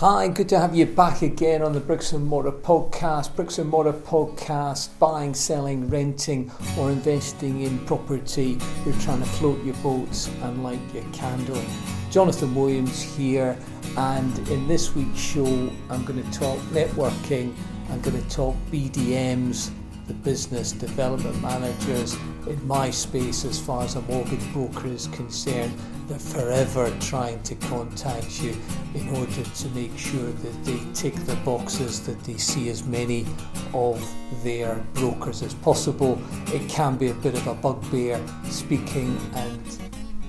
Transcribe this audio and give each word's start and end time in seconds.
Hi, 0.00 0.28
good 0.28 0.48
to 0.50 0.60
have 0.60 0.76
you 0.76 0.86
back 0.86 1.22
again 1.22 1.60
on 1.60 1.72
the 1.72 1.80
Bricks 1.80 2.12
and 2.12 2.24
Mortar 2.24 2.52
podcast. 2.52 3.34
Bricks 3.34 3.58
and 3.58 3.68
Mortar 3.68 3.92
podcast, 3.92 4.90
buying, 5.00 5.34
selling, 5.34 5.90
renting, 5.90 6.52
or 6.78 6.92
investing 6.92 7.62
in 7.62 7.84
property. 7.84 8.58
You're 8.86 8.94
trying 9.00 9.18
to 9.18 9.26
float 9.26 9.60
your 9.64 9.74
boats 9.82 10.28
and 10.42 10.62
light 10.62 10.78
your 10.94 11.02
candle. 11.12 11.60
Jonathan 12.12 12.54
Williams 12.54 13.02
here, 13.02 13.58
and 13.96 14.38
in 14.50 14.68
this 14.68 14.94
week's 14.94 15.18
show, 15.18 15.68
I'm 15.90 16.04
going 16.04 16.22
to 16.22 16.38
talk 16.38 16.58
networking, 16.70 17.52
I'm 17.90 18.00
going 18.00 18.22
to 18.22 18.30
talk 18.30 18.54
BDMs, 18.70 19.72
the 20.06 20.14
business 20.14 20.70
development 20.70 21.42
managers 21.42 22.14
in 22.46 22.64
my 22.68 22.88
space 22.90 23.44
as 23.44 23.58
far 23.58 23.82
as 23.82 23.96
a 23.96 24.02
mortgage 24.02 24.52
broker 24.52 24.86
is 24.86 25.08
concerned. 25.08 25.72
They're 26.08 26.18
forever 26.18 26.90
trying 27.00 27.42
to 27.42 27.54
contact 27.54 28.42
you 28.42 28.56
in 28.94 29.08
order 29.14 29.42
to 29.42 29.68
make 29.74 29.96
sure 29.98 30.30
that 30.30 30.64
they 30.64 30.80
tick 30.94 31.14
the 31.26 31.36
boxes, 31.44 32.04
that 32.06 32.24
they 32.24 32.38
see 32.38 32.70
as 32.70 32.84
many 32.84 33.26
of 33.74 34.02
their 34.42 34.76
brokers 34.94 35.42
as 35.42 35.52
possible. 35.52 36.18
It 36.46 36.66
can 36.66 36.96
be 36.96 37.08
a 37.08 37.14
bit 37.14 37.34
of 37.34 37.46
a 37.46 37.54
bugbear 37.54 38.18
speaking 38.44 39.20
and 39.34 39.78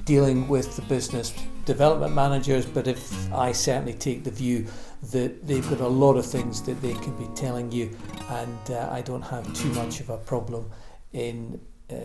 dealing 0.03 0.49
with 0.49 0.75
the 0.75 0.81
business 0.83 1.33
development 1.63 2.13
managers, 2.13 2.65
but 2.65 2.87
if 2.87 3.31
I 3.31 3.53
certainly 3.53 3.93
take 3.93 4.25
the 4.25 4.31
view 4.31 4.65
that 5.11 5.47
they've 5.47 5.69
got 5.69 5.79
a 5.79 5.87
lot 5.87 6.17
of 6.17 6.25
things 6.25 6.61
that 6.63 6.81
they 6.81 6.93
can 6.95 7.15
be 7.15 7.27
telling 7.35 7.71
you, 7.71 7.95
and 8.29 8.71
uh, 8.71 8.89
I 8.91 9.01
don't 9.01 9.21
have 9.21 9.53
too 9.53 9.69
much 9.69 10.01
of 10.01 10.09
a 10.09 10.17
problem 10.17 10.69
in 11.13 11.61
uh, 11.89 11.95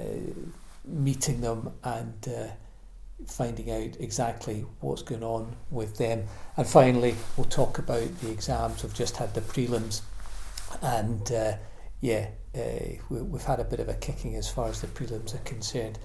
meeting 0.85 1.41
them 1.41 1.73
and 1.83 2.29
uh, 2.29 2.47
finding 3.27 3.71
out 3.71 4.01
exactly 4.01 4.65
what's 4.81 5.03
going 5.03 5.23
on 5.23 5.57
with 5.71 5.97
them. 5.97 6.27
And 6.57 6.67
finally, 6.67 7.15
we'll 7.37 7.47
talk 7.47 7.79
about 7.79 8.21
the 8.21 8.31
exams. 8.31 8.83
We've 8.83 8.95
just 8.95 9.17
had 9.17 9.35
the 9.35 9.41
prelims, 9.41 10.03
and 10.83 11.31
uh, 11.33 11.57
yeah, 12.01 12.29
uh, 12.55 12.99
we, 13.09 13.23
we've 13.23 13.43
had 13.43 13.61
a 13.61 13.65
bit 13.65 13.81
of 13.81 13.89
a 13.89 13.95
kicking 13.95 14.37
as 14.37 14.51
far 14.51 14.69
as 14.69 14.81
the 14.81 14.87
prelims 14.89 15.35
are 15.35 15.45
concerned. 15.45 15.99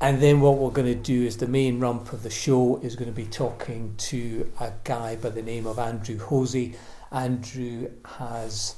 And 0.00 0.22
then 0.22 0.40
what 0.40 0.58
we're 0.58 0.70
going 0.70 0.86
to 0.86 0.94
do 0.94 1.24
is 1.24 1.38
the 1.38 1.48
main 1.48 1.80
rump 1.80 2.12
of 2.12 2.22
the 2.22 2.30
show 2.30 2.78
is 2.82 2.94
going 2.94 3.10
to 3.10 3.16
be 3.16 3.26
talking 3.26 3.94
to 3.98 4.50
a 4.60 4.72
guy 4.84 5.16
by 5.16 5.30
the 5.30 5.42
name 5.42 5.66
of 5.66 5.78
Andrew 5.78 6.18
Hosie. 6.18 6.76
Andrew 7.10 7.90
has 8.04 8.76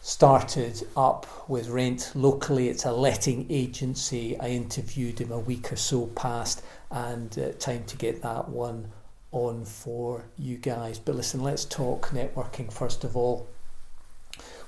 started 0.00 0.86
up 0.96 1.48
with 1.48 1.68
Rent 1.68 2.12
locally. 2.14 2.68
It's 2.68 2.84
a 2.84 2.92
letting 2.92 3.46
agency. 3.50 4.38
I 4.40 4.48
interviewed 4.48 5.20
him 5.20 5.30
a 5.30 5.38
week 5.38 5.72
or 5.72 5.76
so 5.76 6.06
past, 6.06 6.62
and 6.90 7.38
uh, 7.38 7.52
time 7.58 7.84
to 7.84 7.96
get 7.96 8.22
that 8.22 8.48
one 8.48 8.90
on 9.32 9.64
for 9.64 10.24
you 10.38 10.56
guys. 10.56 10.98
But 10.98 11.16
listen, 11.16 11.42
let's 11.42 11.64
talk 11.64 12.08
networking 12.08 12.72
first 12.72 13.04
of 13.04 13.16
all. 13.16 13.46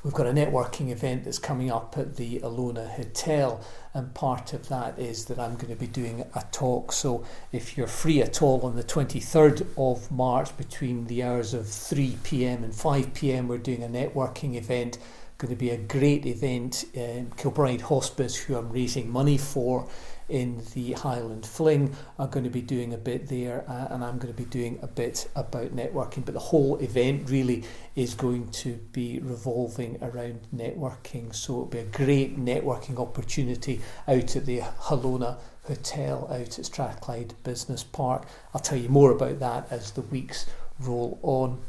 We've 0.05 0.13
got 0.13 0.27
a 0.27 0.33
networking 0.33 0.91
event 0.91 1.25
that's 1.25 1.39
coming 1.39 1.71
up 1.71 1.97
at 1.97 2.17
the 2.17 2.41
Alona 2.41 2.89
Hotel, 2.89 3.65
and 3.95 4.13
part 4.13 4.53
of 4.53 4.69
that 4.69 4.99
is 4.99 5.27
that 5.27 5.39
I'm 5.39 5.55
going 5.55 5.69
to 5.73 5.77
be 5.77 5.87
doing 5.87 6.25
a 6.35 6.43
talk. 6.51 6.91
So, 6.91 7.25
if 7.53 7.79
you're 7.79 7.87
free 7.87 8.21
at 8.21 8.43
all 8.43 8.63
on 8.63 8.75
the 8.75 8.83
23rd 8.83 9.65
of 9.79 10.11
March 10.11 10.57
between 10.57 11.07
the 11.07 11.23
hours 11.23 11.55
of 11.55 11.69
3 11.69 12.19
pm 12.25 12.65
and 12.65 12.75
5 12.75 13.15
pm, 13.15 13.47
we're 13.47 13.59
doing 13.59 13.85
a 13.85 13.89
networking 13.89 14.57
event. 14.57 14.99
Going 15.43 15.57
to 15.57 15.57
be 15.57 15.71
a 15.71 15.77
great 15.77 16.25
event. 16.25 16.85
Um, 16.97 17.33
Kilbryde 17.37 17.81
Hospice, 17.81 18.37
who 18.37 18.55
I'm 18.55 18.71
raising 18.71 19.11
money 19.11 19.37
for, 19.37 19.89
in 20.29 20.63
the 20.73 20.93
Highland 20.93 21.45
Fling 21.45 21.97
are 22.17 22.29
going 22.29 22.45
to 22.45 22.51
be 22.51 22.63
doing 22.63 22.95
a 22.95 22.97
bit 22.97 23.27
there, 23.27 23.65
uh, 23.69 23.89
and 23.91 24.05
I'm 24.05 24.19
going 24.19 24.33
to 24.33 24.41
be 24.41 24.49
doing 24.49 24.79
a 24.83 24.87
bit 24.87 25.29
about 25.35 25.75
networking. 25.75 26.25
But 26.25 26.35
the 26.35 26.39
whole 26.39 26.77
event 26.79 27.29
really 27.29 27.65
is 27.97 28.15
going 28.15 28.53
to 28.53 28.75
be 28.93 29.19
revolving 29.19 29.99
around 30.01 30.47
networking. 30.55 31.35
So 31.35 31.55
it'll 31.55 31.65
be 31.67 31.79
a 31.79 31.85
great 31.87 32.39
networking 32.39 33.01
opportunity 33.01 33.81
out 34.07 34.37
at 34.37 34.47
the 34.47 34.61
Alona 34.61 35.39
Hotel 35.65 36.29
out 36.31 36.57
at 36.57 36.65
Strathclyde 36.65 37.35
Business 37.43 37.83
Park. 37.83 38.29
I'll 38.55 38.61
tell 38.61 38.79
you 38.79 38.89
more 38.89 39.11
about 39.11 39.41
that 39.41 39.67
as 39.73 39.91
the 39.91 40.03
weeks 40.03 40.47
roll 40.79 41.19
on. 41.21 41.61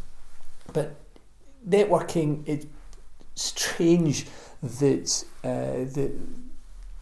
But 0.73 0.95
networking, 1.67 2.43
it's 2.45 2.67
strange 3.35 4.25
that 4.61 5.25
uh, 5.43 5.85
that 5.93 6.11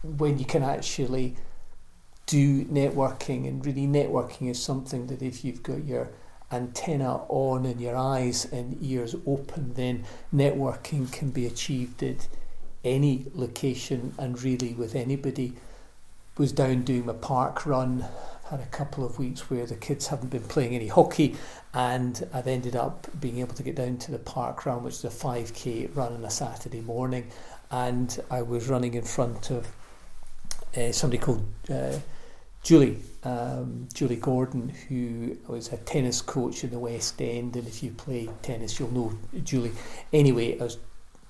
when 0.02 0.38
you 0.38 0.44
can 0.44 0.62
actually 0.62 1.36
do 2.26 2.64
networking 2.64 3.46
and 3.46 3.64
really 3.64 3.86
networking 3.86 4.50
is 4.50 4.62
something 4.62 5.06
that 5.08 5.22
if 5.22 5.44
you've 5.44 5.62
got 5.62 5.84
your 5.84 6.08
antenna 6.50 7.16
on 7.28 7.64
and 7.64 7.80
your 7.80 7.96
eyes 7.96 8.44
and 8.52 8.76
ears 8.82 9.14
open 9.26 9.72
then 9.74 10.04
networking 10.34 11.10
can 11.10 11.30
be 11.30 11.46
achieved 11.46 12.02
at 12.02 12.28
any 12.84 13.26
location 13.34 14.14
and 14.18 14.42
really 14.42 14.74
with 14.74 14.94
anybody 14.94 15.54
was 16.36 16.52
down 16.52 16.82
doing 16.82 17.06
my 17.06 17.12
park 17.12 17.66
run 17.66 18.04
had 18.50 18.60
a 18.60 18.66
couple 18.66 19.04
of 19.04 19.18
weeks 19.18 19.48
where 19.48 19.64
the 19.64 19.74
kids 19.74 20.08
haven't 20.08 20.28
been 20.28 20.42
playing 20.42 20.74
any 20.74 20.88
hockey 20.88 21.34
and 21.72 22.28
I've 22.34 22.46
ended 22.46 22.76
up 22.76 23.06
being 23.18 23.38
able 23.38 23.54
to 23.54 23.62
get 23.62 23.76
down 23.76 23.96
to 23.98 24.10
the 24.10 24.18
park 24.18 24.66
run 24.66 24.82
which 24.82 24.94
is 24.94 25.04
a 25.04 25.08
5k 25.08 25.96
run 25.96 26.12
on 26.12 26.24
a 26.24 26.30
Saturday 26.30 26.82
morning 26.82 27.30
and 27.70 28.22
I 28.30 28.42
was 28.42 28.68
running 28.68 28.94
in 28.94 29.04
front 29.04 29.50
of 29.50 29.66
uh, 30.76 30.92
somebody 30.92 31.18
called 31.18 31.46
uh, 31.70 31.98
Julie, 32.62 32.98
um, 33.24 33.88
Julie 33.92 34.16
Gordon, 34.16 34.68
who 34.88 35.36
was 35.48 35.72
a 35.72 35.76
tennis 35.78 36.22
coach 36.22 36.62
in 36.62 36.70
the 36.70 36.78
West 36.78 37.20
End, 37.20 37.56
and 37.56 37.66
if 37.66 37.82
you 37.82 37.90
play 37.90 38.28
tennis, 38.42 38.78
you'll 38.78 38.92
know 38.92 39.12
Julie. 39.42 39.72
Anyway, 40.12 40.58
I 40.60 40.64
was 40.64 40.78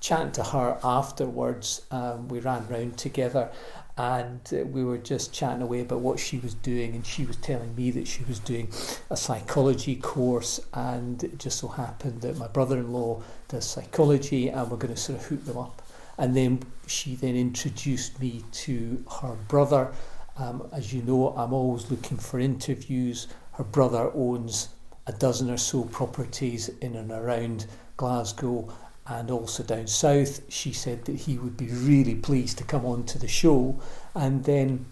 chatting 0.01 0.33
to 0.33 0.45
her 0.45 0.79
afterwards. 0.85 1.83
Um, 1.91 2.29
we 2.29 2.41
ran 2.41 2.69
round 2.69 2.99
together, 2.99 3.51
and 3.97 4.41
uh, 4.53 4.65
we 4.67 4.85
were 4.85 4.99
just 4.99 5.33
chatting 5.33 5.63
away 5.63 5.81
about 5.81 6.01
what 6.01 6.19
she 6.19 6.39
was 6.39 6.55
doing, 6.55 6.95
and 6.95 7.07
she 7.07 7.25
was 7.25 7.37
telling 7.37 7.75
me 7.75 7.91
that 7.93 8.07
she 8.07 8.25
was 8.25 8.39
doing 8.39 8.69
a 9.11 9.17
psychology 9.17 9.97
course, 9.97 10.61
and 10.73 11.23
it 11.25 11.39
just 11.39 11.59
so 11.59 11.69
happened 11.69 12.23
that 12.23 12.37
my 12.39 12.49
brother-in-law 12.49 13.23
does 13.49 13.69
psychology, 13.69 14.49
and 14.49 14.71
we're 14.71 14.77
going 14.77 14.95
to 14.95 15.01
sort 15.01 15.19
of 15.19 15.27
hook 15.27 15.45
them 15.45 15.59
up. 15.59 15.83
And 16.19 16.37
then 16.37 16.63
she 16.87 17.15
then 17.15 17.37
introduced 17.37 18.21
me 18.21 18.45
to 18.53 19.05
her 19.21 19.35
brother 19.49 19.93
um, 20.37 20.69
as 20.73 20.93
you 20.93 21.03
know, 21.03 21.35
I'm 21.37 21.53
always 21.53 21.91
looking 21.91 22.19
for 22.19 22.41
interviews. 22.41 23.29
Her 23.53 23.65
brother 23.65 24.11
owns 24.15 24.71
a 25.07 25.13
dozen 25.13 25.51
or 25.51 25.57
so 25.59 25.85
properties 25.85 26.69
in 26.81 26.95
and 26.97 27.11
around 27.11 27.67
Glasgow 27.97 28.73
and 29.19 29.31
also 29.31 29.62
down 29.62 29.87
south. 29.87 30.41
She 30.49 30.73
said 30.73 31.05
that 31.06 31.17
he 31.17 31.39
would 31.39 31.56
be 31.56 31.69
really 31.69 32.15
pleased 32.15 32.59
to 32.59 32.65
come 32.65 32.84
on 32.87 33.05
to 33.05 33.19
the 33.19 33.28
show. 33.28 33.81
And 34.15 34.45
then 34.45 34.87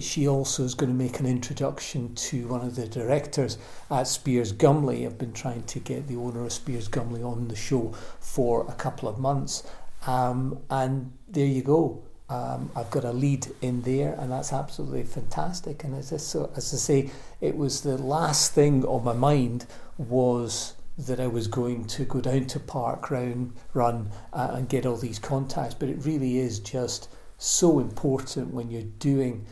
she 0.00 0.26
also 0.26 0.64
is 0.64 0.74
going 0.74 0.90
to 0.90 0.96
make 0.96 1.20
an 1.20 1.26
introduction 1.26 2.14
to 2.14 2.48
one 2.48 2.62
of 2.62 2.76
the 2.76 2.86
directors 2.86 3.58
at 3.90 4.06
Speirs 4.06 4.52
Gumley. 4.52 5.06
I've 5.06 5.18
been 5.18 5.32
trying 5.32 5.64
to 5.64 5.78
get 5.80 6.08
the 6.08 6.16
owner 6.16 6.44
of 6.44 6.50
Speirs 6.50 6.88
Gumley 6.88 7.22
on 7.22 7.48
the 7.48 7.56
show 7.56 7.94
for 8.20 8.66
a 8.68 8.72
couple 8.72 9.08
of 9.08 9.18
months. 9.18 9.62
Um, 10.06 10.58
and 10.70 11.12
there 11.28 11.46
you 11.46 11.62
go 11.62 12.02
um, 12.28 12.70
I've 12.74 12.90
got 12.90 13.04
a 13.04 13.12
lead 13.12 13.46
in 13.60 13.82
there, 13.82 14.14
and 14.18 14.32
that's 14.32 14.52
absolutely 14.52 15.02
fantastic. 15.02 15.84
And 15.84 15.94
as 15.94 16.12
I, 16.12 16.16
so, 16.16 16.50
as 16.56 16.72
I 16.72 16.76
say, 16.78 17.10
it 17.40 17.56
was 17.56 17.82
the 17.82 17.98
last 17.98 18.52
thing 18.52 18.84
on 18.86 19.04
my 19.04 19.12
mind 19.12 19.66
was 19.98 20.74
that 20.96 21.20
I 21.20 21.26
was 21.26 21.48
going 21.48 21.86
to 21.86 22.04
go 22.04 22.20
down 22.20 22.46
to 22.46 22.60
Park 22.60 23.10
Round 23.10 23.52
Run 23.72 24.10
uh, 24.32 24.52
and 24.52 24.68
get 24.68 24.86
all 24.86 24.96
these 24.96 25.18
contacts. 25.18 25.74
But 25.74 25.88
it 25.88 26.04
really 26.04 26.38
is 26.38 26.58
just 26.60 27.08
so 27.36 27.78
important 27.78 28.54
when 28.54 28.70
you're 28.70 28.82
doing 28.82 29.44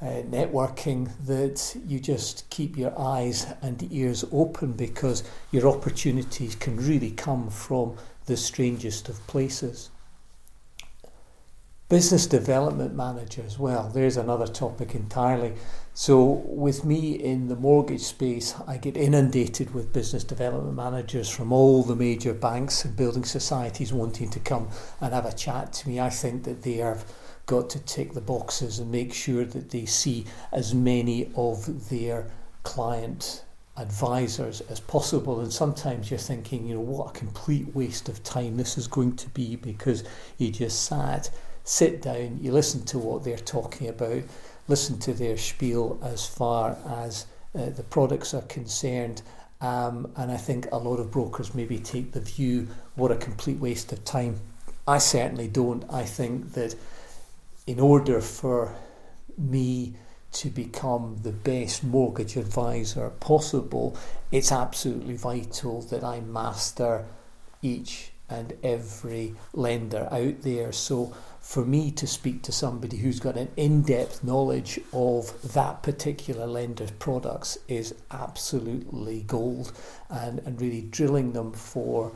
uh, 0.00 0.22
networking 0.22 1.08
that 1.26 1.76
you 1.86 2.00
just 2.00 2.48
keep 2.50 2.76
your 2.76 2.98
eyes 2.98 3.46
and 3.62 3.92
ears 3.92 4.24
open 4.32 4.72
because 4.72 5.22
your 5.52 5.68
opportunities 5.68 6.56
can 6.56 6.76
really 6.76 7.12
come 7.12 7.48
from 7.50 7.96
the 8.26 8.36
strangest 8.36 9.08
of 9.08 9.24
places 9.28 9.90
business 11.92 12.24
development 12.24 12.94
manager 12.94 13.42
as 13.44 13.58
well. 13.58 13.90
There's 13.92 14.16
another 14.16 14.46
topic 14.46 14.94
entirely. 14.94 15.52
So, 15.92 16.42
with 16.46 16.86
me 16.86 17.12
in 17.12 17.48
the 17.48 17.54
mortgage 17.54 18.00
space, 18.00 18.54
I 18.66 18.78
get 18.78 18.96
inundated 18.96 19.74
with 19.74 19.92
business 19.92 20.24
development 20.24 20.74
managers 20.74 21.28
from 21.28 21.52
all 21.52 21.82
the 21.82 21.94
major 21.94 22.32
banks 22.32 22.86
and 22.86 22.96
building 22.96 23.26
societies 23.26 23.92
wanting 23.92 24.30
to 24.30 24.40
come 24.40 24.70
and 25.02 25.12
have 25.12 25.26
a 25.26 25.34
chat 25.34 25.74
to 25.74 25.88
me. 25.90 26.00
I 26.00 26.08
think 26.08 26.44
that 26.44 26.62
they 26.62 26.76
have 26.76 27.04
got 27.44 27.68
to 27.68 27.78
tick 27.80 28.14
the 28.14 28.22
boxes 28.22 28.78
and 28.78 28.90
make 28.90 29.12
sure 29.12 29.44
that 29.44 29.68
they 29.68 29.84
see 29.84 30.24
as 30.50 30.74
many 30.74 31.30
of 31.36 31.90
their 31.90 32.30
client 32.62 33.44
advisors 33.76 34.62
as 34.62 34.80
possible 34.80 35.40
and 35.40 35.50
sometimes 35.50 36.10
you're 36.10 36.18
thinking 36.18 36.66
you 36.66 36.74
know 36.74 36.80
what 36.82 37.08
a 37.08 37.18
complete 37.18 37.74
waste 37.74 38.06
of 38.10 38.22
time 38.22 38.58
this 38.58 38.76
is 38.76 38.86
going 38.86 39.16
to 39.16 39.30
be 39.30 39.56
because 39.56 40.04
you 40.36 40.50
just 40.50 40.84
sat 40.84 41.30
sit 41.64 42.02
down, 42.02 42.38
you 42.40 42.52
listen 42.52 42.84
to 42.86 42.98
what 42.98 43.24
they're 43.24 43.36
talking 43.36 43.88
about, 43.88 44.22
listen 44.68 44.98
to 45.00 45.12
their 45.12 45.36
spiel 45.36 45.98
as 46.02 46.26
far 46.26 46.76
as 46.86 47.26
uh, 47.54 47.70
the 47.70 47.82
products 47.84 48.34
are 48.34 48.42
concerned. 48.42 49.22
Um, 49.60 50.10
and 50.16 50.32
I 50.32 50.36
think 50.36 50.66
a 50.72 50.78
lot 50.78 50.98
of 50.98 51.10
brokers 51.10 51.54
maybe 51.54 51.78
take 51.78 52.12
the 52.12 52.20
view, 52.20 52.68
what 52.96 53.12
a 53.12 53.16
complete 53.16 53.58
waste 53.58 53.92
of 53.92 54.04
time. 54.04 54.40
I 54.88 54.98
certainly 54.98 55.46
don't. 55.46 55.84
I 55.88 56.04
think 56.04 56.54
that 56.54 56.74
in 57.66 57.78
order 57.78 58.20
for 58.20 58.74
me 59.38 59.94
to 60.32 60.48
become 60.48 61.18
the 61.22 61.30
best 61.30 61.84
mortgage 61.84 62.36
advisor 62.36 63.10
possible, 63.20 63.96
it's 64.32 64.50
absolutely 64.50 65.16
vital 65.16 65.82
that 65.82 66.02
I 66.02 66.20
master 66.20 67.04
each 67.60 68.10
and 68.28 68.54
every 68.62 69.34
lender 69.52 70.08
out 70.10 70.42
there. 70.42 70.72
So 70.72 71.14
for 71.42 71.64
me 71.64 71.90
to 71.90 72.06
speak 72.06 72.40
to 72.40 72.52
somebody 72.52 72.96
who's 72.96 73.18
got 73.18 73.36
an 73.36 73.48
in-depth 73.56 74.22
knowledge 74.22 74.80
of 74.92 75.52
that 75.52 75.82
particular 75.82 76.46
lender's 76.46 76.92
products 76.92 77.58
is 77.66 77.94
absolutely 78.12 79.22
gold 79.22 79.72
and, 80.08 80.38
and 80.46 80.60
really 80.60 80.82
drilling 80.82 81.32
them 81.32 81.52
for 81.52 82.12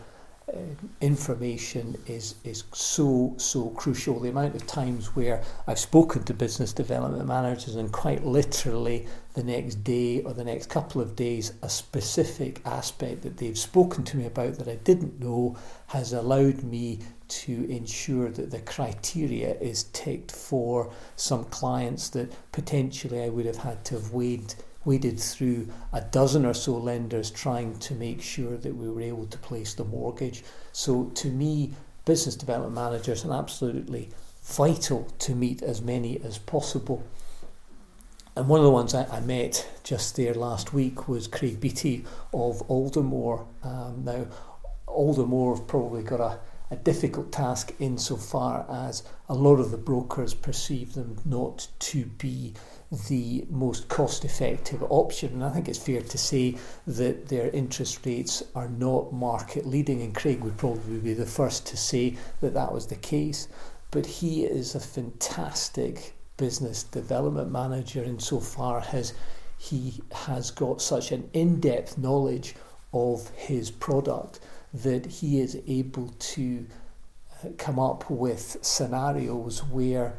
uh, 0.49 0.59
information 1.01 1.97
is 2.07 2.37
is 2.45 2.63
so 2.73 3.35
so 3.37 3.71
crucial. 3.71 4.21
The 4.21 4.29
amount 4.29 4.55
of 4.55 4.65
times 4.65 5.17
where 5.17 5.43
I've 5.67 5.81
spoken 5.81 6.23
to 6.23 6.35
business 6.35 6.73
development 6.73 7.27
managers 7.27 7.75
and 7.75 7.91
quite 7.91 8.25
literally 8.25 9.09
the 9.35 9.43
next 9.43 9.83
day 9.83 10.23
or 10.23 10.35
the 10.35 10.45
next 10.45 10.69
couple 10.69 11.01
of 11.01 11.17
days, 11.17 11.53
a 11.63 11.69
specific 11.69 12.61
aspect 12.65 13.23
that 13.23 13.39
they've 13.39 13.59
spoken 13.59 14.05
to 14.05 14.17
me 14.17 14.27
about 14.27 14.55
that 14.59 14.69
I 14.69 14.77
didn't 14.77 15.19
know 15.19 15.57
has 15.89 16.13
allowed 16.13 16.63
me 16.63 17.01
to 17.29 17.69
ensure 17.71 18.31
that 18.31 18.51
the 18.51 18.61
criteria 18.61 19.55
is 19.55 19.85
ticked 19.85 20.33
for 20.33 20.93
some 21.17 21.45
clients 21.45 22.09
that 22.11 22.33
potentially 22.53 23.23
I 23.23 23.29
would 23.29 23.47
have 23.47 23.57
had 23.59 23.85
to 23.87 23.95
have 23.95 24.13
weighed 24.13 24.55
waded 24.85 25.19
through 25.19 25.69
a 25.93 26.01
dozen 26.01 26.47
or 26.47 26.55
so 26.55 26.77
lenders 26.77 27.31
trying 27.31 27.77
to 27.81 27.95
make 27.95 28.23
sure 28.23 28.57
that 28.57 28.75
we 28.75 28.89
were 28.89 29.01
able 29.01 29.27
to 29.27 29.39
place 29.39 29.75
the 29.75 29.85
mortgage. 29.85 30.45
So 30.73 31.07
to 31.17 31.29
me, 31.29 31.73
business 32.05 32.37
development 32.37 32.75
managers 32.75 33.25
are 33.25 33.37
absolutely 33.37 34.11
vital 34.45 35.09
to 35.19 35.35
meet 35.35 35.61
as 35.61 35.83
many 35.83 36.21
as 36.23 36.39
possible. 36.39 37.03
And 38.37 38.49
one 38.49 38.61
of 38.61 38.65
the 38.65 38.71
ones 38.71 38.95
I, 38.95 39.05
I 39.07 39.21
met 39.21 39.69
just 39.83 40.15
there 40.15 40.35
last 40.35 40.73
week 40.73 41.09
was 41.09 41.27
Craig 41.27 41.59
Beattie 41.59 42.05
of 42.33 42.63
Aldermore. 42.69 43.47
Um, 43.65 44.05
now, 44.05 44.27
Aldermore 44.87 45.57
have 45.57 45.67
probably 45.67 46.03
got 46.03 46.21
a, 46.21 46.39
a 46.71 46.77
difficult 46.77 47.31
task 47.31 47.73
insofar 47.79 48.67
as 48.69 49.05
a 49.29 49.35
lot 49.35 49.61
of 49.61 49.71
the 49.71 49.77
brokers 49.77 50.35
perceive 50.35 50.95
them 50.95 51.17
not 51.25 51.69
to 51.79 52.07
be 52.07 52.55
the 53.09 53.45
most 53.51 53.89
cost 53.89 54.25
effective 54.25 54.83
option. 54.91 55.33
And 55.35 55.45
I 55.45 55.51
think 55.51 55.69
it's 55.69 55.79
fair 55.79 56.03
to 56.03 56.19
say 56.19 56.57
that 56.87 57.29
their 57.29 57.51
interest 57.51 58.05
rates 58.05 58.43
are 58.55 58.69
not 58.69 59.13
market 59.13 59.67
leading, 59.67 60.03
and 60.03 60.15
Craig 60.15 60.43
would 60.43 60.57
probably 60.57 60.99
be 60.99 61.15
the 61.15 61.27
first 61.27 61.67
to 61.67 61.77
say 61.77 62.17
that 62.41 62.55
that 62.55 62.73
was 62.73 62.87
the 62.87 62.97
case. 62.97 63.49
But 63.91 64.07
he 64.07 64.45
is 64.45 64.75
a 64.75 64.81
fantastic 64.81 66.15
business 66.37 66.83
development 66.83 67.51
manager 67.51 68.03
insofar 68.03 68.85
as 68.93 69.15
he 69.59 70.01
has 70.13 70.51
got 70.51 70.83
such 70.83 71.13
an 71.13 71.31
in 71.33 71.61
depth 71.61 71.97
knowledge 71.97 72.55
of 72.93 73.31
his 73.31 73.71
product 73.71 74.41
that 74.75 75.07
he 75.07 75.41
is 75.41 75.59
able 75.67 76.09
to 76.19 76.67
uh, 77.45 77.49
come 77.59 77.79
up 77.79 78.11
with 78.11 78.59
scenarios 78.63 79.63
where 79.65 80.15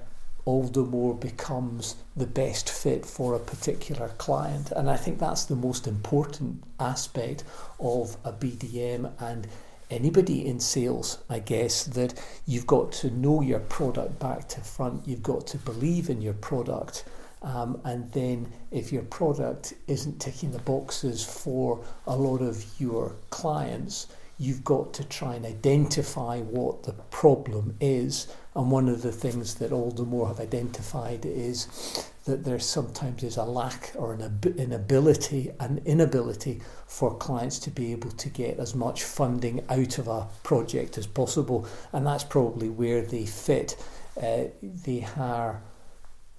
Aldermore 0.46 1.20
becomes 1.20 1.96
the 2.16 2.26
best 2.26 2.70
fit 2.70 3.06
for 3.06 3.36
a 3.36 3.40
particular 3.40 4.10
client. 4.18 4.72
And 4.72 4.90
I 4.90 4.96
think 4.96 5.20
that's 5.20 5.44
the 5.44 5.58
most 5.58 5.88
important 5.88 6.64
aspect 6.80 7.44
of 7.80 8.16
a 8.24 8.32
BDM 8.32 9.12
and 9.20 9.48
anybody 9.90 10.48
in 10.48 10.60
sales, 10.60 11.18
I 11.30 11.40
guess, 11.40 11.84
that 11.84 12.14
you've 12.46 12.68
got 12.68 12.92
to 12.94 13.12
know 13.12 13.42
your 13.42 13.60
product 13.60 14.20
back 14.20 14.48
to 14.50 14.62
front, 14.62 15.08
you've 15.08 15.24
got 15.24 15.48
to 15.48 15.58
believe 15.58 16.10
in 16.10 16.22
your 16.22 16.34
product. 16.34 17.04
Um, 17.42 17.80
and 17.84 18.12
then, 18.14 18.52
if 18.72 18.92
your 18.92 19.04
product 19.04 19.74
isn't 19.88 20.20
ticking 20.20 20.52
the 20.52 20.60
boxes 20.60 21.24
for 21.24 21.84
a 22.08 22.16
lot 22.16 22.42
of 22.42 22.66
your 22.80 23.16
clients, 23.30 24.08
you've 24.39 24.63
got 24.63 24.94
to 24.94 25.04
try 25.04 25.36
and 25.36 25.45
identify 25.45 26.39
what 26.39 26.84
the 26.84 26.94
problem 26.94 27.75
is. 27.80 28.28
And 28.56 28.72
one 28.72 28.88
of 28.88 29.01
the 29.01 29.12
things 29.12 29.56
that 29.56 29.72
Aldermore 29.72 30.28
have 30.28 30.39
identified 30.39 31.25
is 31.25 32.06
that 32.25 32.44
there 32.44 32.60
sometimes 32.60 33.24
is 33.24 33.38
a 33.38 33.44
lack 33.44 33.94
or 33.95 34.13
an 34.13 34.39
inability, 34.57 35.51
an 35.60 35.81
inability 35.86 36.62
for 36.86 37.16
clients 37.16 37.57
to 37.60 37.72
be 37.72 37.92
able 37.92 38.12
to 38.12 38.30
get 38.30 38.60
as 38.60 38.75
much 38.75 39.04
funding 39.04 39.63
out 39.69 39.98
of 39.98 40.07
a 40.07 40.28
project 40.44 40.98
as 40.98 41.07
possible. 41.07 41.68
And 41.94 42.06
that's 42.06 42.24
probably 42.24 42.69
where 42.69 43.01
they 43.01 43.25
fit. 43.25 43.75
Uh, 44.22 44.45
they 44.62 45.07
are 45.18 45.62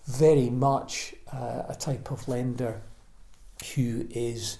very 0.06 0.50
much 0.50 1.14
uh, 1.32 1.64
a 1.68 1.76
type 1.78 2.10
of 2.10 2.28
lender 2.28 2.80
who 3.74 4.06
is 4.10 4.58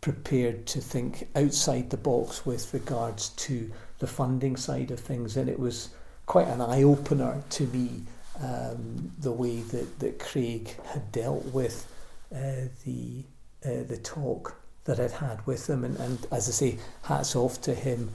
prepared 0.00 0.66
to 0.66 0.80
think 0.80 1.28
outside 1.34 1.90
the 1.90 1.96
box 1.96 2.46
with 2.46 2.72
regards 2.72 3.30
to 3.30 3.70
the 3.98 4.06
funding 4.06 4.56
side 4.56 4.90
of 4.90 5.00
things, 5.00 5.36
and 5.36 5.48
it 5.48 5.58
was 5.58 5.90
quite 6.26 6.48
an 6.48 6.60
eye 6.60 6.82
opener 6.82 7.42
to 7.50 7.66
me 7.68 8.02
um, 8.42 9.10
the 9.18 9.32
way 9.32 9.60
that, 9.60 9.98
that 9.98 10.18
Craig 10.18 10.74
had 10.92 11.10
dealt 11.10 11.44
with 11.46 11.92
uh, 12.34 12.68
the 12.84 13.24
uh, 13.64 13.82
the 13.88 13.96
talk 13.96 14.56
that 14.84 15.00
I'd 15.00 15.10
had 15.10 15.44
with 15.46 15.68
him, 15.68 15.84
and, 15.84 15.96
and 15.98 16.26
as 16.30 16.48
I 16.48 16.52
say, 16.52 16.78
hats 17.02 17.34
off 17.34 17.60
to 17.62 17.74
him. 17.74 18.10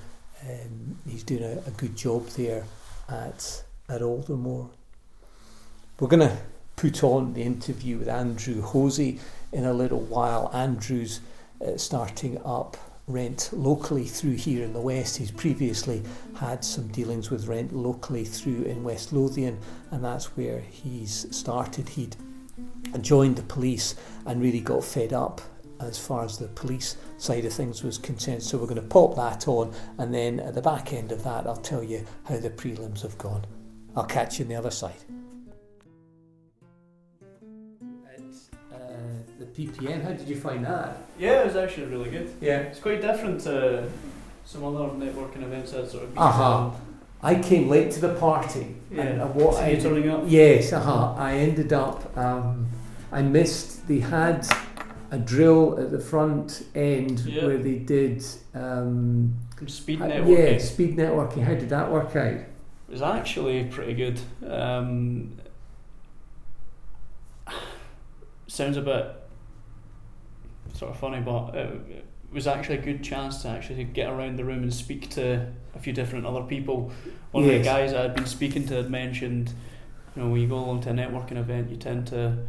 Um, 0.50 0.98
he's 1.08 1.24
doing 1.24 1.44
a, 1.44 1.62
a 1.68 1.72
good 1.72 1.96
job 1.96 2.28
there 2.30 2.64
at 3.10 3.64
at 3.90 4.02
Aldermore. 4.02 4.70
We're 6.00 6.08
going 6.08 6.28
to 6.28 6.38
put 6.76 7.04
on 7.04 7.34
the 7.34 7.44
interview 7.44 7.98
with 7.98 8.08
Andrew 8.08 8.62
Hosie 8.62 9.20
in 9.52 9.66
a 9.66 9.74
little 9.74 10.02
while. 10.02 10.50
Andrew's 10.54 11.22
uh, 11.66 11.78
starting 11.78 12.42
up 12.46 12.78
rent 13.08 13.50
locally 13.52 14.06
through 14.06 14.36
here 14.36 14.64
in 14.64 14.74
the 14.74 14.80
west. 14.80 15.18
He's 15.18 15.32
previously 15.32 16.04
had 16.36 16.64
some 16.64 16.88
dealings 16.88 17.30
with 17.30 17.48
rent 17.48 17.74
locally 17.74 18.24
through 18.24 18.64
in 18.64 18.84
West 18.84 19.12
Lothian, 19.12 19.60
and 19.92 20.04
that's 20.04 20.38
where 20.38 20.60
he's 20.60 21.28
started. 21.36 21.90
He'd 21.90 22.16
joined 23.02 23.36
the 23.36 23.44
police 23.44 23.96
and 24.26 24.42
really 24.42 24.62
got 24.62 24.84
fed 24.84 25.14
up 25.14 25.42
as 25.82 26.00
far 26.00 26.24
as 26.24 26.38
the 26.38 26.48
police 26.48 26.96
side 27.18 27.44
of 27.44 27.54
things 27.54 27.84
was 27.84 27.98
concerned. 27.98 28.42
So 28.42 28.58
we're 28.58 28.68
going 28.68 28.76
to 28.76 28.88
pop 28.88 29.16
that 29.16 29.48
on, 29.48 29.74
and 29.98 30.14
then 30.14 30.40
at 30.40 30.54
the 30.54 30.62
back 30.62 30.94
end 30.94 31.12
of 31.12 31.24
that, 31.24 31.46
I'll 31.46 31.58
tell 31.58 31.84
you 31.84 32.06
how 32.24 32.38
the 32.38 32.50
prelims 32.50 33.02
have 33.02 33.18
gone. 33.18 33.46
I'll 33.96 34.06
catch 34.06 34.40
you 34.40 34.46
on 34.46 34.50
the 34.50 34.56
other 34.56 34.72
side. 34.72 35.04
PPN. 39.56 40.04
How 40.04 40.12
did 40.12 40.28
you 40.28 40.36
find 40.36 40.66
that? 40.66 40.98
Yeah, 41.18 41.42
it 41.42 41.46
was 41.46 41.56
actually 41.56 41.88
really 41.88 42.10
good. 42.10 42.34
Yeah, 42.42 42.60
it's 42.60 42.80
quite 42.80 43.02
different 43.02 43.42
to 43.42 43.90
some 44.46 44.64
other 44.64 44.90
networking 44.94 45.44
events 45.44 45.74
I've 45.74 45.90
sort 45.90 46.04
of 46.04 46.14
been 46.14 46.24
uh-huh. 46.24 46.72
I 47.22 47.36
came 47.36 47.70
late 47.70 47.92
to 47.92 48.02
the 48.02 48.16
party. 48.16 48.76
Yeah, 48.92 49.04
and 49.04 49.36
what 49.36 49.56
I 49.64 49.76
turning 49.76 50.10
up? 50.10 50.24
Yes, 50.28 50.74
uh-huh. 50.74 51.14
I 51.18 51.36
ended 51.36 51.72
up. 51.72 52.18
Um, 52.18 52.68
I 53.12 53.22
missed. 53.22 53.88
They 53.88 54.00
had 54.00 54.46
a 55.12 55.18
drill 55.18 55.80
at 55.80 55.92
the 55.92 56.00
front 56.00 56.66
end 56.76 57.22
yeah. 57.22 57.46
where 57.46 57.58
they 57.58 57.76
did 57.76 58.26
um, 58.54 59.36
speed 59.68 60.00
networking. 60.00 60.38
Yeah, 60.38 60.58
speed 60.58 60.98
networking. 60.98 61.44
How 61.44 61.54
did 61.54 61.70
that 61.70 61.90
work 61.90 62.16
out? 62.16 62.34
It 62.34 62.48
was 62.90 63.02
actually 63.02 63.64
pretty 63.66 63.94
good. 63.94 64.20
Um, 64.46 65.38
sounds 68.48 68.76
a 68.76 68.82
bit 68.82 69.23
sort 70.74 70.92
of 70.92 71.00
funny, 71.00 71.22
but 71.22 71.56
it, 71.56 72.06
was 72.34 72.48
actually 72.48 72.80
a 72.80 72.82
good 72.82 73.04
chance 73.04 73.44
to 73.44 73.48
actually 73.48 73.84
get 73.84 74.10
around 74.10 74.38
the 74.38 74.44
room 74.44 74.64
and 74.64 74.74
speak 74.74 75.10
to 75.12 75.46
a 75.76 75.80
few 75.80 75.94
different 75.94 76.26
other 76.26 76.42
people. 76.42 76.92
One 77.32 77.46
yes. 77.46 77.54
of 77.54 77.60
the 77.60 77.64
guys 77.64 77.94
I 77.94 78.02
had 78.02 78.16
been 78.16 78.26
speaking 78.26 78.66
to 78.68 78.76
had 78.76 78.90
mentioned, 78.90 79.54
you 80.16 80.24
know, 80.24 80.30
when 80.30 80.42
you 80.42 80.48
go 80.48 80.58
along 80.58 80.82
to 80.82 80.90
a 80.90 80.94
networking 80.94 81.38
event, 81.38 81.70
you 81.70 81.78
tend 81.78 82.08
to 82.08 82.40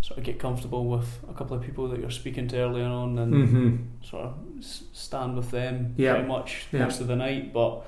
sort 0.00 0.18
of 0.18 0.24
get 0.24 0.38
comfortable 0.38 0.86
with 0.86 1.18
a 1.28 1.34
couple 1.34 1.56
of 1.56 1.62
people 1.62 1.88
that 1.88 2.00
you're 2.00 2.10
speaking 2.10 2.48
to 2.48 2.58
earlier 2.58 2.86
on 2.86 3.18
and 3.18 3.34
mm-hmm. 3.34 3.76
sort 4.04 4.24
of 4.24 4.34
stand 4.60 5.36
with 5.36 5.50
them 5.50 5.94
yep. 5.96 6.14
pretty 6.16 6.28
much 6.28 6.66
yep. 6.72 6.82
most 6.82 7.00
of 7.00 7.06
the 7.06 7.16
night. 7.16 7.52
But 7.52 7.84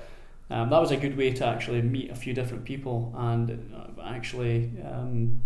um, 0.49 0.69
that 0.69 0.79
was 0.79 0.91
a 0.91 0.97
good 0.97 1.17
way 1.17 1.31
to 1.33 1.45
actually 1.45 1.81
meet 1.81 2.11
a 2.11 2.15
few 2.15 2.33
different 2.33 2.63
people 2.65 3.13
and 3.17 3.73
uh, 3.75 4.01
actually 4.03 4.71
um, 4.85 5.41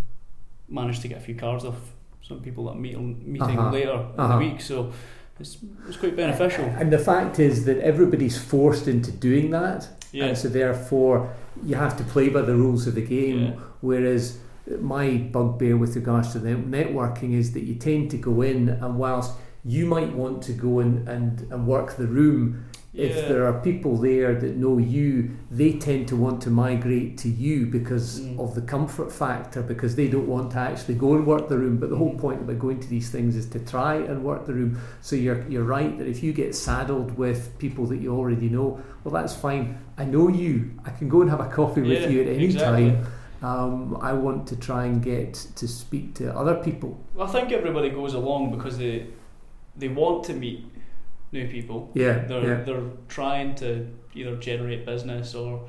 managed 0.68 1.02
to 1.04 1.08
get 1.08 1.18
a 1.18 1.22
few 1.22 1.36
cards 1.36 1.66
off 1.66 1.80
some 2.30 2.42
people 2.42 2.66
that 2.66 2.76
meet 2.76 2.98
meeting 3.00 3.58
uh-huh. 3.60 3.72
later 3.72 3.92
uh-huh. 3.94 4.24
in 4.24 4.30
the 4.30 4.38
week. 4.38 4.62
So 4.62 4.94
it's, 5.40 5.58
it's 5.88 5.98
quite 5.98 6.16
beneficial. 6.16 6.66
And 6.66 6.94
the 6.94 7.00
fact 7.00 7.40
is 7.40 7.66
that 7.66 7.80
everybody's 7.80 8.38
forced 8.38 8.88
into 8.88 9.12
doing 9.12 9.50
that, 9.50 9.88
yeah. 10.12 10.26
and 10.26 10.38
so 10.38 10.48
therefore 10.48 11.34
you 11.64 11.76
have 11.76 11.98
to 11.98 12.04
play 12.04 12.30
by 12.30 12.42
the 12.42 12.56
rules 12.56 12.86
of 12.86 12.94
the 12.94 13.06
game. 13.06 13.40
Yeah. 13.40 13.52
Whereas 13.82 14.38
my 14.80 15.18
bugbear 15.18 15.76
with 15.76 15.96
regards 15.96 16.32
to 16.34 16.40
the 16.40 16.50
networking 16.50 17.34
is 17.34 17.54
that 17.54 17.64
you 17.64 17.76
tend 17.76 18.12
to 18.12 18.18
go 18.18 18.44
in 18.44 18.70
and 18.70 19.00
whilst 19.00 19.32
you 19.66 19.88
might 19.88 20.14
want 20.14 20.44
to 20.44 20.54
go 20.54 20.80
in 20.80 21.08
and, 21.08 21.42
and 21.52 21.66
work 21.66 21.98
the 21.98 22.08
room 22.08 22.69
if 22.94 23.16
Yeah. 23.16 23.28
there 23.28 23.46
are 23.46 23.54
people 23.62 23.98
there 23.98 24.34
that 24.34 24.58
know 24.58 24.78
you, 24.80 25.30
they 25.52 25.74
tend 25.74 26.08
to 26.08 26.16
want 26.16 26.42
to 26.42 26.50
migrate 26.50 27.18
to 27.20 27.30
you 27.30 27.68
because 27.68 28.22
Mm. 28.22 28.40
of 28.40 28.56
the 28.56 28.62
comfort 28.62 29.12
factor, 29.12 29.62
because 29.62 29.96
they 29.96 30.08
don't 30.08 30.28
want 30.28 30.52
to 30.52 30.58
actually 30.58 30.96
go 30.96 31.14
and 31.14 31.26
work 31.28 31.50
the 31.50 31.58
room. 31.58 31.78
But 31.78 31.92
the 31.92 31.98
whole 31.98 32.14
Mm. 32.16 32.18
point 32.20 32.42
about 32.42 32.58
going 32.60 32.80
to 32.80 32.90
these 32.90 33.10
things 33.12 33.36
is 33.36 33.46
to 33.48 33.60
try 33.60 33.96
and 33.96 34.24
work 34.24 34.46
the 34.48 34.54
room. 34.56 34.78
So 35.02 35.16
you're 35.16 35.44
you're 35.48 35.64
right 35.64 35.98
that 36.00 36.08
if 36.08 36.24
you 36.24 36.34
get 36.34 36.56
saddled 36.56 37.18
with 37.18 37.58
people 37.60 37.86
that 37.88 37.98
you 38.02 38.12
already 38.12 38.50
know, 38.50 38.80
well, 39.04 39.14
that's 39.14 39.36
fine. 39.36 39.76
I 39.98 40.06
know 40.06 40.28
you. 40.28 40.72
I 40.86 40.90
can 40.90 41.10
go 41.10 41.22
and 41.22 41.30
have 41.30 41.40
a 41.42 41.50
coffee 41.50 41.82
with 41.82 42.02
Yeah, 42.02 42.10
you 42.10 42.22
at 42.22 42.28
any 42.28 42.46
exactly. 42.46 42.90
time. 42.92 43.06
Um, 43.42 43.98
I 44.02 44.12
want 44.14 44.48
to 44.48 44.56
try 44.58 44.86
and 44.86 45.02
get 45.02 45.34
to 45.56 45.68
speak 45.68 46.16
to 46.16 46.36
other 46.36 46.56
people. 46.56 46.98
Well, 47.16 47.28
I 47.28 47.32
think 47.32 47.52
everybody 47.52 47.90
goes 47.90 48.14
along 48.16 48.52
because 48.52 48.78
they 48.80 49.06
they 49.78 49.88
want 49.88 50.26
to 50.26 50.34
meet 50.34 50.66
new 51.32 51.48
people. 51.48 51.92
Yeah, 51.94 52.20
They're 52.26 52.44
yeah. 52.44 52.64
they're 52.64 52.90
trying 53.08 53.56
to 53.56 53.88
either 54.16 54.36
generate 54.38 54.86
business 54.86 55.36
or 55.36 55.68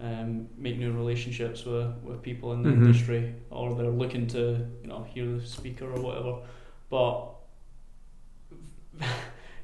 um, 0.00 0.48
make 0.58 0.78
new 0.78 0.92
relationships 0.92 1.64
with, 1.64 1.94
with 2.02 2.22
people 2.22 2.52
in 2.52 2.62
the 2.62 2.68
Mhm. 2.70 2.86
industry, 2.86 3.34
or 3.50 3.74
they're 3.74 3.86
looking 3.90 4.26
to 4.28 4.66
you 4.82 4.88
know 4.88 5.04
hear 5.14 5.26
the 5.38 5.46
speaker 5.46 5.86
or 5.92 6.00
whatever. 6.00 6.36
But 6.90 7.28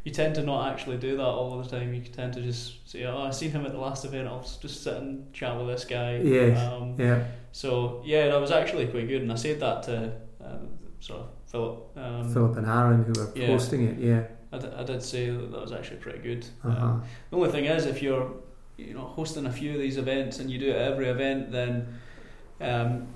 you 0.05 0.13
tend 0.13 0.35
to 0.37 0.43
not 0.43 0.73
actually 0.73 0.97
do 0.97 1.17
that 1.17 1.23
all 1.25 1.61
the 1.61 1.69
time. 1.69 1.93
You 1.93 2.01
tend 2.03 2.33
to 2.35 2.41
just 2.43 2.89
say, 2.89 3.05
"Oh, 3.05 3.23
I 3.23 3.31
seen 3.31 3.51
him 3.51 3.67
at 3.67 3.73
the 3.73 3.79
last 3.79 4.05
event. 4.05 4.29
I'll 4.29 4.41
just 4.63 4.83
sit 4.83 4.95
and 4.97 5.33
chat 5.33 5.57
with 5.59 5.67
this 5.69 5.85
guy." 5.85 6.19
Yes, 6.19 6.59
Um, 6.59 6.95
Yeah. 6.99 7.25
So 7.53 8.03
yeah, 8.05 8.29
that 8.29 8.41
was 8.41 8.51
actually 8.51 8.87
quite 8.87 9.09
good, 9.09 9.23
and 9.23 9.33
I 9.33 9.35
said 9.37 9.61
that 9.61 9.83
to 9.85 10.13
uh, 10.43 10.59
sort 11.01 11.21
of 11.21 11.27
Philip. 11.47 11.97
Um, 11.97 12.33
Philip 12.33 12.57
and 12.59 12.67
Aaron 12.67 13.05
who 13.05 13.13
were 13.21 13.31
yeah. 13.35 13.47
hosting 13.49 13.85
it. 13.89 13.99
Yeah. 13.99 14.23
I, 14.53 14.59
d- 14.59 14.69
I 14.77 14.83
did 14.85 15.03
say 15.03 15.31
that, 15.31 15.51
that 15.53 15.61
was 15.61 15.73
actually 15.73 15.99
pretty 15.99 16.21
good. 16.21 16.47
Uh-huh. 16.65 16.85
Um, 16.87 17.03
the 17.31 17.37
only 17.37 17.51
thing 17.51 17.65
is, 17.67 17.87
if 17.87 18.03
you're 18.03 18.31
you 18.77 18.95
know 18.95 19.07
hosting 19.07 19.47
a 19.47 19.53
few 19.53 19.73
of 19.73 19.79
these 19.79 19.97
events 19.97 20.39
and 20.39 20.51
you 20.51 20.59
do 20.59 20.69
it 20.71 20.77
at 20.77 20.93
every 20.93 21.09
event, 21.09 21.51
then 21.53 21.87
um, 22.61 23.07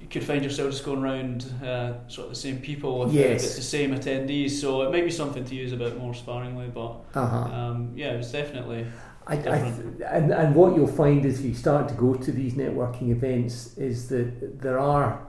you 0.00 0.06
could 0.08 0.24
find 0.24 0.44
yourself 0.44 0.70
just 0.70 0.84
going 0.84 1.02
around 1.02 1.44
uh, 1.64 2.06
sort 2.08 2.26
of 2.26 2.30
the 2.34 2.40
same 2.40 2.58
people 2.58 3.06
if, 3.06 3.12
Yes. 3.12 3.24
if 3.26 3.34
it's 3.46 3.56
the 3.56 3.62
same 3.62 3.94
attendees. 3.94 4.50
So 4.52 4.82
it 4.82 4.90
might 4.92 5.04
be 5.04 5.10
something 5.10 5.44
to 5.44 5.54
use 5.54 5.72
a 5.72 5.76
bit 5.76 5.98
more 5.98 6.14
sparingly, 6.14 6.68
but 6.68 6.92
Uh-huh. 7.14 7.36
um, 7.36 7.92
yeah, 7.96 8.12
it 8.12 8.16
was 8.18 8.30
definitely 8.32 8.86
I, 9.26 9.34
I, 9.34 9.36
different. 9.36 10.02
and, 10.02 10.30
and 10.32 10.54
what 10.54 10.76
you'll 10.76 10.86
find 10.86 11.24
as 11.26 11.44
you 11.44 11.54
start 11.54 11.88
to 11.88 11.94
go 11.94 12.14
to 12.14 12.30
these 12.32 12.54
networking 12.54 13.10
events 13.10 13.76
is 13.76 14.08
that 14.08 14.60
there 14.62 14.78
are 14.78 15.26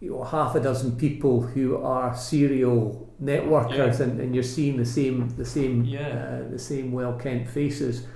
you 0.00 0.10
know, 0.10 0.24
half 0.24 0.54
a 0.54 0.60
dozen 0.60 0.96
people 0.96 1.42
who 1.42 1.76
are 1.76 2.14
serial 2.16 3.12
networkers, 3.22 3.98
Yeah. 3.98 4.04
and, 4.04 4.20
and 4.20 4.34
you're 4.34 4.42
seeing 4.56 4.76
the 4.78 4.84
same 4.86 5.28
the 5.36 5.44
same 5.44 5.84
Yeah. 5.84 6.08
uh, 6.46 6.50
the 6.50 6.58
same 6.58 6.90
well 6.92 7.12
kent 7.14 7.48
faces, 7.48 8.06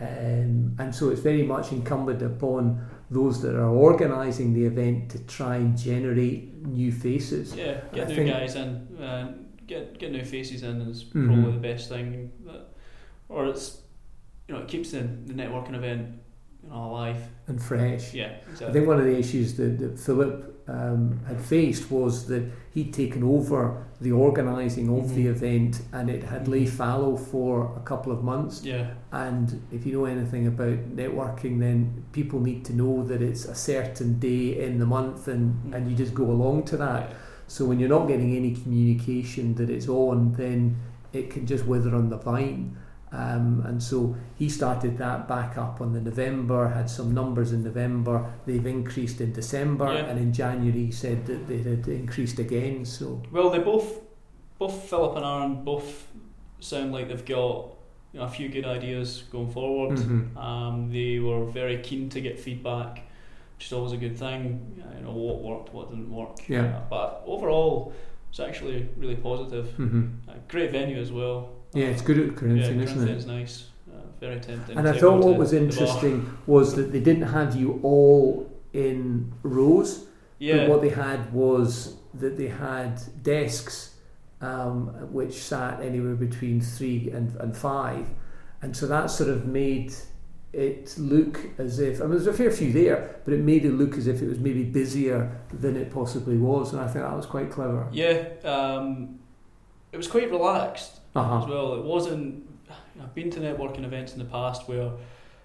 um, 0.00 0.76
and 0.78 0.94
so 0.94 1.08
it's 1.10 1.20
very 1.20 1.42
much 1.42 1.72
incumbent 1.72 2.22
upon 2.22 2.86
those 3.10 3.42
that 3.42 3.54
are 3.56 3.68
organising 3.68 4.54
the 4.54 4.64
event 4.64 5.10
to 5.10 5.18
try 5.26 5.56
and 5.56 5.76
generate 5.76 6.54
new 6.66 6.92
faces. 6.92 7.54
yeah 7.56 7.80
get 7.92 8.04
I 8.06 8.08
new 8.10 8.14
think- 8.16 8.30
guys 8.30 8.54
in, 8.56 8.68
uh, 9.02 9.32
get 9.66 9.98
get 9.98 10.12
new 10.12 10.24
faces 10.24 10.62
in 10.62 10.80
is 10.82 11.04
Mhm. 11.04 11.26
probably 11.26 11.52
the 11.52 11.58
best 11.58 11.88
thing. 11.88 12.30
That, 12.46 12.68
or 13.28 13.46
it's 13.46 13.82
you 14.48 14.54
know 14.54 14.60
it 14.62 14.68
keeps 14.68 14.90
the, 14.92 15.00
the 15.26 15.32
networking 15.34 15.74
event 15.74 16.02
you 16.62 16.68
know, 16.68 16.84
alive. 16.90 17.16
And 17.48 17.60
fresh. 17.62 18.12
Yeah, 18.14 18.32
I 18.68 18.72
think 18.72 18.86
one 18.86 18.98
of 18.98 19.04
the 19.06 19.16
issues 19.18 19.56
that, 19.56 19.78
that 19.78 19.98
Philip 19.98 20.49
um, 20.70 21.18
had 21.26 21.40
faced 21.40 21.90
was 21.90 22.26
that 22.28 22.44
he'd 22.72 22.92
taken 22.94 23.22
over 23.24 23.84
the 24.00 24.12
organising 24.12 24.88
of 24.96 25.14
the 25.14 25.26
Mhm. 25.26 25.30
event 25.30 25.82
and 25.92 26.08
it 26.08 26.22
had 26.24 26.46
lay 26.48 26.64
Mhm. 26.64 26.68
fallow 26.68 27.16
for 27.16 27.72
a 27.76 27.80
couple 27.80 28.12
of 28.12 28.22
months. 28.22 28.64
yeah. 28.64 28.90
And 29.12 29.60
if 29.72 29.84
you 29.84 29.92
know 29.92 30.04
anything 30.04 30.46
about 30.46 30.78
networking, 30.96 31.58
then 31.58 32.04
people 32.12 32.38
need 32.40 32.64
to 32.66 32.74
know 32.74 33.02
that 33.04 33.20
it's 33.20 33.44
a 33.46 33.54
certain 33.54 34.18
day 34.20 34.64
in 34.64 34.78
the 34.78 34.86
month 34.86 35.26
and, 35.28 35.54
Mm. 35.66 35.74
and 35.74 35.90
you 35.90 35.96
just 35.96 36.14
go 36.14 36.24
along 36.30 36.62
to 36.64 36.76
that. 36.76 37.12
So 37.48 37.64
when 37.66 37.80
you're 37.80 37.88
not 37.98 38.06
getting 38.06 38.36
any 38.36 38.52
communication 38.52 39.54
that 39.56 39.68
it's 39.70 39.88
on, 39.88 40.32
then 40.36 40.76
it 41.12 41.30
can 41.30 41.44
just 41.46 41.66
wither 41.66 41.94
on 41.94 42.08
the 42.10 42.16
vine. 42.16 42.76
Um, 43.12 43.62
and 43.66 43.82
so 43.82 44.14
he 44.38 44.48
started 44.48 44.96
that 44.98 45.26
back 45.26 45.58
up 45.58 45.80
on 45.80 45.92
the 45.92 46.00
November, 46.00 46.68
had 46.68 46.88
some 46.88 47.12
numbers 47.12 47.52
in 47.52 47.64
November. 47.64 48.32
They've 48.46 48.64
increased 48.66 49.20
in 49.20 49.32
December, 49.32 49.92
Yeah. 49.92 50.04
and 50.06 50.18
in 50.18 50.32
January 50.32 50.86
he 50.86 50.92
said 50.92 51.26
that 51.26 51.48
they 51.48 51.58
had 51.58 51.88
increased 51.88 52.38
again. 52.38 52.84
So 52.84 53.20
Well, 53.32 53.50
they 53.50 53.58
both, 53.58 54.00
both 54.58 54.84
Philip 54.88 55.16
and 55.16 55.24
Aaron, 55.24 55.64
both 55.64 56.06
sound 56.60 56.92
like 56.92 57.08
they've 57.08 57.24
got 57.24 57.74
you 58.12 58.20
know, 58.20 58.26
a 58.26 58.28
few 58.28 58.48
good 58.48 58.64
ideas 58.64 59.24
going 59.32 59.50
forward. 59.50 59.98
Mhm. 59.98 60.36
Um, 60.36 60.90
they 60.92 61.18
were 61.18 61.44
very 61.46 61.78
keen 61.78 62.08
to 62.10 62.20
get 62.20 62.38
feedback, 62.38 63.02
which 63.56 63.66
is 63.66 63.72
always 63.72 63.92
a 63.92 63.96
good 63.96 64.16
thing. 64.16 64.82
You 64.98 65.04
know 65.04 65.12
what 65.12 65.42
worked, 65.42 65.74
what 65.74 65.90
didn't 65.90 66.12
work. 66.12 66.48
Yeah. 66.48 66.64
Uh, 66.76 66.80
but 66.90 67.22
overall, 67.26 67.92
it's 68.30 68.38
actually 68.40 68.88
really 68.96 69.16
positive. 69.16 69.72
hmm 69.76 70.02
Uh, 70.28 70.34
great 70.48 70.70
venue 70.70 70.98
as 71.00 71.10
well. 71.10 71.50
Yeah, 71.72 71.86
it's 71.86 72.02
good 72.02 72.18
at 72.18 72.26
Yeah, 72.26 72.34
Corinthian, 72.34 72.80
isn't 72.80 72.96
it? 72.96 73.04
Corinthian's 73.04 73.26
nice. 73.26 73.66
Uh, 73.90 74.00
very 74.18 74.40
tempting. 74.40 74.76
And 74.76 74.88
I 74.88 74.98
thought 74.98 75.24
what 75.24 75.36
was 75.36 75.52
interesting 75.52 76.36
was 76.46 76.74
that 76.74 76.92
they 76.92 77.00
didn't 77.00 77.28
have 77.28 77.56
you 77.56 77.80
all 77.82 78.50
in 78.72 79.32
rows. 79.42 80.06
Yeah. 80.38 80.56
But 80.56 80.68
what 80.68 80.80
they 80.80 80.88
had 80.88 81.32
was 81.32 81.96
that 82.14 82.36
they 82.36 82.48
had 82.48 83.00
desks 83.22 83.94
um, 84.40 85.12
which 85.12 85.34
sat 85.34 85.80
anywhere 85.80 86.14
between 86.14 86.60
three 86.60 87.10
and, 87.10 87.36
and 87.36 87.56
five. 87.56 88.08
And 88.62 88.76
so 88.76 88.86
that 88.86 89.10
sort 89.10 89.28
of 89.30 89.46
made 89.46 89.94
it 90.52 90.94
look 90.98 91.38
as 91.58 91.78
if, 91.78 92.00
I 92.00 92.04
mean, 92.04 92.12
there's 92.12 92.26
a 92.26 92.32
fair 92.32 92.50
few 92.50 92.72
there, 92.72 93.20
but 93.24 93.34
it 93.34 93.40
made 93.40 93.64
it 93.64 93.72
look 93.72 93.96
as 93.96 94.06
if 94.06 94.22
it 94.22 94.28
was 94.28 94.38
maybe 94.38 94.64
busier 94.64 95.40
than 95.52 95.76
it 95.76 95.92
possibly 95.92 96.36
was. 96.36 96.72
And 96.72 96.80
I 96.80 96.86
think 96.86 97.04
that 97.04 97.16
was 97.16 97.26
quite 97.26 97.50
clever. 97.50 97.86
Yeah, 97.92 98.28
um, 98.44 99.20
it 99.92 99.96
was 99.96 100.08
quite 100.08 100.30
relaxed 100.30 100.99
as 101.14 101.22
Uh-huh. 101.22 101.46
well. 101.48 101.74
It 101.74 101.84
wasn't. 101.84 102.46
I've 103.02 103.14
been 103.14 103.30
to 103.30 103.40
networking 103.40 103.84
events 103.84 104.12
in 104.12 104.18
the 104.18 104.24
past 104.26 104.68
where 104.68 104.92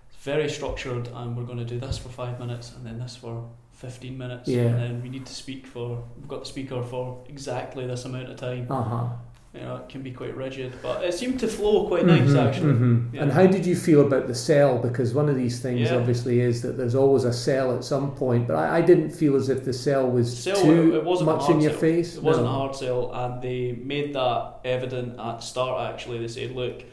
it's 0.10 0.18
very 0.24 0.50
structured, 0.50 1.08
and 1.14 1.36
we're 1.36 1.44
going 1.46 1.58
to 1.60 1.66
do 1.66 1.80
this 1.80 1.98
for 1.98 2.10
five 2.10 2.40
minutes, 2.40 2.74
and 2.76 2.86
then 2.86 3.00
this 3.00 3.16
for 3.16 3.48
fifteen 3.72 4.18
minutes, 4.18 4.48
Yeah. 4.50 4.64
and 4.64 4.80
then 4.80 5.02
we 5.02 5.10
need 5.10 5.26
to 5.26 5.34
speak 5.34 5.66
for. 5.68 6.04
We've 6.18 6.28
got 6.28 6.42
the 6.42 6.46
speaker 6.46 6.82
for 6.84 7.24
exactly 7.28 7.86
this 7.88 8.06
amount 8.06 8.30
of 8.30 8.36
time. 8.38 8.68
Uh-huh. 8.70 9.08
You 9.56 9.62
know, 9.62 9.78
it 9.78 9.88
can 9.88 10.02
be 10.02 10.12
quite 10.12 10.36
rigid, 10.36 10.74
but 10.84 11.02
it 11.04 11.14
seemed 11.14 11.40
to 11.40 11.48
flow 11.48 11.88
quite 11.88 12.06
nice 12.06 12.30
Mhm, 12.30 12.46
actually. 12.48 12.74
mhm. 12.74 13.14
Yeah. 13.14 13.22
And 13.24 13.32
how 13.32 13.46
did 13.48 13.66
you 13.66 13.76
feel 13.76 14.02
about 14.06 14.28
the 14.28 14.36
sell? 14.36 14.78
Because 14.80 15.14
one 15.14 15.30
of 15.30 15.36
these 15.38 15.62
things 15.62 15.90
Yeah. 15.90 15.96
obviously 15.96 16.42
is 16.42 16.62
that 16.64 16.76
there's 16.78 16.94
always 16.96 17.24
a 17.24 17.32
sell 17.32 17.74
at 17.74 17.86
some 17.86 18.12
point, 18.16 18.48
but 18.48 18.58
I, 18.58 18.78
I 18.78 18.82
didn't 18.82 19.12
feel 19.12 19.36
as 19.38 19.48
if 19.48 19.64
the 19.64 19.72
sell 19.72 20.10
was 20.12 20.38
Sell, 20.38 20.56
too 20.58 20.94
it- 20.94 20.98
it 20.98 21.04
wasn't 21.06 21.28
much 21.30 21.50
in 21.50 21.62
your 21.62 21.72
sell. 21.72 21.80
face. 21.80 22.18
It 22.18 22.24
wasn't 22.24 22.48
a 22.48 22.50
hard 22.50 22.76
sell, 22.76 23.12
and 23.14 23.42
they 23.42 23.72
made 23.82 24.14
that 24.14 24.60
evident 24.66 25.18
at 25.20 25.38
the 25.40 25.46
start. 25.46 25.90
Actually, 25.94 26.20
they 26.20 26.28
said, 26.28 26.52
"Look, 26.54 26.84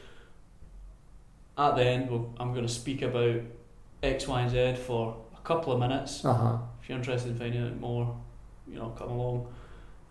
at 1.59 1.77
the 1.77 1.85
end, 1.85 2.11
we'll, 2.11 2.33
I'm 2.39 2.53
going 2.53 2.67
to 2.67 2.73
speak 2.73 3.03
about 3.03 3.41
X, 4.03 4.27
Y, 4.29 4.41
and 4.41 4.51
Z 4.51 4.75
for 4.83 5.17
a 5.37 5.47
couple 5.47 5.73
of 5.73 5.81
minutes. 5.81 6.25
Uh-huh. 6.25 6.59
If 6.83 6.89
you're 6.89 6.99
interested 6.99 7.31
in 7.33 7.39
finding 7.39 7.63
out 7.67 7.79
more, 7.81 8.15
you 8.69 8.77
know, 8.79 8.91
come 8.97 9.11
along 9.11 9.47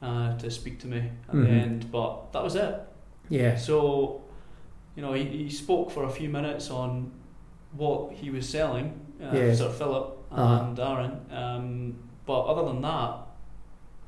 uh, 0.02 0.38
to 0.38 0.50
speak 0.52 0.80
to 0.80 0.88
me 0.88 0.98
at 1.30 1.36
Mhm. 1.36 1.44
the 1.44 1.50
end." 1.50 1.92
But 1.92 2.32
that 2.34 2.44
was 2.44 2.56
it. 2.56 2.76
Yeah. 3.30 3.56
So, 3.56 4.22
you 4.96 5.02
know, 5.02 5.14
he, 5.14 5.24
he 5.24 5.50
spoke 5.50 5.92
for 5.92 6.04
a 6.04 6.10
few 6.10 6.30
minutes 6.30 6.70
on 6.70 7.12
what 7.78 8.12
he 8.14 8.30
was 8.30 8.48
selling, 8.50 9.00
uh, 9.24 9.36
Yeah. 9.36 9.54
sort 9.54 9.72
of 9.72 9.78
Philip 9.78 10.18
Uh-huh. 10.32 10.64
and 10.66 10.80
Aaron. 10.80 11.12
Um, 11.32 11.96
but 12.26 12.42
other 12.42 12.66
than 12.72 12.82
that, 12.82 13.18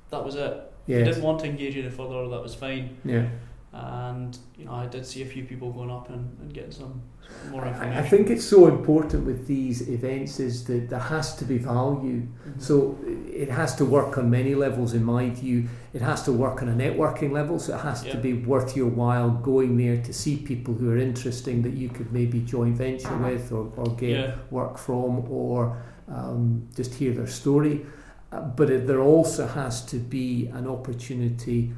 that 0.09 0.23
was 0.25 0.35
it. 0.35 0.71
He 0.85 0.93
didn't 0.95 1.23
want 1.23 1.39
to 1.39 1.45
engage 1.47 1.77
any 1.77 1.89
further, 1.89 2.27
that 2.29 2.41
was 2.43 2.53
fine. 2.55 2.97
Yeah. 3.05 3.25
And, 3.73 4.37
you 4.55 4.65
know, 4.65 4.73
I 4.73 4.85
did 4.85 5.03
see 5.05 5.23
a 5.23 5.25
few 5.25 5.45
people 5.45 5.71
going 5.71 5.89
up 5.89 6.09
and, 6.09 6.37
and 6.41 6.53
getting 6.53 6.71
some 6.71 7.01
more 7.49 7.65
information. 7.65 7.97
I 7.97 8.07
think 8.07 8.29
it's 8.29 8.45
so 8.45 8.67
important 8.67 9.25
with 9.25 9.47
these 9.47 9.89
events 9.89 10.39
is 10.39 10.63
that 10.65 10.89
there 10.91 10.99
has 10.99 11.35
to 11.37 11.45
be 11.45 11.57
value. 11.57 12.21
Mhm. 12.21 12.61
So 12.61 12.97
it 13.33 13.49
has 13.49 13.75
to 13.77 13.85
work 13.85 14.17
on 14.19 14.29
many 14.29 14.53
levels, 14.53 14.93
in 14.93 15.03
my 15.03 15.31
view. 15.31 15.67
It 15.93 16.01
has 16.03 16.21
to 16.23 16.31
work 16.31 16.61
on 16.61 16.69
a 16.69 16.73
networking 16.73 17.31
level, 17.31 17.57
so 17.57 17.73
it 17.73 17.79
has 17.79 18.03
to 18.03 18.17
be 18.17 18.33
worth 18.33 18.75
your 18.77 18.89
while 18.89 19.31
going 19.31 19.75
there 19.77 19.99
to 20.03 20.13
see 20.13 20.37
people 20.37 20.75
who 20.75 20.91
are 20.91 20.97
interesting 20.97 21.63
that 21.63 21.73
you 21.73 21.89
could 21.89 22.11
maybe 22.13 22.41
joint 22.41 22.75
venture 22.77 23.17
with 23.17 23.51
or, 23.51 23.71
or 23.75 23.87
get 23.95 24.09
Yeah. 24.11 24.35
work 24.51 24.77
from 24.77 25.25
or 25.31 25.77
um, 26.07 26.67
just 26.75 26.93
hear 26.93 27.11
their 27.13 27.27
story. 27.27 27.85
Uh, 28.31 28.41
but 28.41 28.69
it, 28.69 28.85
there 28.87 29.01
also 29.01 29.47
has 29.47 29.83
to 29.85 29.97
be 29.97 30.47
an 30.53 30.67
opportunity 30.67 31.71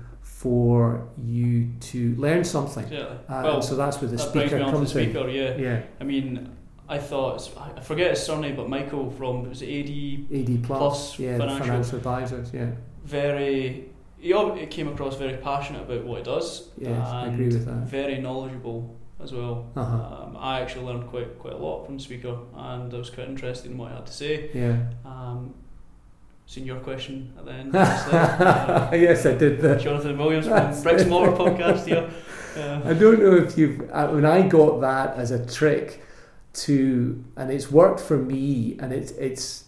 for 0.46 1.08
you 1.18 1.72
to 1.80 2.16
learn 2.18 2.44
something. 2.44 2.84
Exactly. 2.84 3.18
Uh, 3.28 3.44
well, 3.44 3.62
so 3.64 3.76
that's 3.76 4.00
where 4.00 4.12
the 4.12 4.18
that 4.18 4.32
brings 4.32 4.52
speaker 4.52 4.60
to 4.60 4.66
the 4.66 4.72
comes 4.72 4.96
in. 4.96 5.04
speaker, 5.12 5.28
yeah. 5.28 5.58
Yeah. 5.58 5.82
I 6.00 6.04
mean, 6.04 6.56
I 6.88 7.00
thought 7.00 7.52
I 7.76 7.82
forget 7.82 8.12
his 8.12 8.22
surname, 8.22 8.56
but 8.56 8.70
Michael 8.70 9.10
from 9.10 9.50
was 9.50 9.64
it 9.64 9.70
AD 9.70 10.40
AD 10.40 10.64
Plus, 10.64 10.78
Plus 10.78 11.20
yeah, 11.20 11.38
Financial. 11.40 11.66
financial 11.66 11.98
advisors, 11.98 12.54
yeah, 12.54 12.70
very. 13.04 13.90
He 14.20 14.66
came 14.68 14.88
across 14.88 15.18
very 15.18 15.38
passionate 15.38 15.84
about 15.84 16.04
what 16.06 16.20
he 16.20 16.24
does. 16.24 16.70
yes, 16.78 17.08
I 17.08 17.28
agree 17.28 17.48
with 17.48 17.66
that. 17.66 17.88
Very 17.88 18.20
knowledgeable 18.20 18.96
as 19.20 19.32
well. 19.34 19.72
Uh-huh. 19.76 20.24
Um, 20.26 20.38
I 20.40 20.62
actually 20.62 20.86
learned 20.86 21.08
quite 21.08 21.40
quite 21.40 21.54
a 21.54 21.58
lot 21.58 21.86
from 21.86 21.98
the 21.98 22.04
speaker, 22.04 22.38
and 22.56 22.94
I 22.94 22.98
was 22.98 23.10
quite 23.10 23.30
interested 23.30 23.72
in 23.72 23.78
what 23.80 23.90
he 23.90 23.96
had 23.96 24.06
to 24.06 24.14
say. 24.14 24.50
Yeah. 24.54 24.78
Um, 25.06 25.56
seen 26.46 26.66
your 26.66 26.80
question 26.80 27.34
at 27.38 27.46
the 27.46 27.52
end. 27.52 27.76
Uh, 27.76 28.90
yes, 28.94 29.26
I 29.26 29.34
did. 29.36 29.62
The, 29.62 29.76
Jonathan 29.76 30.18
Williams 30.18 30.48
from 30.48 30.82
Bricks 30.84 31.04
podcast 31.04 31.86
here. 31.86 32.10
Uh, 32.56 32.82
I 32.86 32.94
don't 32.94 33.20
know 33.20 33.36
if 33.36 33.58
you've. 33.58 33.90
uh, 33.92 34.08
When 34.10 34.26
I 34.26 34.48
got 34.48 34.80
that 34.82 35.18
as 35.18 35.32
a 35.32 35.46
trick 35.46 36.02
to, 36.54 37.24
and 37.36 37.52
it's 37.52 37.70
worked 37.72 38.00
for 38.00 38.18
me, 38.18 38.78
and 38.80 38.94
it's 38.94 39.12
it's 39.12 39.66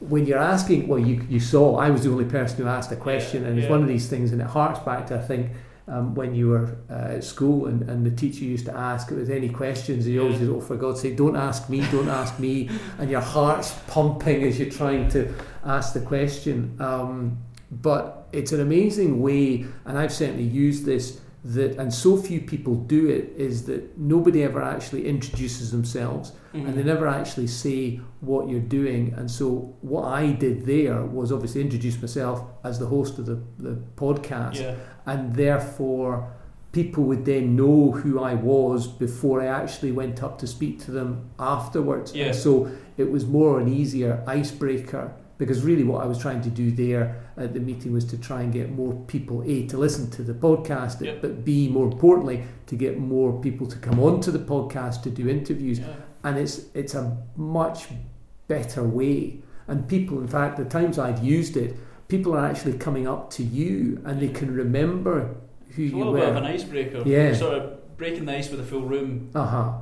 when 0.00 0.26
you're 0.26 0.38
asking. 0.38 0.86
Well, 0.88 0.98
you 1.00 1.24
you 1.28 1.40
saw 1.40 1.76
I 1.76 1.90
was 1.90 2.04
the 2.04 2.10
only 2.10 2.26
person 2.26 2.58
who 2.62 2.68
asked 2.68 2.92
a 2.92 2.96
question, 2.96 3.42
Yeah, 3.42 3.48
and 3.48 3.58
it's 3.58 3.64
yeah. 3.64 3.70
one 3.70 3.82
of 3.82 3.88
these 3.88 4.08
things, 4.08 4.30
and 4.32 4.40
it 4.40 4.46
harks 4.46 4.78
back 4.80 5.06
to 5.08 5.16
I 5.18 5.22
think. 5.22 5.50
Um, 5.88 6.16
when 6.16 6.34
you 6.34 6.48
were 6.48 6.78
uh, 6.90 7.14
at 7.16 7.22
school 7.24 7.66
and, 7.66 7.88
and 7.88 8.04
the 8.04 8.10
teacher 8.10 8.44
used 8.44 8.66
to 8.66 8.76
ask 8.76 9.08
if 9.10 9.16
there's 9.16 9.30
any 9.30 9.48
questions, 9.48 10.04
he 10.04 10.18
always 10.18 10.34
Yeah. 10.34 10.46
said, 10.46 10.48
oh, 10.56 10.60
for 10.60 10.76
God's 10.76 11.00
sake, 11.00 11.16
don't 11.16 11.36
ask 11.36 11.70
me, 11.70 11.80
don't 11.92 12.08
ask 12.08 12.40
me. 12.40 12.68
And 12.98 13.08
your 13.08 13.20
heart's 13.20 13.72
pumping 13.86 14.42
as 14.42 14.58
you're 14.58 14.68
trying 14.70 15.08
to 15.10 15.32
ask 15.64 15.92
the 15.94 16.00
question. 16.00 16.76
Um, 16.80 17.38
but 17.70 18.26
it's 18.32 18.50
an 18.52 18.60
amazing 18.60 19.20
way, 19.22 19.64
and 19.84 19.96
I've 19.96 20.12
certainly 20.12 20.42
used 20.42 20.84
this, 20.84 21.20
that, 21.54 21.78
and 21.78 21.92
so 21.92 22.16
few 22.16 22.40
people 22.40 22.74
do 22.74 23.08
it, 23.08 23.32
is 23.36 23.66
that 23.66 23.96
nobody 23.96 24.42
ever 24.42 24.60
actually 24.60 25.06
introduces 25.06 25.70
themselves 25.70 26.32
mhm. 26.52 26.66
and 26.66 26.74
they 26.74 26.82
never 26.82 27.06
actually 27.06 27.46
say 27.46 28.00
what 28.20 28.48
you're 28.48 28.58
doing. 28.60 29.14
And 29.16 29.30
so, 29.30 29.76
what 29.80 30.04
I 30.04 30.32
did 30.32 30.66
there 30.66 31.02
was 31.04 31.30
obviously 31.30 31.60
introduce 31.60 32.00
myself 32.00 32.44
as 32.64 32.78
the 32.78 32.86
host 32.86 33.18
of 33.18 33.26
the, 33.26 33.40
the 33.58 33.76
podcast, 33.96 34.56
yeah, 34.56 34.74
and 35.06 35.34
therefore, 35.34 36.32
people 36.72 37.04
would 37.04 37.24
then 37.24 37.54
know 37.54 37.92
who 37.92 38.20
I 38.20 38.34
was 38.34 38.86
before 38.86 39.40
I 39.40 39.46
actually 39.46 39.92
went 39.92 40.22
up 40.22 40.38
to 40.40 40.46
speak 40.46 40.84
to 40.84 40.90
them 40.90 41.30
afterwards. 41.38 42.14
Yeah. 42.14 42.26
And 42.26 42.34
so, 42.34 42.70
it 42.96 43.10
was 43.10 43.24
more 43.24 43.60
an 43.60 43.68
easier 43.68 44.24
icebreaker 44.26 45.14
because 45.38 45.62
really 45.62 45.84
what 45.84 46.02
I 46.02 46.06
was 46.06 46.18
trying 46.18 46.40
to 46.42 46.50
do 46.50 46.70
there 46.70 47.16
at 47.36 47.52
the 47.54 47.60
meeting 47.60 47.92
was 47.92 48.04
to 48.06 48.18
try 48.18 48.42
and 48.42 48.52
get 48.52 48.70
more 48.70 48.94
people 49.06 49.42
a 49.44 49.66
to 49.66 49.76
listen 49.76 50.10
to 50.12 50.22
the 50.22 50.32
podcast 50.34 51.00
Yep. 51.00 51.20
but 51.22 51.44
b 51.44 51.68
more 51.68 51.86
importantly 51.86 52.44
to 52.66 52.76
get 52.76 52.98
more 52.98 53.38
people 53.40 53.66
to 53.66 53.76
come 53.78 54.00
onto 54.00 54.30
the 54.30 54.38
podcast 54.38 55.02
to 55.02 55.10
do 55.10 55.28
interviews 55.28 55.78
yeah. 55.80 55.86
and 56.24 56.38
it's 56.38 56.66
it's 56.74 56.94
a 56.94 57.16
much 57.36 57.88
better 58.48 58.82
way 58.82 59.40
and 59.68 59.88
people 59.88 60.20
in 60.20 60.28
fact 60.28 60.56
the 60.56 60.64
times 60.64 60.98
I've 60.98 61.22
used 61.24 61.56
it 61.56 61.76
people 62.08 62.34
are 62.34 62.46
actually 62.46 62.78
coming 62.78 63.06
up 63.08 63.30
to 63.30 63.42
you 63.42 64.00
and 64.04 64.20
they 64.20 64.28
can 64.28 64.54
remember 64.54 65.36
who 65.70 65.82
It's 65.82 65.92
a 65.92 65.96
you 65.96 65.98
little 65.98 66.12
bit 66.14 66.28
of 66.28 66.36
an 66.36 66.44
icebreaker. 66.44 67.02
Yeah. 67.04 67.34
Sort 67.34 67.54
of 67.58 67.96
breaking 67.96 68.24
the 68.26 68.36
ice 68.36 68.48
with 68.50 68.60
a 68.60 68.62
full 68.62 68.82
room 68.82 69.30
uh-huh 69.34 69.72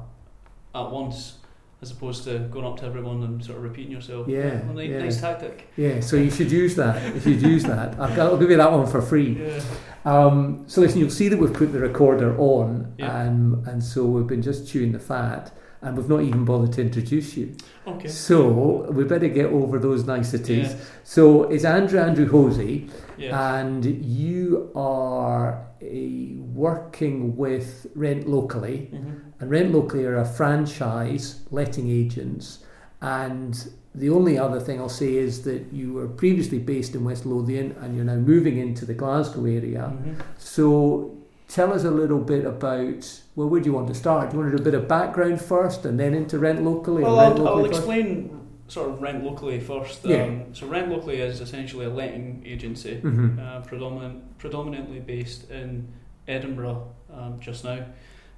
at 0.75 0.90
once, 0.90 1.38
as 1.85 1.91
opposed 1.91 2.25
to 2.25 2.38
going 2.55 2.64
up 2.64 2.76
to 2.81 2.85
everyone 2.87 3.23
and 3.26 3.45
sort 3.45 3.59
of 3.59 3.64
repeating 3.64 3.93
yourself. 3.93 4.26
Yeah, 4.26 4.62
Well, 4.64 4.75
ni- 4.75 4.91
yeah. 4.91 5.00
Nice 5.07 5.21
tactic. 5.21 5.69
yeah 5.76 6.00
so 6.00 6.17
you 6.17 6.31
should 6.31 6.50
use 6.50 6.75
that 6.76 6.97
if 7.17 7.26
you 7.26 7.35
should 7.35 7.43
use 7.55 7.64
that 7.64 7.88
I'll, 8.03 8.38
give 8.38 8.50
you 8.50 8.57
that 8.57 8.73
one 8.73 8.87
for 8.87 9.03
free 9.03 9.31
Yeah. 9.45 9.61
Um, 10.07 10.64
so 10.67 10.81
listen, 10.83 10.99
you'll 11.00 11.11
see 11.23 11.29
that 11.31 11.38
we've 11.38 11.53
put 11.62 11.73
the 11.73 11.79
recorder 11.91 12.31
on, 12.38 12.95
Yeah. 12.99 13.07
um, 13.23 13.62
and 13.67 13.83
so 13.83 13.99
we've 14.05 14.26
been 14.35 14.43
just 14.50 14.61
chewing 14.69 14.93
the 14.93 14.99
fat, 14.99 15.50
and 15.81 15.97
we've 15.97 16.11
not 16.14 16.21
even 16.29 16.45
bothered 16.45 16.73
to 16.75 16.83
introduce 16.83 17.29
you. 17.38 17.47
Okay. 17.87 18.09
So 18.09 18.87
we 18.97 19.05
better 19.05 19.29
get 19.41 19.47
over 19.47 19.79
those 19.79 20.05
niceties. 20.05 20.69
Yeah. 20.73 20.81
So 21.05 21.45
it's 21.45 21.64
Andrew 21.64 21.99
Andrew 22.09 22.29
Hosie, 22.37 22.91
and 23.19 23.83
you 24.05 24.71
are 24.76 25.47
a, 25.81 26.37
working 26.68 27.35
with 27.37 27.87
Rent 27.94 28.29
Locally, 28.29 28.90
Mhm. 28.92 29.20
And 29.44 29.50
Rent 29.50 29.72
Locally 29.74 30.04
are 30.07 30.16
a 30.16 30.24
franchise 30.24 31.40
letting 31.50 31.90
agents. 31.90 32.61
And 33.02 33.68
the 33.94 34.09
only 34.09 34.38
other 34.38 34.59
thing 34.59 34.80
I'll 34.80 34.88
say 34.88 35.16
is 35.16 35.42
that 35.44 35.66
you 35.70 35.92
were 35.92 36.09
previously 36.09 36.59
based 36.59 36.94
in 36.94 37.04
West 37.04 37.26
Lothian 37.26 37.76
and 37.83 37.94
you're 37.94 38.07
now 38.07 38.16
moving 38.16 38.57
into 38.57 38.87
the 38.87 38.94
Glasgow 38.94 39.44
area. 39.44 39.92
Mhm. 39.94 40.16
So 40.38 41.14
tell 41.48 41.74
us 41.74 41.85
a 41.85 41.90
little 41.90 42.20
bit 42.20 42.46
about, 42.46 43.20
well, 43.37 43.48
where 43.50 43.61
do 43.61 43.66
you 43.68 43.74
want 43.74 43.88
to 43.88 43.94
start? 43.94 44.30
Do 44.30 44.37
you 44.38 44.42
want 44.42 44.52
to 44.52 44.57
do 44.57 44.62
a 44.62 44.64
bit 44.64 44.74
of 44.74 44.88
background 44.88 45.42
first 45.42 45.85
and 45.85 46.00
then 46.00 46.14
into 46.14 46.38
Rent 46.38 46.64
Locally? 46.64 47.02
Well, 47.02 47.18
rent 47.20 47.38
I'll, 47.38 47.48
I'll 47.59 47.64
explain 47.66 48.40
sort 48.68 48.88
of 48.88 49.02
rent 49.02 49.22
locally 49.22 49.61
first. 49.61 50.07
Yeah. 50.07 50.22
Um, 50.22 50.44
so 50.54 50.66
rent 50.66 50.88
locally 50.88 51.18
is 51.20 51.42
essentially 51.42 51.85
a 51.85 51.90
letting 51.90 52.42
agency, 52.46 52.98
Mhm. 53.04 53.38
uh, 53.38 53.61
predominant, 53.61 54.38
predominantly 54.38 55.00
based 55.00 55.50
in 55.50 55.87
Edinburgh 56.26 56.88
um, 57.14 57.35
just 57.40 57.62
now. 57.62 57.80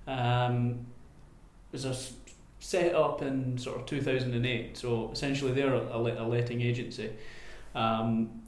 Um, 0.09 0.81
was 1.73 1.85
a 1.85 1.95
set 2.59 2.95
up 2.95 3.23
in 3.23 3.59
sort 3.59 3.81
of 3.81 3.87
2008. 3.87 4.77
So 4.77 5.11
essentially, 5.13 5.53
they're 5.53 5.75
a, 5.75 5.97
a 5.97 6.27
letting 6.27 6.61
agency. 6.61 7.11
Um, 7.75 8.43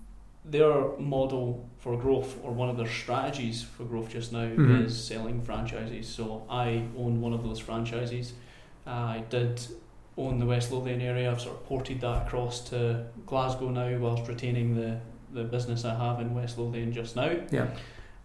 their 0.45 0.97
model 0.99 1.69
for 1.79 1.97
growth, 1.99 2.39
or 2.43 2.53
one 2.53 2.71
of 2.71 2.77
their 2.77 2.89
strategies 2.89 3.63
for 3.63 3.85
growth 3.85 4.11
just 4.11 4.33
now, 4.33 4.47
Mhm. 4.49 4.87
is 4.87 5.05
selling 5.05 5.43
franchises. 5.43 6.09
So 6.09 6.45
I 6.49 6.85
own 6.97 7.21
one 7.21 7.33
of 7.35 7.43
those 7.45 7.59
franchises. 7.59 8.33
I 8.87 9.23
did 9.29 9.61
own 10.17 10.39
the 10.39 10.47
West 10.47 10.73
Lothian 10.73 11.01
area. 11.03 11.31
I've 11.31 11.41
sort 11.41 11.57
of 11.57 11.67
ported 11.67 12.01
that 12.01 12.27
across 12.27 12.61
to 12.71 13.05
Glasgow 13.27 13.69
now, 13.69 13.99
whilst 13.99 14.27
retaining 14.29 14.75
the 14.75 14.99
the 15.31 15.45
business 15.45 15.85
I 15.85 15.95
have 15.95 16.21
in 16.23 16.35
West 16.35 16.57
Lothian 16.57 16.91
just 16.91 17.15
now. 17.15 17.31
Yeah. 17.53 17.67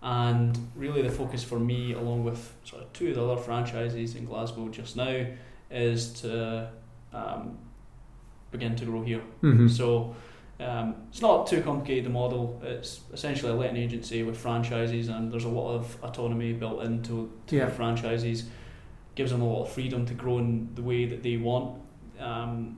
And 0.05 0.57
really, 0.75 1.01
the 1.01 1.09
focus 1.09 1.43
for 1.45 1.57
me, 1.59 1.93
along 1.93 2.25
with 2.25 2.53
sort 2.65 2.81
of 2.83 2.91
two 2.91 3.09
of 3.09 3.15
the 3.15 3.25
other 3.25 3.41
franchises 3.41 4.15
in 4.15 4.25
Glasgow 4.25 4.67
just 4.67 4.97
now, 4.97 5.25
is 5.71 6.11
to 6.21 6.69
um, 7.13 7.57
begin 8.51 8.75
to 8.75 8.85
grow 8.85 9.01
here. 9.01 9.21
Mhm. 9.41 9.69
So 9.69 10.13
um, 10.59 10.95
it's 11.09 11.21
not 11.21 11.47
too 11.47 11.61
complicated. 11.61 12.03
The 12.05 12.09
model 12.09 12.59
it's 12.63 12.99
essentially 13.13 13.51
a 13.53 13.55
letting 13.55 13.77
agency 13.77 14.23
with 14.23 14.35
franchises, 14.37 15.07
and 15.07 15.31
there's 15.31 15.45
a 15.45 15.49
lot 15.49 15.73
of 15.73 15.97
autonomy 16.03 16.51
built 16.51 16.83
into 16.83 17.31
to 17.47 17.55
Yeah. 17.55 17.65
the 17.65 17.71
franchises. 17.71 18.49
Gives 19.15 19.31
them 19.31 19.41
a 19.41 19.47
lot 19.47 19.61
of 19.63 19.69
freedom 19.71 20.05
to 20.07 20.13
grow 20.13 20.39
in 20.39 20.69
the 20.75 20.81
way 20.81 21.05
that 21.05 21.23
they 21.23 21.37
want. 21.37 21.79
Um, 22.19 22.77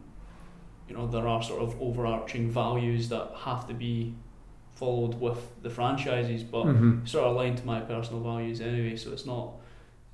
you 0.87 0.95
know, 0.95 1.07
there 1.07 1.27
are 1.27 1.41
sort 1.41 1.61
of 1.63 1.81
overarching 1.81 2.51
values 2.51 3.09
that 3.09 3.31
have 3.45 3.67
to 3.67 3.73
be 3.73 4.13
followed 4.75 5.19
with 5.19 5.39
the 5.63 5.69
franchises, 5.69 6.43
but 6.43 6.65
Mhm. 6.65 7.07
sort 7.07 7.25
of 7.25 7.35
aligned 7.35 7.57
to 7.57 7.65
my 7.65 7.79
personal 7.79 8.21
values 8.21 8.61
anyway. 8.61 8.95
So 8.95 9.11
it's 9.11 9.25
not. 9.25 9.53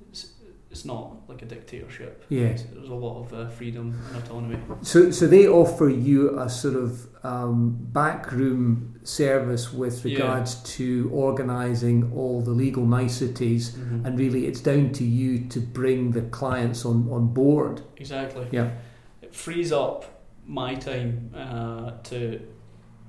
It's, 0.08 0.32
it's 0.70 0.84
not 0.86 1.28
like 1.28 1.42
a 1.42 1.44
dictatorship. 1.44 2.24
Yeah. 2.30 2.54
There's 2.74 2.88
a 2.88 2.94
lot 2.94 3.20
of 3.22 3.34
uh, 3.34 3.48
freedom 3.48 3.94
and 4.08 4.22
autonomy. 4.22 4.56
So, 4.82 5.10
so 5.10 5.26
they 5.26 5.46
offer 5.46 5.88
you 5.90 6.38
a 6.40 6.48
sort 6.48 6.76
of 6.76 7.06
um, 7.24 7.76
backroom 7.92 8.94
service 9.02 9.72
with 9.72 10.04
Yeah. 10.04 10.14
regards 10.14 10.54
to 10.76 11.10
organising 11.12 12.10
all 12.16 12.40
the 12.40 12.52
legal 12.52 12.86
niceties, 12.86 13.72
Mm-hmm. 13.72 14.06
and 14.06 14.18
really 14.18 14.46
it's 14.46 14.60
down 14.60 14.90
to 14.92 15.04
you 15.04 15.40
to 15.48 15.60
bring 15.60 16.12
the 16.12 16.22
clients 16.22 16.84
on, 16.86 17.08
on 17.10 17.34
board. 17.34 17.82
Exactly. 17.98 18.46
Yeah. 18.50 18.70
It 19.20 19.34
frees 19.34 19.72
up 19.72 20.04
my 20.46 20.74
time 20.74 21.30
uh, 21.34 21.92
to 22.04 22.40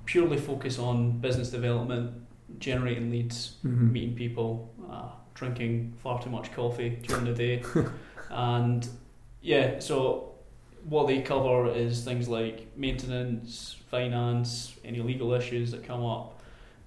purely 0.06 0.38
focus 0.38 0.80
on 0.80 1.20
business 1.20 1.50
development, 1.50 2.12
generating 2.60 3.10
leads, 3.10 3.58
Mhm. 3.63 3.92
meeting 3.92 4.16
people, 4.16 4.70
uh, 4.89 5.10
drinking 5.34 5.94
far 5.98 6.22
too 6.22 6.30
much 6.30 6.52
coffee 6.54 6.98
during 7.08 7.26
the 7.26 7.34
day, 7.34 7.63
and 8.30 8.88
yeah. 9.42 9.80
So 9.80 10.30
what 10.88 11.08
they 11.08 11.22
cover 11.22 11.70
is 11.74 12.04
things 12.04 12.28
like 12.28 12.68
maintenance, 12.78 13.78
finance, 13.89 14.76
any 14.84 15.00
legal 15.02 15.34
issues 15.34 15.72
that 15.72 15.84
come 15.84 16.04
up, 16.06 16.39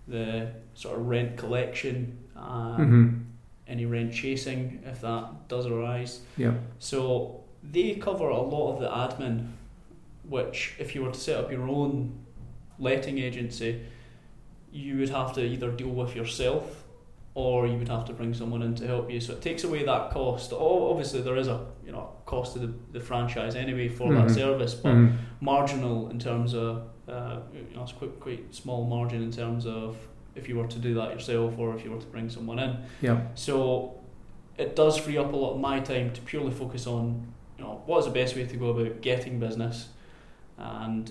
the 0.07 0.51
sort 0.75 0.99
of 0.99 1.07
rent 1.09 1.37
collection, 1.37 2.17
um, 2.37 2.79
Mhm. 2.79 3.23
any 3.73 3.87
rent 3.87 4.13
chasing 4.13 4.81
if 4.85 5.01
that 5.01 5.49
does 5.49 5.67
arise. 5.67 6.21
Yeah. 6.37 6.55
So 6.79 7.41
they 7.63 7.95
cover 7.97 8.29
a 8.29 8.41
lot 8.41 8.75
of 8.75 8.81
the 8.81 8.89
admin, 8.89 9.49
which 10.29 10.75
if 10.79 10.95
you 10.95 11.03
were 11.03 11.11
to 11.13 11.19
set 11.19 11.37
up 11.43 11.51
your 11.51 11.69
own 11.69 12.13
letting 12.79 13.19
agency, 13.19 13.81
you 14.73 14.99
would 14.99 15.09
have 15.11 15.33
to 15.35 15.43
either 15.45 15.71
deal 15.71 15.89
with 15.89 16.15
yourself 16.15 16.85
or 17.35 17.67
you 17.67 17.77
would 17.77 17.89
have 17.89 18.05
to 18.07 18.13
bring 18.13 18.33
someone 18.35 18.63
in 18.63 18.75
to 18.75 18.87
help 18.87 19.11
you. 19.11 19.21
So 19.21 19.35
it 19.35 19.43
takes 19.43 19.63
away 19.65 19.85
that 19.85 20.11
cost. 20.11 20.53
Obviously, 20.53 21.21
there 21.23 21.37
is 21.37 21.49
a 21.49 21.67
you 21.85 21.93
know 21.93 22.09
cost 22.25 22.55
to 22.55 22.59
the, 22.61 22.73
the 22.93 23.01
franchise 23.01 23.55
anyway 23.55 23.89
for 23.89 24.11
Mhm. 24.11 24.27
that 24.27 24.31
service, 24.35 24.75
but 24.75 24.95
Mhm. 24.95 25.13
marginal 25.41 26.09
in 26.11 26.19
terms 26.19 26.55
of 26.55 26.83
uh, 27.09 27.39
you 27.71 27.77
know 27.77 27.83
it's 27.83 27.93
quite 27.93 28.19
quite 28.21 28.55
small 28.55 28.85
margin 28.87 29.23
in 29.23 29.31
terms 29.31 29.67
of 29.67 29.97
if 30.35 30.49
you 30.49 30.57
were 30.57 30.67
to 30.67 30.79
do 30.79 30.93
that 30.95 31.13
yourself 31.13 31.59
or 31.59 31.75
if 31.77 31.85
you 31.85 31.91
were 31.91 32.01
to 32.01 32.07
bring 32.07 32.29
someone 32.29 32.59
in. 32.59 32.77
Yeah. 33.01 33.21
So 33.35 33.95
it 34.59 34.75
does 34.75 34.99
free 34.99 35.17
up 35.19 35.33
a 35.33 35.37
lot 35.37 35.53
of 35.55 35.61
my 35.61 35.81
time 35.81 36.11
to 36.13 36.21
purely 36.23 36.51
focus 36.51 36.87
on 36.87 37.27
you 37.59 37.65
know, 37.65 37.81
what 37.87 37.99
is 38.01 38.05
the 38.07 38.11
best 38.11 38.37
way 38.37 38.45
to 38.47 38.57
go 38.57 38.69
about 38.71 39.01
getting 39.01 39.39
business, 39.39 39.89
and 40.59 41.11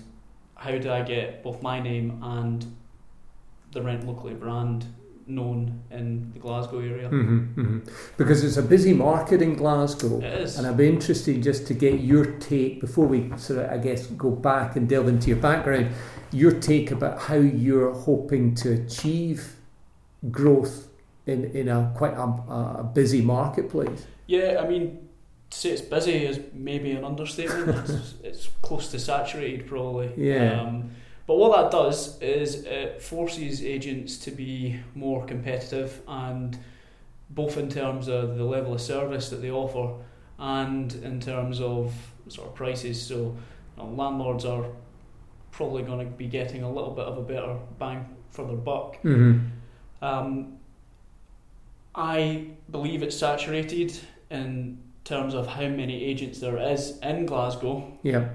how 0.56 0.76
do 0.76 0.90
I 0.90 1.02
get 1.02 1.42
both 1.42 1.62
my 1.62 1.80
name 1.80 2.20
and 2.22 2.66
the 3.72 3.82
Rent 3.82 4.06
Locally 4.06 4.34
brand 4.34 4.86
known 5.26 5.82
in 5.90 6.30
the 6.32 6.38
Glasgow 6.38 6.78
area. 6.78 7.08
Mm-hmm, 7.08 7.60
mm-hmm. 7.60 7.78
Because 8.16 8.44
it's 8.44 8.56
a 8.56 8.62
busy 8.62 8.92
market 8.92 9.42
in 9.42 9.54
Glasgow. 9.54 10.18
It 10.18 10.24
is. 10.24 10.58
And 10.58 10.66
I'd 10.66 10.76
be 10.76 10.88
interested 10.88 11.42
just 11.42 11.66
to 11.66 11.74
get 11.74 12.00
your 12.00 12.24
take 12.38 12.80
before 12.80 13.06
we 13.06 13.36
sort 13.36 13.60
of, 13.60 13.70
I 13.70 13.78
guess, 13.78 14.06
go 14.06 14.30
back 14.30 14.76
and 14.76 14.88
delve 14.88 15.08
into 15.08 15.28
your 15.28 15.38
background, 15.38 15.88
your 16.32 16.52
take 16.52 16.90
about 16.90 17.20
how 17.20 17.36
you're 17.36 17.92
hoping 17.92 18.54
to 18.56 18.72
achieve 18.72 19.56
growth 20.30 20.88
in, 21.26 21.44
in 21.56 21.68
a 21.68 21.92
quite 21.96 22.14
a, 22.14 22.22
a 22.22 22.90
busy 22.94 23.20
marketplace. 23.20 24.06
Yeah, 24.26 24.60
I 24.62 24.68
mean, 24.68 25.05
to 25.56 25.62
say 25.62 25.70
it's 25.70 25.80
busy 25.80 26.24
is 26.24 26.40
maybe 26.52 26.92
an 26.92 27.04
understatement. 27.04 27.88
it's, 27.90 28.14
it's, 28.22 28.48
close 28.62 28.90
to 28.90 28.98
saturated, 28.98 29.66
probably. 29.66 30.12
Yeah. 30.16 30.60
Um, 30.60 30.90
but 31.26 31.36
what 31.36 31.56
that 31.56 31.70
does 31.70 32.20
is 32.20 32.64
it 32.64 33.02
forces 33.02 33.64
agents 33.64 34.16
to 34.18 34.30
be 34.30 34.78
more 34.94 35.24
competitive 35.24 36.00
and 36.06 36.56
both 37.30 37.56
in 37.56 37.68
terms 37.68 38.08
of 38.08 38.36
the 38.36 38.44
level 38.44 38.74
of 38.74 38.80
service 38.80 39.30
that 39.30 39.36
they 39.36 39.50
offer 39.50 39.94
and 40.38 40.94
in 40.96 41.20
terms 41.20 41.60
of 41.60 41.92
sort 42.28 42.48
of 42.48 42.54
prices. 42.54 43.00
So 43.04 43.14
you 43.16 43.36
know, 43.76 43.88
landlords 43.88 44.44
are 44.44 44.66
probably 45.50 45.82
going 45.82 46.06
to 46.06 46.16
be 46.16 46.26
getting 46.26 46.62
a 46.62 46.70
little 46.70 46.92
bit 46.92 47.06
of 47.06 47.18
a 47.18 47.22
better 47.22 47.56
bang 47.78 48.06
for 48.30 48.46
their 48.46 48.56
buck. 48.56 49.02
Mm-hmm. 49.02 50.04
Um, 50.04 50.58
I 51.94 52.48
believe 52.70 53.02
it's 53.02 53.16
saturated 53.16 53.98
in 54.30 54.78
terms 55.06 55.34
of 55.34 55.46
how 55.46 55.68
many 55.68 56.04
agents 56.04 56.40
there 56.40 56.58
is 56.58 56.98
in 56.98 57.26
Glasgow. 57.26 57.98
Yeah. 58.02 58.28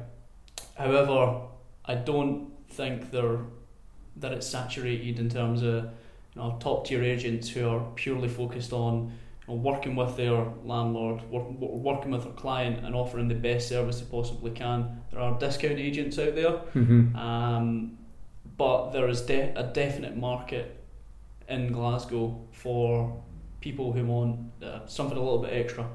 However, 0.75 1.41
I 1.85 1.95
don't 1.95 2.51
think 2.69 3.11
they're 3.11 3.39
that 4.17 4.31
it's 4.33 4.47
saturated 4.47 5.19
in 5.19 5.29
terms 5.29 5.61
of 5.61 5.85
you 6.35 6.41
know, 6.41 6.57
top 6.59 6.85
tier 6.85 7.03
agents 7.03 7.49
who 7.49 7.67
are 7.67 7.81
purely 7.95 8.27
focused 8.27 8.73
on 8.73 9.11
you 9.47 9.53
know, 9.53 9.59
working 9.59 9.95
with 9.95 10.15
their 10.17 10.45
landlord, 10.63 11.21
work, 11.29 11.49
working 11.59 12.11
with 12.11 12.23
their 12.23 12.33
client, 12.33 12.85
and 12.85 12.95
offering 12.95 13.27
the 13.27 13.35
best 13.35 13.69
service 13.69 13.99
they 13.99 14.05
possibly 14.05 14.51
can. 14.51 15.01
There 15.11 15.19
are 15.19 15.37
discount 15.39 15.79
agents 15.79 16.19
out 16.19 16.35
there, 16.35 16.61
mm-hmm. 16.75 17.15
um, 17.15 17.97
but 18.57 18.91
there 18.91 19.07
is 19.07 19.21
de- 19.21 19.53
a 19.55 19.63
definite 19.63 20.17
market 20.17 20.77
in 21.47 21.71
Glasgow 21.71 22.39
for 22.51 23.21
people 23.59 23.91
who 23.91 24.05
want 24.05 24.39
uh, 24.63 24.85
something 24.87 25.17
a 25.17 25.21
little 25.21 25.39
bit 25.39 25.53
extra, 25.53 25.87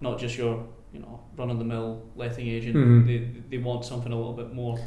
not 0.00 0.18
just 0.18 0.36
your 0.36 0.66
you 0.92 1.00
know 1.00 1.20
run 1.36 1.50
of 1.50 1.58
the 1.58 1.64
mill 1.64 2.02
letting 2.16 2.46
agent. 2.48 2.76
Mm-hmm. 2.76 3.06
They 3.06 3.56
they 3.56 3.62
want 3.62 3.84
something 3.84 4.12
a 4.12 4.16
little 4.16 4.34
bit 4.34 4.52
more. 4.52 4.78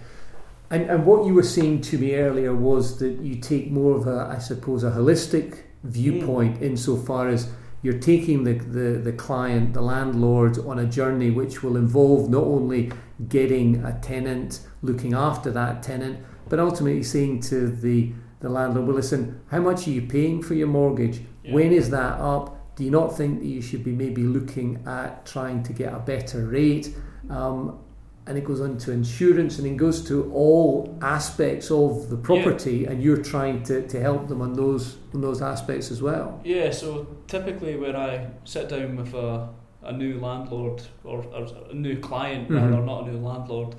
And, 0.72 0.88
and 0.90 1.06
what 1.06 1.26
you 1.26 1.34
were 1.34 1.44
saying 1.44 1.82
to 1.82 1.98
me 1.98 2.16
earlier 2.16 2.54
was 2.54 3.00
that 3.00 3.20
you 3.22 3.36
take 3.36 3.72
more 3.72 3.96
of 3.96 4.08
a, 4.08 4.32
I 4.32 4.38
suppose, 4.38 4.84
a 4.84 4.92
holistic 4.92 5.64
viewpoint 5.84 6.60
mm. 6.60 6.62
insofar 6.62 7.28
as 7.28 7.52
you're 7.82 7.98
taking 7.98 8.44
the, 8.44 8.54
the, 8.54 9.00
the 9.00 9.14
client, 9.14 9.74
the 9.74 9.82
landlord, 9.82 10.60
on 10.60 10.80
a 10.80 10.86
journey 10.86 11.32
which 11.32 11.64
will 11.64 11.78
involve 11.78 12.30
not 12.30 12.44
only 12.44 12.92
getting 13.30 13.84
a 13.86 13.98
tenant, 14.00 14.62
looking 14.82 15.14
after 15.14 15.50
that 15.52 15.82
tenant, 15.82 16.24
but 16.50 16.60
ultimately 16.60 17.04
saying 17.04 17.40
to 17.40 17.70
the, 17.70 18.12
the 18.42 18.50
landlord, 18.50 18.86
well, 18.88 18.96
listen, 18.96 19.42
how 19.50 19.60
much 19.60 19.88
are 19.88 19.92
you 19.92 20.02
paying 20.02 20.44
for 20.44 20.54
your 20.54 20.68
mortgage? 20.68 21.22
Yeah. 21.44 21.54
When 21.54 21.72
is 21.72 21.90
that 21.92 22.20
up? 22.20 22.59
Do 22.80 22.86
you 22.86 22.92
not 22.92 23.18
think 23.18 23.42
that 23.42 23.46
you 23.46 23.62
should 23.62 23.84
be 23.84 23.92
maybe 23.92 24.24
looking 24.24 24.82
at 24.88 25.26
trying 25.26 25.64
to 25.64 25.74
get 25.74 25.94
a 25.94 26.00
better 26.00 26.46
rate? 26.46 26.96
Um, 27.30 27.78
and 28.26 28.38
it 28.38 28.46
goes 28.46 28.62
on 28.62 28.78
to 28.78 28.94
insurance 28.94 29.58
and 29.58 29.68
it 29.68 29.76
goes 29.76 30.08
to 30.08 30.32
all 30.32 30.98
aspects 31.02 31.72
of 31.72 32.10
the 32.10 32.16
property 32.16 32.78
yeah. 32.78 32.92
and 32.92 33.04
you're 33.04 33.22
trying 33.22 33.64
to, 33.64 33.86
to 33.90 34.00
help 34.00 34.30
them 34.30 34.42
on 34.42 34.54
those 34.54 34.96
on 35.14 35.20
those 35.20 35.42
aspects 35.42 35.92
as 35.92 36.02
well 36.02 36.40
yeah 36.46 36.70
so 36.70 37.08
typically 37.28 37.76
when 37.76 37.96
i 37.96 38.28
sit 38.44 38.70
down 38.70 38.96
with 38.96 39.14
a, 39.16 39.50
a 39.82 39.92
new 39.92 40.20
landlord 40.20 40.82
or, 41.04 41.24
or 41.34 41.48
a 41.72 41.74
new 41.74 41.98
client 41.98 42.48
mm-hmm. 42.48 42.64
rather 42.64 42.82
not 42.86 43.08
a 43.08 43.12
new 43.12 43.18
landlord 43.18 43.76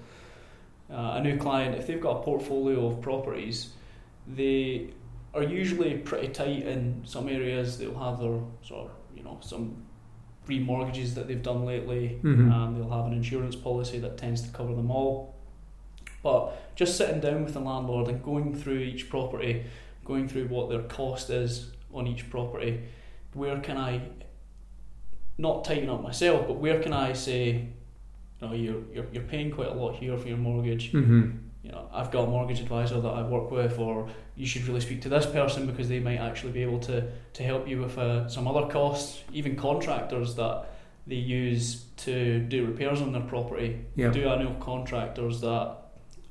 uh, 0.91 1.15
a 1.15 1.23
new 1.23 1.39
client 1.39 1.77
if 1.77 1.87
they've 1.87 2.01
got 2.01 2.17
a 2.17 2.23
portfolio 2.23 2.89
of 2.89 3.01
properties 3.01 3.71
they 4.27 4.91
are 5.35 5.43
usually 5.43 5.97
pretty 5.99 6.29
tight 6.29 6.63
in 6.63 7.03
some 7.05 7.29
areas 7.29 7.79
they'll 7.79 7.99
have 7.99 8.19
their 8.19 8.41
sort 8.63 8.87
of 8.87 8.91
you 9.15 9.23
know 9.23 9.39
some 9.41 9.77
remortgages 10.49 11.15
that 11.15 11.29
they've 11.29 11.43
done 11.43 11.65
lately. 11.65 12.19
Mm-hmm. 12.23 12.51
Um, 12.51 12.75
they'll 12.75 12.91
have 12.91 13.07
an 13.07 13.13
insurance 13.13 13.55
policy 13.55 13.99
that 14.01 14.19
tends 14.19 14.43
to 14.43 14.49
cover 14.51 14.75
them 14.75 14.91
all. 14.91 15.37
But 16.23 16.75
just 16.75 16.97
sitting 16.97 17.21
down 17.21 17.45
with 17.45 17.55
the 17.55 17.61
landlord 17.61 18.09
and 18.09 18.23
going 18.23 18.55
through 18.55 18.79
each 18.79 19.09
property, 19.09 19.65
going 20.05 20.29
through 20.29 20.49
what 20.49 20.69
their 20.69 20.83
cost 20.83 21.31
is 21.31 21.71
on 21.95 22.07
each 22.07 22.29
property, 22.29 22.83
where 23.33 23.61
can 23.61 23.77
I 23.77 24.03
not 25.39 25.65
tighten 25.65 25.89
up 25.89 26.03
myself, 26.03 26.47
but 26.49 26.57
where 26.57 26.83
can 26.83 26.93
I 26.93 27.13
say, 27.13 27.69
you 28.41 28.47
know, 28.47 28.53
you're 28.53 28.83
you're, 28.93 29.07
you're 29.13 29.23
paying 29.23 29.51
quite 29.51 29.69
a 29.69 29.75
lot 29.75 29.97
here 29.97 30.17
for 30.19 30.29
your 30.29 30.39
mortgage. 30.39 30.93
Mm-hmm 30.93 31.50
you 31.63 31.71
know, 31.71 31.89
I've 31.93 32.11
got 32.11 32.25
a 32.25 32.27
mortgage 32.27 32.61
advisor 32.61 33.01
that 33.01 33.09
I 33.09 33.23
work 33.23 33.51
with, 33.51 33.79
or 33.79 34.09
you 34.35 34.47
should 34.47 34.67
really 34.67 34.81
speak 34.81 35.03
to 35.03 35.09
this 35.09 35.27
person 35.27 35.67
because 35.67 35.89
they 35.89 36.01
might 36.01 36.17
actually 36.17 36.53
be 36.53 36.63
able 36.63 36.81
to, 36.81 37.07
to 37.35 37.43
help 37.43 37.69
you 37.69 37.83
with 37.83 37.99
uh, 37.99 38.29
some 38.29 38.49
other 38.49 38.67
costs, 38.67 39.23
even 39.33 39.57
contractors 39.57 40.35
that 40.37 40.67
they 41.07 41.17
use 41.17 41.85
to 41.99 42.41
do 42.41 42.67
repairs 42.67 43.03
on 43.03 43.13
their 43.13 43.23
property. 43.23 43.85
Yep. 43.97 44.13
Do 44.13 44.29
I 44.29 44.43
know 44.43 44.57
contractors 44.61 45.41
that 45.43 45.77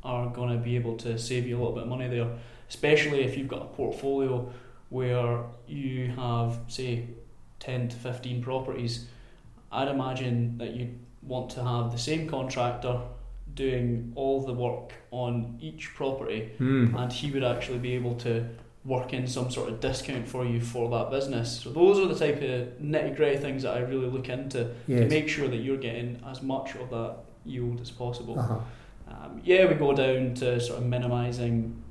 are 0.04 0.28
going 0.30 0.50
to 0.50 0.58
be 0.58 0.76
able 0.76 0.98
to 0.98 1.18
save 1.20 1.46
you 1.46 1.58
a 1.58 1.60
little 1.60 1.74
bit 1.74 1.84
of 1.84 1.89
money 1.89 2.08
there, 2.08 2.30
especially 2.68 3.24
if 3.24 3.38
you've 3.38 3.48
got 3.48 3.62
a 3.62 3.65
portfolio 3.65 4.52
where 4.89 5.44
you 5.68 6.12
have, 6.12 6.60
say, 6.68 7.06
10 7.60 7.89
to 7.89 7.96
15 7.96 8.42
properties. 8.42 9.06
I'd 9.72 9.89
imagine 9.89 10.58
that 10.58 10.74
you 10.74 10.96
want 11.22 11.52
to 11.52 11.63
have 11.63 11.92
the 11.92 11.98
same 11.98 12.28
contractor 12.28 13.02
doing 13.60 14.13
all 14.15 14.41
the 14.41 14.54
work 14.54 14.93
on 15.12 15.58
each 15.60 15.93
property, 15.93 16.50
mm. 16.60 16.98
and 16.98 17.12
he 17.12 17.30
would 17.30 17.43
actually 17.43 17.78
be 17.78 17.93
able 17.93 18.15
to 18.15 18.48
work 18.86 19.13
in 19.13 19.28
some 19.28 19.52
sort 19.52 19.67
of 19.67 19.82
discount 19.82 20.26
for 20.26 20.45
you 20.45 20.62
for 20.62 20.89
that 20.89 21.12
business. 21.12 21.60
So 21.60 21.69
those 21.69 22.00
are 22.00 22.08
the 22.08 22.17
type 22.17 22.38
of 22.38 22.82
nitty 22.82 23.17
gritty 23.17 23.38
things 23.38 23.63
that 23.63 23.76
I 23.76 23.80
really 23.80 24.08
look 24.08 24.30
into 24.30 24.74
yes. 24.88 25.02
to 25.02 25.10
make 25.10 25.28
sure 25.28 25.50
that 25.50 25.58
you're 25.58 25.78
getting 25.78 26.22
as 26.26 26.41
much 26.41 26.76
of 26.76 26.89
that 26.91 27.17
yield 27.43 27.82
as 27.82 27.91
possible. 27.91 28.39
Uh-huh. 28.39 28.60
Um, 29.10 29.41
yeah, 29.43 29.65
we 29.65 29.76
go 29.76 29.93
down 29.93 30.36
to 30.36 30.62
sort 30.62 30.80
of 30.80 30.86
minimising, 30.86 31.84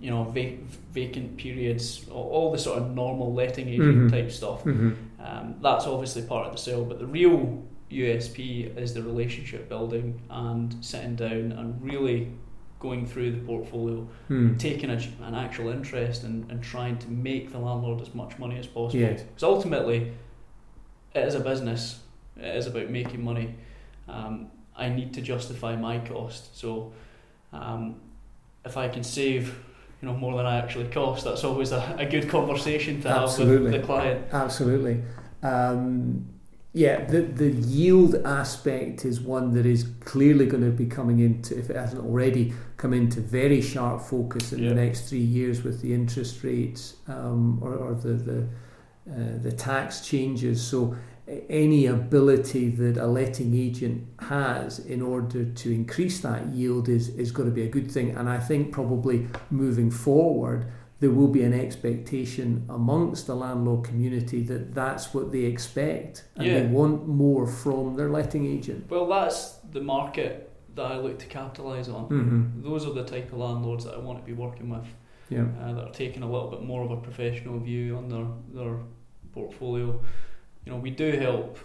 you 0.00 0.10
know, 0.10 0.24
vac- 0.24 0.58
vacant 0.92 1.36
periods, 1.36 2.08
all, 2.10 2.28
all, 2.30 2.50
the 2.50 2.58
sort 2.58 2.78
of 2.78 2.90
normal 2.90 3.32
letting 3.32 3.68
agent 3.68 3.96
mm-hmm. 3.96 4.08
type 4.08 4.32
stuff. 4.32 4.64
Mm-hmm. 4.64 4.92
Um, 5.24 5.54
that's 5.62 5.86
obviously 5.86 6.22
part 6.22 6.46
of 6.46 6.52
the 6.52 6.58
sale, 6.58 6.84
but 6.84 6.98
the 6.98 7.06
real 7.06 7.62
USP 7.90 8.76
is 8.76 8.94
the 8.94 9.02
relationship 9.02 9.68
building 9.68 10.20
and 10.30 10.76
sitting 10.84 11.16
down 11.16 11.52
and 11.52 11.82
really 11.82 12.32
going 12.78 13.06
through 13.06 13.32
the 13.32 13.40
portfolio, 13.40 14.08
hmm. 14.28 14.56
taking 14.56 14.90
a, 14.90 15.00
an 15.22 15.34
actual 15.34 15.68
interest 15.68 16.24
and, 16.24 16.50
and 16.50 16.62
trying 16.62 16.98
to 16.98 17.08
make 17.08 17.52
the 17.52 17.58
landlord 17.58 18.00
as 18.00 18.14
much 18.14 18.38
money 18.38 18.58
as 18.58 18.66
possible. 18.66 19.00
Yes. 19.00 19.22
Because 19.22 19.42
ultimately, 19.42 20.12
it 21.14 21.20
is 21.20 21.34
a 21.34 21.40
business. 21.40 22.00
It 22.36 22.56
is 22.56 22.66
about 22.66 22.88
making 22.88 23.22
money. 23.22 23.54
Um, 24.08 24.50
I 24.74 24.88
need 24.88 25.12
to 25.14 25.20
justify 25.20 25.76
my 25.76 25.98
cost. 25.98 26.58
So, 26.58 26.92
um, 27.52 28.00
if 28.64 28.76
I 28.76 28.88
can 28.88 29.04
save, 29.04 29.48
you 30.00 30.08
know, 30.08 30.14
more 30.14 30.36
than 30.36 30.46
I 30.46 30.56
actually 30.56 30.88
cost, 30.88 31.24
that's 31.24 31.44
always 31.44 31.72
a, 31.72 31.96
a 31.98 32.06
good 32.06 32.28
conversation 32.30 33.02
to 33.02 33.08
Absolutely. 33.08 33.54
have 33.54 33.62
with 33.64 33.80
the 33.80 33.86
client. 33.86 34.26
Absolutely. 34.32 35.02
Um, 35.42 36.26
yeah, 36.72 37.04
the 37.04 37.22
the 37.22 37.50
yield 37.50 38.14
aspect 38.24 39.04
is 39.04 39.20
one 39.20 39.52
that 39.54 39.66
is 39.66 39.88
clearly 40.04 40.46
going 40.46 40.62
to 40.62 40.70
be 40.70 40.86
coming 40.86 41.18
into, 41.18 41.58
if 41.58 41.68
it 41.68 41.74
hasn't 41.74 42.04
already 42.04 42.52
come 42.76 42.94
into 42.94 43.20
very 43.20 43.60
sharp 43.60 44.02
focus 44.02 44.52
in 44.52 44.62
yeah. 44.62 44.68
the 44.68 44.74
next 44.76 45.08
three 45.08 45.18
years 45.18 45.64
with 45.64 45.82
the 45.82 45.92
interest 45.92 46.44
rates 46.44 46.96
um, 47.08 47.58
or, 47.60 47.74
or 47.74 47.94
the 47.94 48.12
the 48.12 48.48
uh, 49.10 49.38
the 49.42 49.50
tax 49.50 50.06
changes. 50.06 50.62
So 50.62 50.94
any 51.48 51.86
ability 51.86 52.70
that 52.70 52.96
a 52.96 53.06
letting 53.06 53.54
agent 53.54 54.06
has 54.20 54.78
in 54.78 55.02
order 55.02 55.44
to 55.44 55.70
increase 55.72 56.20
that 56.20 56.46
yield 56.46 56.88
is 56.88 57.08
is 57.08 57.32
going 57.32 57.48
to 57.48 57.54
be 57.54 57.62
a 57.62 57.68
good 57.68 57.90
thing. 57.90 58.16
And 58.16 58.28
I 58.28 58.38
think 58.38 58.72
probably 58.72 59.26
moving 59.50 59.90
forward 59.90 60.70
there 61.00 61.10
will 61.10 61.28
be 61.28 61.42
an 61.42 61.54
expectation 61.54 62.64
amongst 62.68 63.26
the 63.26 63.34
landlord 63.34 63.84
community 63.84 64.42
that 64.42 64.74
that's 64.74 65.14
what 65.14 65.32
they 65.32 65.44
expect 65.44 66.24
and 66.36 66.46
yeah. 66.46 66.60
they 66.60 66.66
want 66.66 67.08
more 67.08 67.46
from 67.46 67.96
their 67.96 68.10
letting 68.10 68.46
agent. 68.46 68.88
Well, 68.90 69.08
that's 69.08 69.54
the 69.72 69.80
market 69.80 70.52
that 70.74 70.92
I 70.92 70.96
look 70.98 71.18
to 71.18 71.26
capitalise 71.26 71.88
on. 71.88 72.08
Mm-hmm. 72.08 72.62
Those 72.62 72.86
are 72.86 72.92
the 72.92 73.04
type 73.04 73.32
of 73.32 73.38
landlords 73.38 73.84
that 73.86 73.94
I 73.94 73.98
want 73.98 74.18
to 74.18 74.24
be 74.24 74.34
working 74.34 74.68
with. 74.68 74.86
Yeah. 75.30 75.46
Uh, 75.62 75.72
that 75.74 75.84
are 75.84 75.92
taking 75.92 76.24
a 76.24 76.30
little 76.30 76.50
bit 76.50 76.64
more 76.64 76.82
of 76.82 76.90
a 76.90 76.96
professional 76.96 77.60
view 77.60 77.96
on 77.96 78.08
their 78.08 78.26
their 78.52 78.78
portfolio. 79.32 80.00
You 80.64 80.72
know, 80.72 80.78
we 80.78 80.90
do 80.90 81.12
help 81.12 81.56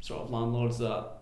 sort 0.00 0.22
of 0.22 0.30
landlords 0.30 0.78
that 0.78 1.17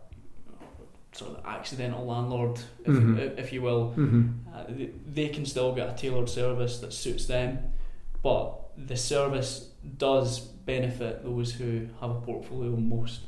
sort 1.16 1.38
of 1.38 1.46
accidental 1.46 2.05
landlord, 2.07 2.59
if, 2.85 2.92
mm-hmm. 2.92 3.38
if 3.38 3.52
you 3.52 3.62
will, 3.62 3.94
mm-hmm. 3.96 4.29
uh, 4.55 4.64
they, 4.68 4.90
they 5.07 5.29
can 5.29 5.46
still 5.46 5.74
get 5.74 5.88
a 5.88 5.96
tailored 5.96 6.29
service 6.29 6.79
that 6.79 6.92
suits 6.92 7.26
them, 7.26 7.59
but 8.22 8.52
the 8.76 8.96
service 8.96 9.70
does 9.96 10.40
benefit 10.40 11.24
those 11.24 11.52
who 11.52 11.88
have 12.00 12.11
a 12.11 12.20
portfolio 12.20 12.76
most. 12.76 13.20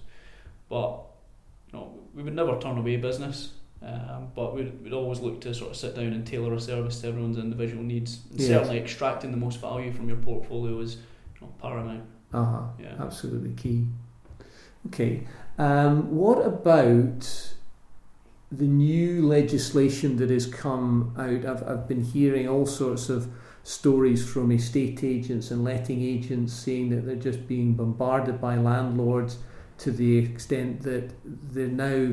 But 0.68 1.00
you 1.72 1.78
know, 1.78 1.98
we 2.14 2.22
would 2.22 2.34
never 2.34 2.58
turn 2.58 2.78
away 2.78 2.96
business. 2.96 3.52
Um, 3.80 4.32
but 4.34 4.56
we'd, 4.56 4.82
we'd 4.82 4.92
always 4.92 5.20
look 5.20 5.40
to 5.42 5.54
sort 5.54 5.70
of 5.70 5.76
sit 5.76 5.94
down 5.94 6.06
and 6.06 6.26
tailor 6.26 6.52
a 6.52 6.60
service 6.60 7.00
to 7.00 7.08
everyone's 7.08 7.38
individual 7.38 7.84
needs. 7.84 8.22
And 8.30 8.40
yes. 8.40 8.48
Certainly, 8.48 8.78
extracting 8.78 9.30
the 9.30 9.36
most 9.36 9.60
value 9.60 9.92
from 9.92 10.08
your 10.08 10.16
portfolio 10.16 10.80
is 10.80 10.96
you 10.96 11.46
know, 11.46 11.54
paramount. 11.60 12.02
Uh 12.32 12.44
huh. 12.44 12.62
Yeah. 12.80 12.94
Absolutely 12.98 13.52
key. 13.54 13.86
Okay. 14.88 15.26
Um, 15.58 16.16
what 16.16 16.44
about 16.44 17.54
the 18.50 18.66
new 18.66 19.26
legislation 19.26 20.16
that 20.16 20.30
has 20.30 20.46
come 20.46 21.14
out? 21.16 21.44
I've, 21.44 21.68
I've 21.68 21.88
been 21.88 22.02
hearing 22.02 22.48
all 22.48 22.66
sorts 22.66 23.08
of 23.08 23.30
stories 23.62 24.28
from 24.28 24.50
estate 24.50 25.04
agents 25.04 25.50
and 25.50 25.62
letting 25.62 26.02
agents 26.02 26.54
saying 26.54 26.88
that 26.90 27.04
they're 27.04 27.16
just 27.16 27.46
being 27.46 27.74
bombarded 27.74 28.40
by 28.40 28.56
landlords 28.56 29.38
to 29.78 29.90
the 29.92 30.18
extent 30.18 30.82
that 30.82 31.12
they're 31.24 31.68
now 31.68 32.12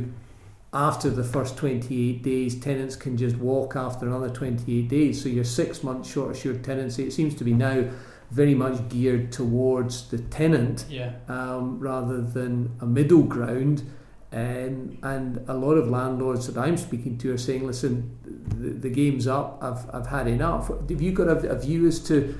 after 0.75 1.09
the 1.09 1.23
first 1.23 1.55
28 1.55 2.21
days, 2.21 2.59
tenants 2.59 2.97
can 2.97 3.15
just 3.15 3.37
walk 3.37 3.77
after 3.77 4.05
another 4.05 4.29
28 4.29 4.89
days. 4.89 5.23
So 5.23 5.29
you're 5.29 5.45
six 5.45 5.83
months 5.83 6.11
short 6.11 6.35
assured 6.35 6.65
tenancy. 6.65 7.05
It 7.07 7.13
seems 7.13 7.33
to 7.35 7.45
be 7.45 7.53
now 7.53 7.89
very 8.29 8.53
much 8.53 8.89
geared 8.89 9.31
towards 9.31 10.09
the 10.09 10.17
tenant 10.17 10.85
yeah. 10.89 11.13
um, 11.29 11.79
rather 11.79 12.21
than 12.21 12.75
a 12.81 12.85
middle 12.85 13.23
ground. 13.23 13.89
Um, 14.35 14.97
and 15.01 15.45
a 15.47 15.53
lot 15.53 15.75
of 15.75 15.87
landlords 15.87 16.47
that 16.47 16.57
I'm 16.59 16.75
speaking 16.75 17.17
to 17.19 17.33
are 17.33 17.37
saying, 17.37 17.65
listen, 17.65 18.17
the, 18.49 18.71
the 18.71 18.89
game's 18.89 19.27
up, 19.27 19.59
I've, 19.61 19.89
I've 19.95 20.07
had 20.07 20.27
enough. 20.27 20.67
Have 20.67 21.01
you 21.01 21.13
got 21.13 21.29
a, 21.29 21.51
a 21.51 21.57
view 21.57 21.87
as 21.87 22.01
to 22.09 22.37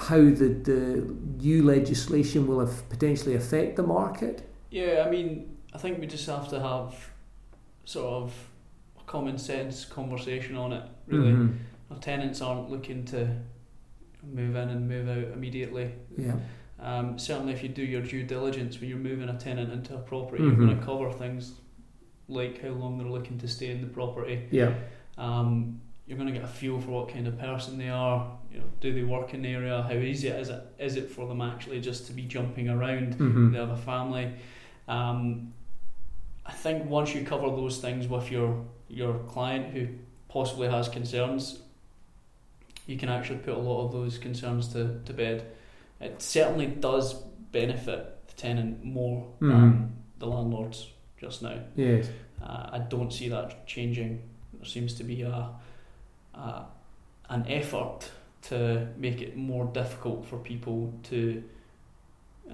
how 0.00 0.16
the, 0.16 0.58
the 0.64 1.14
new 1.36 1.62
legislation 1.62 2.46
will 2.46 2.60
have 2.60 2.88
potentially 2.88 3.34
affect 3.34 3.76
the 3.76 3.82
market? 3.82 4.48
Yeah, 4.70 5.04
I 5.06 5.10
mean, 5.10 5.58
I 5.74 5.78
think 5.78 6.00
we 6.00 6.06
just 6.06 6.26
have 6.26 6.48
to 6.48 6.58
have 6.58 6.94
sort 7.84 8.06
of 8.06 8.32
a 8.98 9.04
common 9.04 9.36
sense 9.36 9.84
conversation 9.84 10.56
on 10.56 10.72
it. 10.72 10.84
Really, 11.06 11.32
mm-hmm. 11.32 11.92
our 11.92 11.98
tenants 11.98 12.40
aren't 12.40 12.70
looking 12.70 13.04
to 13.06 13.36
move 14.22 14.56
in 14.56 14.70
and 14.70 14.88
move 14.88 15.06
out 15.06 15.34
immediately. 15.34 15.92
Yeah. 16.16 16.36
Um, 16.78 17.18
certainly, 17.18 17.52
if 17.52 17.62
you 17.62 17.68
do 17.68 17.82
your 17.82 18.02
due 18.02 18.22
diligence 18.22 18.80
when 18.80 18.90
you're 18.90 18.98
moving 18.98 19.28
a 19.28 19.38
tenant 19.38 19.72
into 19.72 19.94
a 19.94 19.98
property, 19.98 20.42
mm-hmm. 20.42 20.60
you're 20.60 20.68
going 20.68 20.78
to 20.78 20.84
cover 20.84 21.10
things 21.12 21.52
like 22.28 22.62
how 22.62 22.70
long 22.70 22.98
they're 22.98 23.06
looking 23.06 23.38
to 23.38 23.48
stay 23.48 23.70
in 23.70 23.80
the 23.80 23.86
property. 23.86 24.46
Yeah. 24.50 24.74
Um, 25.16 25.80
you're 26.06 26.18
going 26.18 26.32
to 26.32 26.38
get 26.38 26.44
a 26.44 26.52
feel 26.52 26.80
for 26.80 26.90
what 26.90 27.08
kind 27.08 27.26
of 27.26 27.38
person 27.38 27.78
they 27.78 27.88
are. 27.88 28.30
You 28.52 28.58
know, 28.58 28.64
do 28.80 28.92
they 28.92 29.02
work 29.02 29.34
in 29.34 29.42
the 29.42 29.48
area? 29.48 29.82
How 29.82 29.94
easy 29.94 30.28
is 30.28 30.50
it 30.50 30.62
is 30.78 30.96
it 30.96 31.10
for 31.10 31.26
them 31.26 31.40
actually 31.40 31.80
just 31.80 32.06
to 32.06 32.12
be 32.12 32.22
jumping 32.22 32.68
around? 32.68 33.14
Mm-hmm. 33.14 33.52
They 33.52 33.58
have 33.58 33.70
a 33.70 33.76
family. 33.76 34.34
Um, 34.86 35.52
I 36.44 36.52
think 36.52 36.88
once 36.88 37.14
you 37.14 37.24
cover 37.24 37.48
those 37.48 37.78
things 37.78 38.06
with 38.06 38.30
your 38.30 38.64
your 38.88 39.18
client 39.20 39.72
who 39.74 39.88
possibly 40.28 40.68
has 40.68 40.88
concerns, 40.88 41.58
you 42.86 42.96
can 42.96 43.08
actually 43.08 43.38
put 43.38 43.54
a 43.54 43.58
lot 43.58 43.86
of 43.86 43.92
those 43.92 44.16
concerns 44.18 44.68
to, 44.68 45.00
to 45.04 45.12
bed. 45.12 45.44
It 46.00 46.20
certainly 46.20 46.66
does 46.66 47.14
benefit 47.52 48.28
the 48.28 48.34
tenant 48.34 48.84
more 48.84 49.22
mm-hmm. 49.40 49.48
than 49.50 49.96
the 50.18 50.26
landlords 50.26 50.90
just 51.18 51.42
now. 51.42 51.58
Yes. 51.74 52.08
Uh, 52.42 52.70
I 52.72 52.78
don't 52.78 53.12
see 53.12 53.28
that 53.30 53.66
changing. 53.66 54.22
There 54.52 54.64
seems 54.64 54.94
to 54.94 55.04
be 55.04 55.22
a, 55.22 55.50
a 56.34 56.66
an 57.28 57.44
effort 57.48 58.10
to 58.42 58.86
make 58.96 59.20
it 59.20 59.36
more 59.36 59.64
difficult 59.66 60.24
for 60.26 60.38
people 60.38 60.92
to 61.04 61.42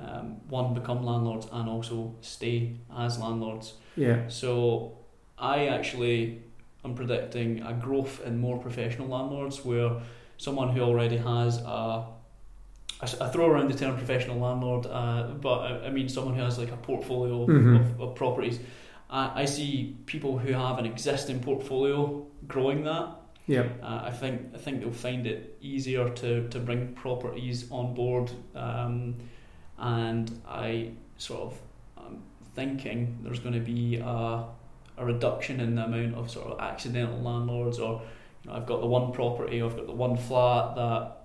um, 0.01 0.37
one 0.49 0.73
become 0.73 1.05
landlords 1.05 1.47
and 1.53 1.69
also 1.69 2.15
stay 2.23 2.73
as 2.97 3.19
landlords. 3.19 3.75
Yeah. 3.97 4.29
So 4.29 4.97
I 5.39 5.67
actually 5.67 6.41
am 6.85 6.95
predicting 6.95 7.63
a 7.63 7.75
growth 7.75 8.23
in 8.25 8.39
more 8.39 8.59
professional 8.59 9.09
landlords 9.09 9.65
where 9.65 10.01
someone 10.39 10.71
who 10.71 10.81
already 10.81 11.19
has 11.19 11.59
a 11.59 12.07
I, 13.03 13.29
throw 13.29 13.51
around 13.51 13.69
the 13.69 13.77
term 13.77 13.97
professional 13.97 14.39
landlord, 14.39 14.87
uh, 14.87 15.33
but 15.41 15.59
I, 15.59 15.87
I, 15.87 15.91
mean 15.91 16.09
someone 16.09 16.35
who 16.35 16.43
has 16.43 16.57
like 16.59 16.71
a 16.71 16.77
portfolio 16.77 17.47
mm-hmm. 17.47 17.77
of, 17.77 18.01
of, 18.01 18.15
properties. 18.15 18.61
I, 19.11 19.43
I 19.43 19.45
see 19.45 19.97
people 20.07 20.39
who 20.39 20.53
have 20.53 20.79
an 20.79 20.87
existing 20.87 21.41
portfolio 21.41 22.25
growing 22.47 22.85
that. 22.85 23.09
Yeah. 23.49 23.67
Uh, 23.83 24.03
I 24.05 24.11
think 24.13 24.53
I 24.55 24.59
think 24.59 24.81
they'll 24.81 24.93
find 24.93 25.27
it 25.27 25.59
easier 25.61 26.11
to, 26.11 26.49
to 26.49 26.61
bring 26.61 26.95
properties 26.95 27.69
on 27.73 27.93
board, 27.93 28.31
um, 28.55 29.17
and 29.79 30.31
I 30.49 30.93
sort 31.19 31.41
of 31.41 31.61
am 32.07 32.23
thinking 32.55 33.19
there's 33.25 33.41
going 33.41 33.55
to 33.55 33.61
be 33.61 33.97
a, 33.97 34.45
a 34.97 35.05
reduction 35.05 35.59
in 35.59 35.75
the 35.75 35.85
amount 35.85 36.15
of 36.15 36.31
sort 36.31 36.53
of 36.53 36.61
accidental 36.61 37.21
landlords 37.21 37.81
or 37.81 38.01
you 38.45 38.51
know, 38.51 38.57
I've 38.57 38.67
got 38.67 38.81
the 38.81 38.87
one 38.87 39.13
property, 39.13 39.61
I've 39.61 39.75
got 39.75 39.87
the 39.87 39.93
one 39.93 40.17
flat 40.17 40.77
that 40.77 41.17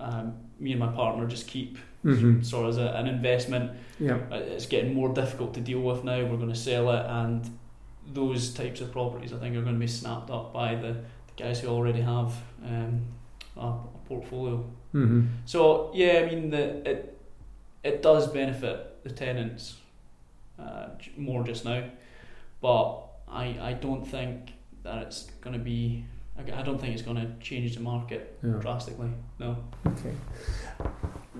um, 0.00 0.45
me 0.58 0.72
and 0.72 0.80
my 0.80 0.88
partner 0.88 1.26
just 1.26 1.46
keep 1.46 1.78
mm-hmm. 2.04 2.42
sort 2.42 2.64
of 2.64 2.70
as 2.70 2.78
a, 2.78 2.88
an 2.96 3.06
investment. 3.06 3.72
Yeah. 3.98 4.18
Uh, 4.30 4.36
it's 4.36 4.66
getting 4.66 4.94
more 4.94 5.08
difficult 5.08 5.54
to 5.54 5.60
deal 5.60 5.80
with 5.80 6.04
now. 6.04 6.18
We're 6.24 6.36
going 6.36 6.48
to 6.48 6.54
sell 6.54 6.90
it, 6.90 7.04
and 7.06 7.58
those 8.06 8.54
types 8.54 8.80
of 8.80 8.92
properties 8.92 9.32
I 9.32 9.38
think 9.38 9.56
are 9.56 9.62
going 9.62 9.74
to 9.74 9.80
be 9.80 9.86
snapped 9.86 10.30
up 10.30 10.52
by 10.52 10.74
the, 10.74 10.92
the 10.92 11.34
guys 11.36 11.60
who 11.60 11.68
already 11.68 12.00
have 12.00 12.32
um, 12.64 13.04
a, 13.56 13.60
a, 13.60 13.78
portfolio. 14.06 14.64
Mm-hmm. 14.94 15.26
So 15.44 15.90
yeah, 15.94 16.20
I 16.24 16.26
mean 16.26 16.50
the 16.50 16.88
it 16.88 17.18
it 17.82 18.02
does 18.02 18.28
benefit 18.28 19.02
the 19.02 19.10
tenants 19.10 19.76
uh, 20.58 20.88
more 21.16 21.42
just 21.42 21.64
now, 21.64 21.84
but 22.60 23.02
I 23.28 23.58
I 23.60 23.72
don't 23.72 24.06
think 24.06 24.52
that 24.84 25.02
it's 25.02 25.24
going 25.40 25.58
to 25.58 25.62
be 25.62 26.04
I 26.38 26.62
don't 26.62 26.80
think 26.80 26.94
it's 26.94 27.02
going 27.02 27.16
to 27.16 27.32
change 27.40 27.74
the 27.74 27.80
market 27.82 28.38
yeah. 28.42 28.52
drastically. 28.60 29.10
No. 29.38 29.56
Okay. 29.86 30.14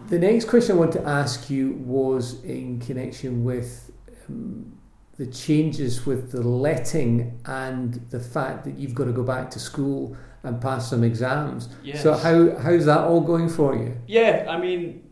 The 0.08 0.18
next 0.18 0.48
question 0.48 0.76
I 0.76 0.78
want 0.78 0.92
to 0.92 1.04
ask 1.06 1.50
you 1.50 1.72
was 1.72 2.42
in 2.44 2.80
connection 2.80 3.44
with 3.44 3.90
um, 4.28 4.76
the 5.18 5.26
changes 5.26 6.06
with 6.06 6.32
the 6.32 6.42
letting 6.42 7.40
and 7.46 7.94
the 8.10 8.20
fact 8.20 8.64
that 8.64 8.78
you've 8.78 8.94
got 8.94 9.04
to 9.04 9.12
go 9.12 9.22
back 9.22 9.50
to 9.52 9.58
school 9.58 10.16
and 10.42 10.60
pass 10.60 10.90
some 10.90 11.02
exams. 11.02 11.68
Yes. 11.82 12.02
So 12.02 12.14
how 12.14 12.56
how's 12.58 12.86
that 12.86 13.00
all 13.00 13.20
going 13.20 13.48
for 13.48 13.74
you? 13.74 13.96
Yeah, 14.06 14.46
I 14.48 14.58
mean, 14.58 15.10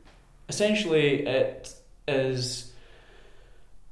essentially 0.48 1.26
it 1.26 1.74
is. 2.06 2.70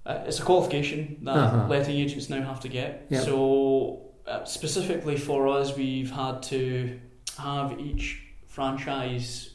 Uh, 0.05 0.25
it's 0.27 0.41
a 0.41 0.43
qualification 0.43 1.19
that 1.23 1.37
uh-huh. 1.37 1.69
letting 1.69 1.97
agents 1.97 2.29
now 2.29 2.43
have 2.43 2.61
to 2.61 2.69
get. 2.69 3.07
Yep. 3.09 3.25
So 3.25 4.12
uh, 4.33 4.45
specifically 4.45 5.17
for 5.17 5.47
us, 5.47 5.77
we've 5.77 6.11
had 6.11 6.43
to 6.45 6.99
have 7.39 7.79
each 7.79 8.23
franchise 8.47 9.51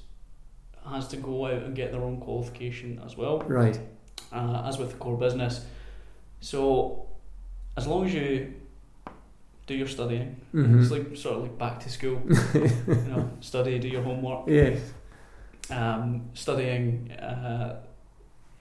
has 0.88 1.08
to 1.08 1.18
go 1.18 1.48
out 1.48 1.64
and 1.64 1.76
get 1.76 1.92
their 1.92 2.02
own 2.02 2.20
qualification 2.20 3.02
as 3.06 3.18
well. 3.18 3.40
Right. 3.40 3.80
Uh, 4.32 4.64
as 4.66 4.78
with 4.78 4.92
the 4.92 4.98
core 4.98 5.18
business. 5.18 5.66
So, 6.42 7.08
as 7.76 7.88
long 7.88 8.06
as 8.06 8.14
you 8.14 8.54
do 9.66 9.74
your 9.74 9.88
studying, 9.88 10.40
mm-hmm. 10.54 10.82
it's 10.82 10.92
like 10.92 11.18
sort 11.18 11.38
of 11.38 11.42
like 11.44 11.58
back 11.58 11.80
to 11.82 11.90
school. 11.90 12.22
you 12.54 12.96
know, 13.10 13.30
study, 13.42 13.80
do 13.80 13.88
your 13.88 14.04
homework. 14.04 14.48
Yes. 14.48 14.80
Um, 15.72 16.30
studying. 16.34 17.12
Uh, 17.12 17.82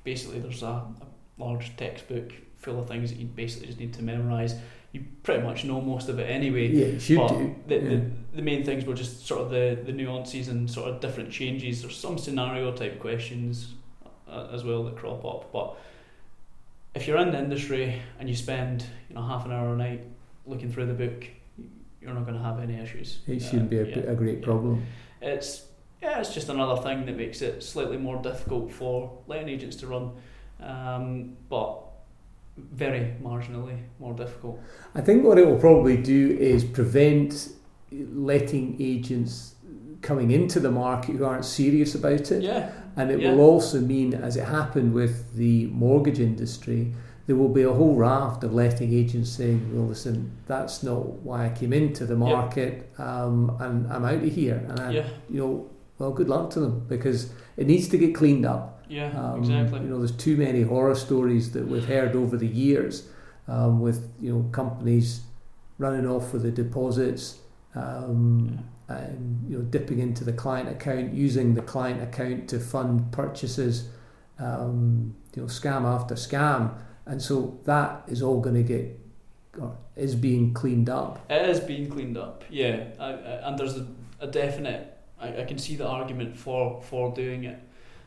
basically, 0.02 0.40
there's 0.40 0.62
a, 0.62 0.66
a 0.66 1.07
large 1.38 1.76
textbook 1.76 2.33
full 2.57 2.81
of 2.81 2.88
things 2.88 3.11
that 3.11 3.18
you 3.18 3.26
basically 3.26 3.66
just 3.66 3.79
need 3.79 3.92
to 3.94 4.02
memorize 4.02 4.55
you 4.96 5.04
pretty 5.22 5.42
much 5.42 5.64
know 5.64 5.80
most 5.80 6.09
of 6.09 6.18
it 6.18 6.24
anyway. 6.24 6.68
Yeah, 6.68 6.87
you 6.87 7.00
should 7.00 7.18
but 7.18 7.28
do. 7.28 7.54
The, 7.66 7.74
yeah. 7.74 7.80
the, 7.80 8.11
the 8.37 8.42
main 8.42 8.64
things 8.64 8.87
were 8.87 8.94
just 8.94 9.26
sort 9.26 9.42
of 9.42 9.50
the, 9.50 9.78
the 9.85 9.92
nuances 9.92 10.48
and 10.48 10.70
sort 10.70 10.88
of 10.88 11.00
different 11.00 11.30
changes. 11.30 11.82
There's 11.82 11.96
some 11.96 12.16
scenario 12.16 12.72
type 12.72 12.98
questions 12.98 13.74
uh, 14.26 14.48
as 14.52 14.64
well 14.64 14.85
that 14.85 14.96
crop 14.96 15.22
up. 15.24 15.52
But 15.52 15.76
if 16.94 17.06
you're 17.06 17.18
in 17.18 17.30
the 17.30 17.38
industry 17.38 18.00
and 18.18 18.26
you 18.26 18.35
spend 18.35 18.87
you 19.11 19.16
know 19.16 19.22
half 19.22 19.44
an 19.44 19.52
hour 19.52 19.74
a 19.74 19.76
night 19.76 20.06
looking 20.46 20.72
through 20.72 20.87
the 20.87 20.94
book, 20.94 21.26
you're 22.00 22.14
not 22.14 22.24
going 22.24 22.38
to 22.38 22.42
have 22.42 22.59
any 22.59 22.76
issues. 22.76 23.18
It 23.26 23.40
shouldn't 23.40 23.66
uh, 23.66 23.76
be 23.76 23.78
a, 23.78 23.87
yeah, 23.87 24.12
a 24.12 24.14
great 24.14 24.40
problem. 24.40 24.87
It's 25.20 25.66
yeah, 26.00 26.20
it's 26.20 26.32
just 26.32 26.48
another 26.48 26.80
thing 26.80 27.04
that 27.04 27.16
makes 27.16 27.42
it 27.42 27.62
slightly 27.62 27.98
more 27.98 28.22
difficult 28.22 28.72
for 28.72 29.18
letting 29.26 29.50
agents 29.50 29.76
to 29.76 29.88
run. 29.88 30.12
Um, 30.59 31.37
but 31.50 31.86
very 32.56 33.14
marginally 33.22 33.78
more 33.98 34.14
difficult. 34.14 34.60
I 34.94 35.00
think 35.00 35.24
what 35.24 35.38
it 35.38 35.46
will 35.46 35.58
probably 35.58 35.96
do 35.96 36.36
is 36.40 36.64
prevent 36.64 37.50
letting 37.90 38.76
agents 38.80 39.54
coming 40.02 40.30
into 40.30 40.60
the 40.60 40.70
market 40.70 41.16
who 41.16 41.24
aren't 41.24 41.44
serious 41.44 41.94
about 41.94 42.30
it. 42.30 42.42
Yeah. 42.42 42.70
And 42.96 43.10
it 43.10 43.20
yeah. 43.20 43.32
will 43.32 43.40
also 43.40 43.80
mean, 43.80 44.14
as 44.14 44.36
it 44.36 44.44
happened 44.44 44.94
with 44.94 45.34
the 45.34 45.66
mortgage 45.66 46.20
industry, 46.20 46.92
there 47.26 47.36
will 47.36 47.48
be 47.48 47.62
a 47.62 47.72
whole 47.72 47.96
raft 47.96 48.44
of 48.44 48.54
letting 48.54 48.92
agents 48.94 49.30
saying, 49.30 49.70
"Well, 49.74 49.86
listen, 49.88 50.30
that's 50.46 50.82
not 50.82 51.04
why 51.24 51.46
I 51.46 51.48
came 51.48 51.72
into 51.72 52.06
the 52.06 52.14
market, 52.16 52.88
um, 52.98 53.56
and 53.60 53.92
I'm 53.92 54.04
out 54.04 54.22
of 54.22 54.32
here." 54.32 54.64
And 54.68 54.80
I, 54.80 54.90
Yeah. 54.92 55.06
you 55.28 55.40
know, 55.40 55.66
well, 55.98 56.12
good 56.12 56.28
luck 56.28 56.50
to 56.50 56.60
them 56.60 56.86
because 56.88 57.30
it 57.56 57.66
needs 57.66 57.88
to 57.88 57.98
get 57.98 58.14
cleaned 58.14 58.46
up. 58.46 58.75
Yeah, 58.88 59.11
Um, 59.18 59.40
exactly. 59.40 59.81
You 59.81 59.88
know, 59.88 59.99
there's 59.99 60.12
too 60.12 60.37
many 60.37 60.62
horror 60.62 60.94
stories 60.94 61.53
that 61.53 61.66
we've 61.66 61.87
heard 61.87 62.14
over 62.14 62.37
the 62.37 62.46
years 62.46 63.09
um, 63.49 63.81
with 63.81 64.12
you 64.20 64.33
know 64.33 64.49
companies 64.51 65.22
running 65.79 66.07
off 66.07 66.33
with 66.33 66.42
the 66.42 66.51
deposits 66.51 67.38
um, 67.75 68.59
and 68.88 69.44
you 69.49 69.59
know 69.59 69.64
dipping 69.64 69.99
into 69.99 70.25
the 70.25 70.33
client 70.33 70.68
account, 70.68 71.12
using 71.12 71.55
the 71.55 71.62
client 71.62 72.03
account 72.03 72.49
to 72.49 72.59
fund 72.59 73.12
purchases, 73.12 73.88
um, 74.38 75.14
you 75.35 75.42
know, 75.42 75.49
scam 75.49 75.85
after 75.85 76.14
scam, 76.14 76.75
and 77.07 77.20
so 77.20 77.59
that 77.64 78.03
is 78.09 78.22
all 78.22 78.40
going 78.40 78.57
to 78.57 78.62
get 78.62 78.99
or 79.61 79.77
is 79.96 80.14
being 80.14 80.53
cleaned 80.53 80.88
up. 80.90 81.25
It 81.31 81.49
is 81.49 81.61
being 81.61 81.88
cleaned 81.88 82.16
up, 82.16 82.44
yeah, 82.51 82.88
I, 82.99 83.07
I, 83.07 83.49
and 83.49 83.59
there's 83.59 83.77
a, 83.77 83.87
a 84.20 84.27
definite. 84.27 84.92
I, 85.18 85.42
I 85.42 85.44
can 85.44 85.59
see 85.59 85.77
the 85.77 85.87
argument 85.87 86.37
for 86.37 86.83
for 86.83 87.12
doing 87.14 87.44
it. 87.44 87.59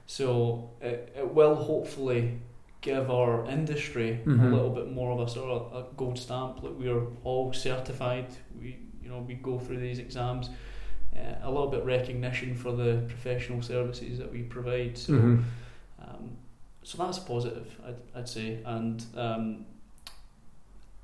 So 0.09 0.71
it, 0.81 1.13
it 1.15 1.35
will 1.35 1.53
hopefully 1.53 2.39
give 2.81 3.11
our 3.11 3.45
industry 3.45 4.19
Mhm. 4.25 4.41
a 4.51 4.55
little 4.55 4.71
bit 4.71 4.91
more 4.91 5.11
of 5.11 5.19
a 5.19 5.29
sort 5.29 5.51
of 5.51 5.61
a 5.75 5.85
gold 5.97 6.17
stamp. 6.17 6.63
Like 6.63 6.79
we 6.79 6.87
are 6.89 7.03
all 7.23 7.53
certified. 7.53 8.25
We 8.59 8.69
you 9.03 9.09
know 9.09 9.19
we 9.27 9.35
go 9.35 9.59
through 9.59 9.77
these 9.79 9.99
exams. 9.99 10.49
Uh, 11.15 11.35
a 11.43 11.51
little 11.51 11.69
bit 11.69 11.83
recognition 11.85 12.55
for 12.55 12.71
the 12.71 13.03
professional 13.07 13.61
services 13.61 14.17
that 14.17 14.31
we 14.31 14.41
provide. 14.41 14.97
So. 14.97 15.13
Mhm. 15.13 15.43
Um, 16.01 16.37
so 16.81 16.97
that's 16.97 17.19
positive, 17.19 17.67
I'd, 17.85 18.01
I'd 18.19 18.29
say, 18.29 18.59
and 18.65 19.03
um, 19.15 19.65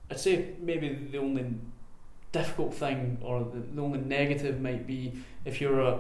I'd 0.10 0.20
say 0.20 0.54
maybe 0.60 0.88
the 1.12 1.20
only 1.20 1.46
difficult 2.32 2.74
thing 2.74 3.18
or 3.22 3.40
the, 3.54 3.60
the 3.76 3.82
only 3.82 4.00
negative 4.00 4.60
might 4.62 4.88
be 4.88 5.12
if 5.44 5.60
you're 5.62 5.82
a, 5.82 6.00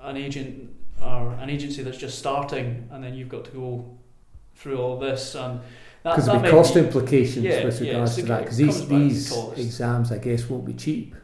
an 0.00 0.16
agent 0.16 0.68
or 1.02 1.32
an 1.34 1.50
agency 1.50 1.82
that's 1.82 1.98
just 1.98 2.18
starting 2.18 2.88
and 2.90 3.02
then 3.02 3.14
you've 3.14 3.28
got 3.28 3.44
to 3.46 3.50
go 3.50 3.98
through 4.54 4.78
all 4.78 4.98
this 4.98 5.34
and 5.34 5.60
Because 6.02 6.26
there'll 6.26 6.40
be 6.42 6.48
cost 6.50 6.74
be- 6.74 6.80
implications 6.80 7.44
Yeah, 7.44 7.64
with 7.64 7.80
regards 7.80 8.14
so 8.16 8.20
to 8.22 8.26
that. 8.28 8.40
Because 8.42 8.56
these 8.56 8.76
comes 8.76 8.80
back 8.80 8.88
to 8.98 9.04
these 9.08 9.30
cost. 9.30 9.58
exams, 9.58 10.12
I 10.12 10.18
guess, 10.18 10.48
won't 10.48 10.64
be 10.64 10.74
cheap. 10.74 11.14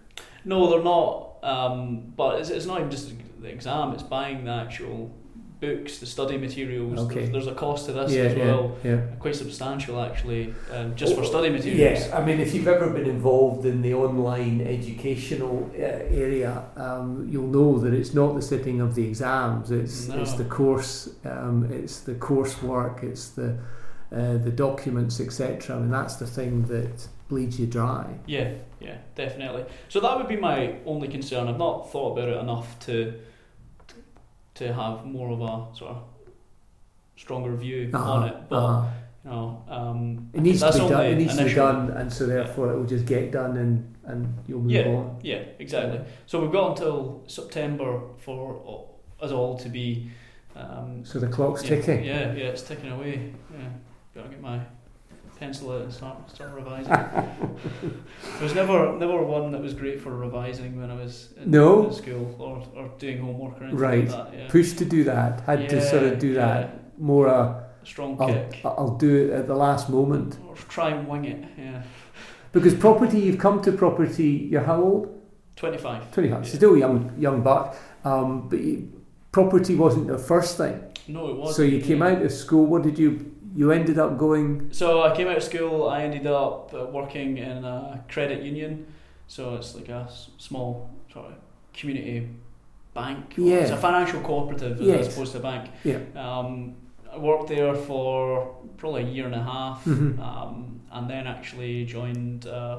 No, 0.44 0.68
they're 0.70 0.82
not. 0.82 1.36
Um, 1.42 2.12
but 2.16 2.40
it's, 2.40 2.50
it's 2.50 2.66
not 2.66 2.78
even 2.78 2.90
just 2.90 3.12
the 3.40 3.48
exam; 3.48 3.92
it's 3.92 4.02
buying 4.02 4.44
the 4.44 4.50
actual 4.50 5.10
books, 5.60 5.98
the 5.98 6.06
study 6.06 6.38
materials. 6.38 6.98
Okay. 6.98 7.20
There's, 7.20 7.30
there's 7.30 7.46
a 7.46 7.54
cost 7.54 7.86
to 7.86 7.92
this 7.92 8.12
yeah, 8.12 8.22
as 8.22 8.36
well. 8.36 8.78
yeah. 8.82 8.90
yeah. 8.92 9.00
quite 9.18 9.36
substantial 9.36 10.00
actually, 10.00 10.54
um, 10.72 10.96
just 10.96 11.14
for 11.14 11.20
Oh, 11.20 11.24
study 11.24 11.50
materials. 11.50 12.06
Yeah, 12.06 12.18
I 12.18 12.24
mean, 12.24 12.40
if 12.40 12.54
you've 12.54 12.66
ever 12.66 12.88
been 12.90 13.06
involved 13.06 13.66
in 13.66 13.82
the 13.82 13.94
online 13.94 14.62
educational 14.62 15.70
uh, 15.74 15.82
area, 15.82 16.64
um, 16.76 17.28
you'll 17.30 17.46
know 17.46 17.78
that 17.78 17.92
it's 17.92 18.14
not 18.14 18.34
the 18.34 18.42
sitting 18.42 18.80
of 18.80 18.94
the 18.94 19.06
exams. 19.06 19.70
It's 19.70 20.08
it's 20.08 20.32
the 20.32 20.44
course, 20.44 21.10
um, 21.24 21.68
it's 21.70 22.00
the 22.00 22.14
coursework, 22.14 23.02
it's 23.02 23.28
the 23.28 23.58
uh, 24.12 24.38
the 24.38 24.50
documents, 24.50 25.20
etc. 25.20 25.76
I 25.76 25.78
mean, 25.78 25.90
that's 25.90 26.16
the 26.16 26.26
thing 26.26 26.64
that 26.64 27.06
bleeds 27.28 27.60
you 27.60 27.66
dry. 27.66 28.06
Yeah, 28.26 28.54
yeah, 28.80 28.96
definitely. 29.14 29.64
So 29.88 30.00
that 30.00 30.16
would 30.16 30.26
be 30.26 30.36
my 30.36 30.76
only 30.84 31.06
concern. 31.06 31.48
I've 31.48 31.58
not 31.58 31.92
thought 31.92 32.18
about 32.18 32.28
it 32.28 32.36
enough 32.38 32.78
to 32.86 33.14
to 34.60 34.72
have 34.74 35.06
more 35.06 35.30
of 35.30 35.40
a 35.40 35.76
sort 35.76 35.90
of 35.92 36.02
stronger 37.16 37.54
view 37.56 37.90
on 37.94 38.28
it. 38.28 38.36
But 38.48 38.56
uh-huh. 38.56 38.88
you 39.24 39.30
know, 39.30 39.64
um, 39.68 40.30
It 40.34 40.42
needs 40.42 40.60
to 40.60 40.72
be 40.72 40.88
done. 40.88 41.06
It 41.06 41.16
needs 41.16 41.36
to 41.36 41.44
be 41.44 41.54
done, 41.54 41.90
and 41.90 42.12
so 42.12 42.26
therefore 42.26 42.72
it 42.72 42.76
will 42.76 42.86
just 42.96 43.06
get 43.06 43.32
done, 43.32 43.56
and 43.56 43.94
and 44.04 44.34
you'll 44.46 44.60
move 44.60 44.72
Yeah. 44.72 44.88
on. 44.88 45.18
Yeah, 45.22 45.42
exactly. 45.58 46.00
So 46.26 46.40
we've 46.40 46.52
got 46.52 46.70
until 46.70 47.22
September 47.26 48.00
for 48.18 48.88
us 49.20 49.30
all 49.32 49.56
to 49.58 49.68
be. 49.68 50.10
Um, 50.56 51.04
So 51.04 51.18
the 51.20 51.28
clock's 51.28 51.62
yeah, 51.62 51.68
ticking. 51.70 52.04
Yeah, 52.04 52.34
yeah, 52.34 52.52
it's 52.52 52.62
ticking 52.62 52.90
away. 52.90 53.32
Yeah, 53.52 53.68
gotta 54.14 54.28
get 54.28 54.40
my 54.40 54.60
pencil 55.40 55.72
out 55.72 55.80
and 55.82 55.92
start 55.92 56.30
start 56.30 56.52
revising. 56.54 56.92
there 57.82 58.42
was 58.42 58.54
never 58.54 58.96
never 58.98 59.22
one 59.22 59.50
that 59.52 59.62
was 59.62 59.72
great 59.74 59.98
for 60.00 60.14
revising 60.14 60.78
when 60.80 60.90
I 60.90 60.94
was 60.94 61.32
in, 61.38 61.50
No? 61.50 61.86
in 61.86 61.92
school 61.94 62.36
or, 62.38 62.62
or 62.78 62.90
doing 62.98 63.18
homework 63.18 63.54
or 63.60 63.64
anything 63.64 63.78
Right. 63.78 64.08
like 64.08 64.30
that. 64.30 64.38
Yeah. 64.38 64.48
Push 64.50 64.72
to 64.74 64.84
do 64.84 65.02
that. 65.04 65.40
Had 65.40 65.68
to 65.70 65.80
sort 65.80 66.02
of 66.04 66.12
Yeah, 66.12 66.18
do 66.26 66.34
that 66.34 66.60
yeah. 66.60 66.78
more. 66.98 67.28
Uh, 67.28 67.62
Strong 67.82 68.18
I'll, 68.20 68.28
kick. 68.28 68.60
I'll 68.62 68.96
do 68.98 69.12
it 69.24 69.30
at 69.32 69.46
the 69.46 69.54
last 69.54 69.88
moment. 69.88 70.36
Or 70.46 70.54
try 70.68 70.90
and 70.90 71.08
wing 71.08 71.24
it. 71.24 71.42
Yeah. 71.58 71.82
Because 72.52 72.74
property, 72.74 73.18
you've 73.20 73.38
come 73.38 73.62
to 73.62 73.72
property. 73.72 74.48
You're 74.52 74.62
how 74.62 74.82
old? 74.82 75.22
Twenty 75.56 75.78
five. 75.78 76.12
Twenty 76.12 76.28
five. 76.28 76.44
Yeah. 76.44 76.52
Still 76.58 76.76
young, 76.76 77.14
young 77.18 77.42
buck. 77.42 77.74
Um, 78.04 78.48
but 78.50 78.60
you, 78.60 78.92
property 79.32 79.74
wasn't 79.76 80.08
the 80.08 80.18
first 80.18 80.58
thing. 80.58 80.76
No, 81.08 81.28
it 81.30 81.36
wasn't. 81.36 81.56
So 81.56 81.62
you 81.62 81.80
came 81.80 82.02
out 82.02 82.20
of 82.20 82.30
school. 82.32 82.66
What 82.66 82.82
did 82.82 82.98
you? 82.98 83.34
You 83.54 83.72
ended 83.72 83.98
up 83.98 84.16
going. 84.18 84.68
So 84.72 85.02
I 85.02 85.14
came 85.16 85.26
out 85.28 85.36
of 85.36 85.42
school. 85.42 85.88
I 85.88 86.02
ended 86.04 86.26
up 86.26 86.72
uh, 86.74 86.86
working 86.86 87.38
in 87.38 87.64
a 87.64 88.04
credit 88.08 88.42
union. 88.42 88.86
So 89.26 89.54
it's 89.56 89.74
like 89.74 89.88
a 89.88 90.08
small 90.38 90.90
sort 91.12 91.26
of 91.26 91.32
community 91.72 92.28
bank. 92.94 93.34
Well, 93.38 93.48
It's 93.48 93.70
Yeah. 93.70 93.76
a 93.76 93.80
financial 93.80 94.20
cooperative 94.20 94.80
Yes. 94.80 95.06
as 95.08 95.14
opposed 95.14 95.32
to 95.32 95.38
a 95.38 95.42
bank. 95.42 95.70
Yeah. 95.84 95.98
Um, 96.16 96.74
I 97.12 97.18
worked 97.18 97.48
there 97.48 97.74
for 97.74 98.54
probably 98.76 99.02
a 99.02 99.06
year 99.06 99.26
and 99.26 99.34
a 99.34 99.42
half, 99.42 99.84
Mhm. 99.84 100.18
um, 100.20 100.80
and 100.92 101.10
then 101.10 101.26
actually 101.26 101.84
joined 101.84 102.46
uh, 102.46 102.78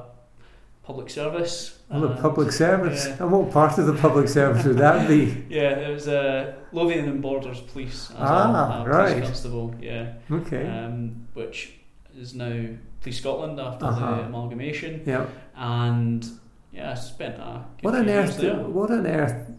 public 0.82 1.10
service. 1.10 1.78
Well, 1.90 2.00
the 2.00 2.08
public 2.16 2.50
service. 2.52 3.06
yeah. 3.06 3.16
And 3.20 3.30
what 3.32 3.50
part 3.50 3.78
of 3.78 3.86
the 3.86 3.94
public 3.94 4.28
service 4.28 4.64
would 4.64 4.78
that 4.78 5.06
be? 5.08 5.44
Yeah, 5.48 5.78
it 5.78 5.92
was 5.92 6.08
uh, 6.08 6.54
Lothian 6.72 7.08
and 7.08 7.22
Borders 7.22 7.60
Police 7.60 8.10
as 8.10 8.16
Ah, 8.18 8.80
a, 8.80 8.84
a 8.84 8.88
right. 8.88 9.12
police 9.12 9.26
constable. 9.26 9.74
Yeah, 9.80 10.14
Okay. 10.30 10.66
um, 10.66 11.26
which 11.34 11.74
is 12.18 12.34
now 12.34 12.66
Police 13.00 13.18
Scotland 13.18 13.60
after 13.60 13.86
Uh-huh. 13.86 14.14
the 14.16 14.22
amalgamation. 14.24 15.02
yeah. 15.06 15.26
And 15.54 16.26
yeah, 16.72 16.92
I 16.92 16.94
spent 16.94 17.36
a 17.38 17.64
good 17.76 17.84
What 17.84 17.94
on 17.94 18.08
earth? 18.08 18.38
there. 18.38 18.56
What 18.56 18.90
on 18.90 19.06
earth 19.06 19.50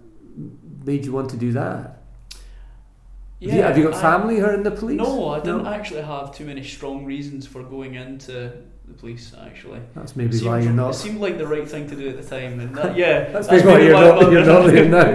made 0.85 1.05
you 1.05 1.13
want 1.13 1.29
to 1.29 1.37
do 1.37 1.51
that? 1.53 1.99
Yeah, 3.39 3.51
have, 3.51 3.57
you, 3.57 3.63
have 3.63 3.77
you 3.77 3.83
got 3.85 3.93
I- 3.95 4.01
family 4.01 4.39
who 4.39 4.45
are 4.45 4.53
in 4.53 4.63
the 4.63 4.71
police? 4.71 4.97
No, 4.97 5.29
I 5.29 5.39
didn't 5.39 5.63
No? 5.63 5.69
actually 5.73 6.01
have 6.01 6.33
too 6.35 6.45
many 6.45 6.63
strong 6.63 7.05
reasons 7.05 7.45
for 7.47 7.61
going 7.63 7.95
into 7.95 8.51
the 8.93 8.99
police. 8.99 9.33
Actually, 9.39 9.81
That's 9.95 10.15
maybe 10.15 10.35
it 10.37 10.43
why 10.43 10.59
seemed, 10.59 10.63
you're 10.63 10.73
not. 10.73 10.91
It 10.91 10.97
seemed 10.97 11.19
like 11.19 11.37
the 11.37 11.47
right 11.47 11.67
thing 11.67 11.89
to 11.89 11.95
do 11.95 12.09
at 12.09 12.17
the 12.21 12.23
time, 12.23 12.59
and 12.59 12.75
that, 12.75 12.95
yeah, 13.03 13.31
That's, 13.31 13.49
maybe 13.49 13.67
why 13.67 13.79
you're 13.79 13.93
not. 13.93 14.31
You're 14.31 14.45
not 14.45 14.67
there 14.67 14.89
now. 14.89 15.05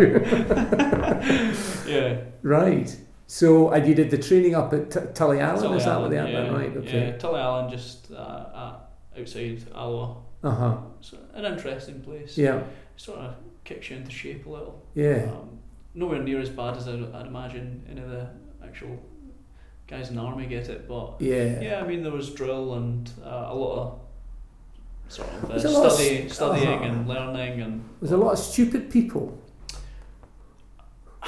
yeah, 1.86 2.20
right. 2.42 2.96
So, 3.26 3.70
and 3.70 3.86
you 3.86 3.94
did 3.94 4.10
the 4.10 4.18
training 4.18 4.54
up 4.54 4.72
at 4.72 4.90
T- 4.90 5.00
Tulliallan. 5.00 5.60
Tully 5.60 5.76
is 5.76 5.84
that 5.84 6.00
what 6.00 6.10
they 6.10 6.16
Allen, 6.16 6.32
yeah, 6.32 6.50
Right. 6.50 6.76
Okay. 6.76 7.08
Yeah, 7.08 7.16
Tulliallan, 7.18 7.70
just 7.70 8.10
uh, 8.10 8.76
outside 9.18 9.64
Alloa. 9.74 10.16
Uh 10.42 10.50
huh. 10.50 10.76
It's 11.00 11.12
an 11.34 11.44
interesting 11.44 12.00
place. 12.00 12.38
Yeah. 12.38 12.62
Sort 12.96 13.18
of 13.18 13.34
kicks 13.64 13.90
you 13.90 13.96
into 13.96 14.10
shape 14.10 14.46
a 14.46 14.50
little. 14.50 14.82
Yeah. 14.94 15.30
Um, 15.30 15.58
nowhere 15.94 16.22
near 16.22 16.40
as 16.40 16.48
bad 16.48 16.76
as 16.76 16.88
I'd, 16.88 17.14
I'd 17.14 17.26
imagine 17.26 17.84
any 17.90 18.00
of 18.00 18.08
the 18.08 18.30
actual 18.64 18.98
guys 19.88 20.10
in 20.10 20.16
the 20.16 20.22
army 20.22 20.46
get 20.46 20.68
it, 20.68 20.86
but 20.86 21.14
Yeah. 21.18 21.60
yeah, 21.60 21.80
I 21.82 21.86
mean 21.86 22.02
there 22.02 22.12
was 22.12 22.30
drill 22.30 22.74
and 22.74 23.10
uh, 23.24 23.46
a 23.48 23.54
lot 23.54 23.78
of 23.78 24.00
sort 25.08 25.28
of 25.28 25.44
uh, 25.44 25.70
lot 25.70 25.86
of 25.86 25.92
study, 25.92 26.28
studying 26.28 26.68
uh-huh. 26.68 26.84
and 26.84 27.08
learning 27.08 27.62
and 27.62 27.88
There's 28.00 28.12
a 28.12 28.16
lot 28.18 28.32
of 28.32 28.38
stupid 28.38 28.90
people. 28.90 29.40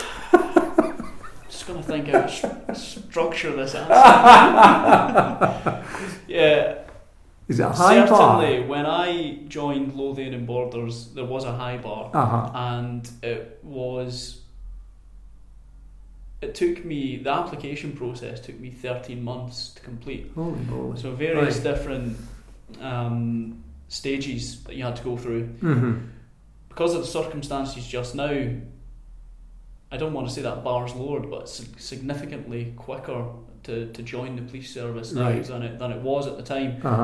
just 1.48 1.66
gonna 1.66 1.82
think 1.82 2.08
how 2.08 2.20
to 2.22 2.28
st- 2.28 2.76
structure 2.76 3.56
this 3.56 3.74
answer. 3.74 3.94
yeah, 6.28 6.78
Is 7.48 7.60
it 7.60 7.62
a 7.62 7.70
high 7.70 8.06
bar? 8.06 8.42
certainly. 8.42 8.68
When 8.68 8.84
I 8.84 9.38
joined 9.48 9.94
Lothian 9.94 10.34
and 10.34 10.46
Borders, 10.46 11.14
there 11.14 11.24
was 11.24 11.44
a 11.44 11.52
high 11.52 11.78
bar. 11.78 12.10
Uh 12.12 12.26
huh. 12.26 12.50
and 12.54 13.10
it 13.22 13.58
was 13.62 14.39
it 16.42 16.54
took 16.54 16.84
me 16.84 17.16
the 17.18 17.30
application 17.30 17.92
process 17.92 18.40
took 18.40 18.58
me 18.58 18.70
13 18.70 19.22
months 19.22 19.68
to 19.74 19.82
complete 19.82 20.30
Holy 20.34 20.58
moly. 20.70 20.98
so 21.00 21.10
various 21.12 21.56
Right. 21.56 21.64
different 21.74 22.16
um, 22.80 23.62
stages 23.88 24.62
that 24.64 24.76
you 24.76 24.84
had 24.84 24.96
to 24.96 25.02
go 25.04 25.16
through 25.16 25.48
Mm-hmm. 25.60 25.98
because 26.68 26.94
of 26.94 27.00
the 27.02 27.06
circumstances 27.06 27.86
just 27.86 28.14
now 28.14 28.30
I 29.92 29.96
don't 29.96 30.12
want 30.12 30.28
to 30.28 30.32
say 30.32 30.42
that 30.42 30.62
bar's 30.64 30.94
lowered 30.94 31.30
but 31.30 31.42
it's 31.42 31.64
significantly 31.78 32.72
quicker 32.76 33.26
to, 33.64 33.92
to 33.92 34.02
join 34.02 34.36
the 34.36 34.42
police 34.42 34.72
service 34.72 35.12
now 35.12 35.22
Right. 35.30 35.44
than, 35.44 35.62
it, 35.62 35.78
than 35.78 35.92
it 35.92 36.00
was 36.00 36.26
at 36.26 36.36
the 36.36 36.42
time 36.42 36.80
Uh 36.84 36.96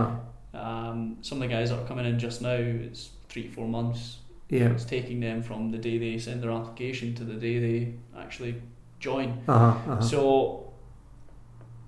huh. 0.55 0.59
um, 0.59 1.19
some 1.21 1.43
of 1.43 1.49
the 1.49 1.55
guys 1.55 1.71
that 1.71 1.79
are 1.81 1.87
coming 1.87 2.07
in 2.07 2.19
just 2.19 2.41
now 2.43 2.55
it's 2.57 3.11
three 3.29 3.49
four 3.49 3.67
months 3.69 4.19
Yeah. 4.49 4.71
it's 4.71 4.85
taking 4.85 5.21
them 5.21 5.43
from 5.43 5.71
the 5.73 5.79
day 5.79 5.99
they 5.99 6.17
send 6.19 6.43
their 6.43 6.53
application 6.53 7.15
to 7.17 7.25
the 7.25 7.35
day 7.35 7.59
they 7.59 7.93
actually 8.17 8.55
join. 9.01 9.43
Uh 9.49 9.59
huh. 9.59 9.93
Uh-huh. 9.93 10.01
So 10.01 10.73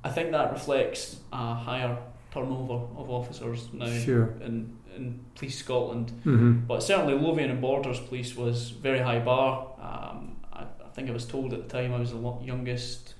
I 0.04 0.10
think 0.10 0.30
that 0.32 0.52
reflects 0.52 1.16
a 1.32 1.54
higher 1.54 1.96
turnover 2.30 2.86
of 2.96 3.10
officers 3.10 3.68
now 3.72 3.86
Sure. 3.90 4.34
in 4.40 4.76
in 4.96 5.20
Police 5.36 5.58
Scotland. 5.58 6.10
Mm-hmm. 6.24 6.66
But 6.66 6.82
certainly 6.82 7.14
Lothian 7.14 7.50
and 7.50 7.60
Borders 7.60 8.00
Police 8.00 8.34
was 8.36 8.70
very 8.70 8.98
high 8.98 9.20
bar. 9.20 9.68
Um, 9.80 10.36
I, 10.52 10.62
I 10.62 10.88
think 10.92 11.08
I 11.08 11.12
was 11.12 11.24
told 11.24 11.52
at 11.52 11.68
the 11.68 11.68
time 11.68 11.94
I 11.94 12.00
was 12.00 12.10
the 12.10 12.38
youngest 12.42 13.14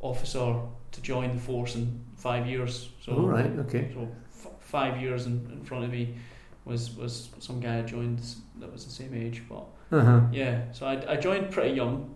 officer 0.00 0.54
to 0.90 1.00
join 1.02 1.34
the 1.36 1.40
force 1.40 1.76
in 1.76 2.00
five 2.16 2.46
years. 2.46 2.88
So, 3.04 3.12
All 3.12 3.26
right. 3.28 3.50
Okay. 3.60 3.90
so 3.94 4.08
f- 4.44 4.52
five 4.60 5.00
years 5.00 5.26
in, 5.26 5.48
in 5.52 5.62
front 5.64 5.84
of 5.84 5.90
me 5.90 6.14
was 6.64 6.96
was 6.96 7.28
some 7.38 7.60
guy 7.60 7.78
I 7.78 7.82
joined 7.82 8.20
that 8.60 8.72
was 8.72 8.84
the 8.84 8.90
same 8.90 9.14
age. 9.14 9.42
But 9.48 9.64
Uh 9.96 10.04
huh. 10.04 10.20
yeah, 10.32 10.72
so 10.72 10.86
I, 10.86 11.12
I 11.12 11.16
joined 11.16 11.50
pretty 11.50 11.74
young, 11.76 12.14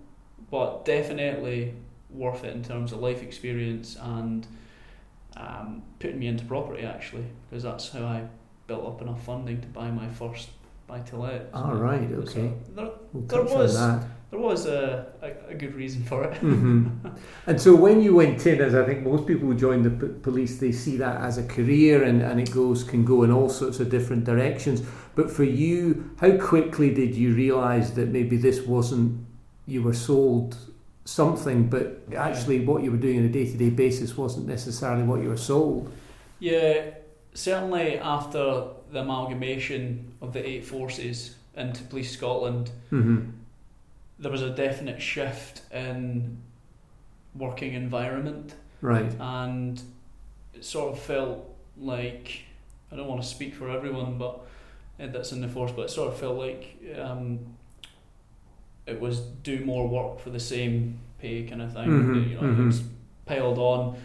but 0.51 0.85
definitely 0.85 1.75
worth 2.11 2.45
it 2.45 2.55
in 2.55 2.63
terms 2.63 2.93
of 2.93 3.01
life 3.01 3.23
experience 3.23 3.97
and 4.01 4.47
um, 5.37 5.83
putting 5.99 6.19
me 6.19 6.27
into 6.29 6.45
property 6.45 6.85
actually, 6.85 7.25
because 7.51 7.63
that's 7.65 7.91
how 7.91 8.05
I 8.05 8.23
built 8.67 8.87
up 8.87 9.03
enough 9.03 9.23
funding 9.25 9.61
to 9.61 9.67
buy 9.69 9.91
my 9.91 10.09
first 10.09 10.49
buy 10.87 11.01
to 11.01 11.17
let. 11.17 11.51
All 11.53 11.75
right. 11.75 12.11
Okay. 12.13 12.53
there, 12.75 12.89
We'll 13.13 13.25
there 13.27 13.43
was- 13.43 13.77
there 14.29 14.41
was 14.41 14.67
a, 14.67 15.07
a, 15.23 15.53
a 15.53 15.55
good 15.55 15.75
reason 15.77 16.03
for 16.03 16.25
it. 16.25 16.37
hmm 16.39 16.89
And 17.47 17.61
so 17.61 17.77
when 17.77 18.03
you 18.03 18.17
went 18.17 18.45
in, 18.45 18.61
as 18.61 18.75
I 18.75 18.85
think 18.85 19.05
most 19.07 19.25
people 19.25 19.47
who 19.47 19.55
join 19.55 19.83
the 19.83 19.91
p- 19.91 20.13
police, 20.21 20.59
they 20.59 20.73
see 20.73 20.97
that 20.97 21.21
as 21.21 21.39
a 21.39 21.45
career 21.47 22.03
and, 22.03 22.23
and 22.23 22.41
it 22.41 22.51
goes 22.51 22.83
can 22.83 23.05
go 23.05 23.23
in 23.23 23.31
all 23.31 23.49
sorts 23.49 23.79
of 23.79 23.89
different 23.89 24.25
directions. 24.25 24.83
But 25.15 25.31
for 25.31 25.45
you, 25.45 26.11
how 26.21 26.37
quickly 26.39 26.93
did 26.93 27.15
you 27.15 27.35
realise 27.35 27.91
that 27.91 28.09
maybe 28.09 28.37
this 28.37 28.63
wasn't 28.63 29.25
you 29.67 29.83
were 29.83 29.95
sold 29.95 30.57
something, 31.05 31.69
but 31.69 32.01
actually 32.17 32.65
what 32.65 32.83
you 32.83 32.91
were 32.91 32.97
doing 32.97 33.19
on 33.19 33.25
a 33.25 33.29
day 33.29 33.45
to 33.51 33.57
day 33.57 33.71
basis 33.71 34.17
wasn't 34.17 34.47
necessarily 34.47 35.03
what 35.03 35.23
you 35.23 35.29
were 35.29 35.37
sold? 35.37 35.93
Yeah, 36.39 36.91
certainly 37.35 37.99
after 37.99 38.65
the 38.93 39.01
amalgamation 39.01 40.13
of 40.21 40.33
the 40.33 40.47
eight 40.47 40.65
forces 40.65 41.37
into 41.57 41.83
Police 41.85 42.13
Scotland, 42.13 42.71
Mm-hmm. 42.93 43.31
there 44.19 44.31
was 44.33 44.43
a 44.43 44.51
definite 44.51 45.01
shift 45.03 45.63
in 45.73 46.39
working 47.35 47.75
environment 47.75 48.55
Right. 48.81 49.15
and 49.21 49.81
it 50.55 50.65
sort 50.65 50.93
of 50.93 50.99
felt 50.99 51.55
like 51.79 52.43
I 52.93 52.97
don't 52.97 53.09
want 53.09 53.23
to 53.23 53.27
speak 53.29 53.55
for 53.55 53.71
everyone 53.71 54.17
but 54.19 54.41
uh, 55.01 55.07
that's 55.09 55.33
in 55.33 55.41
the 55.41 55.49
force 55.49 55.73
but 55.73 55.83
it 55.83 55.91
sort 55.91 56.09
of 56.13 56.19
felt 56.19 56.37
like 56.39 56.77
um, 56.99 57.41
it 58.87 59.01
was 59.01 59.21
do 59.21 59.65
more 59.65 59.89
work 59.89 60.21
for 60.21 60.31
the 60.31 60.41
same 60.41 60.99
pay 61.19 61.43
kind 61.45 61.63
of 61.63 61.73
thing 61.73 61.89
Mhm, 61.89 62.29
you 62.31 62.35
know, 62.37 62.43
mhm. 62.43 62.61
it 62.61 62.67
was 62.67 62.83
piled 63.25 63.59
on 63.59 63.97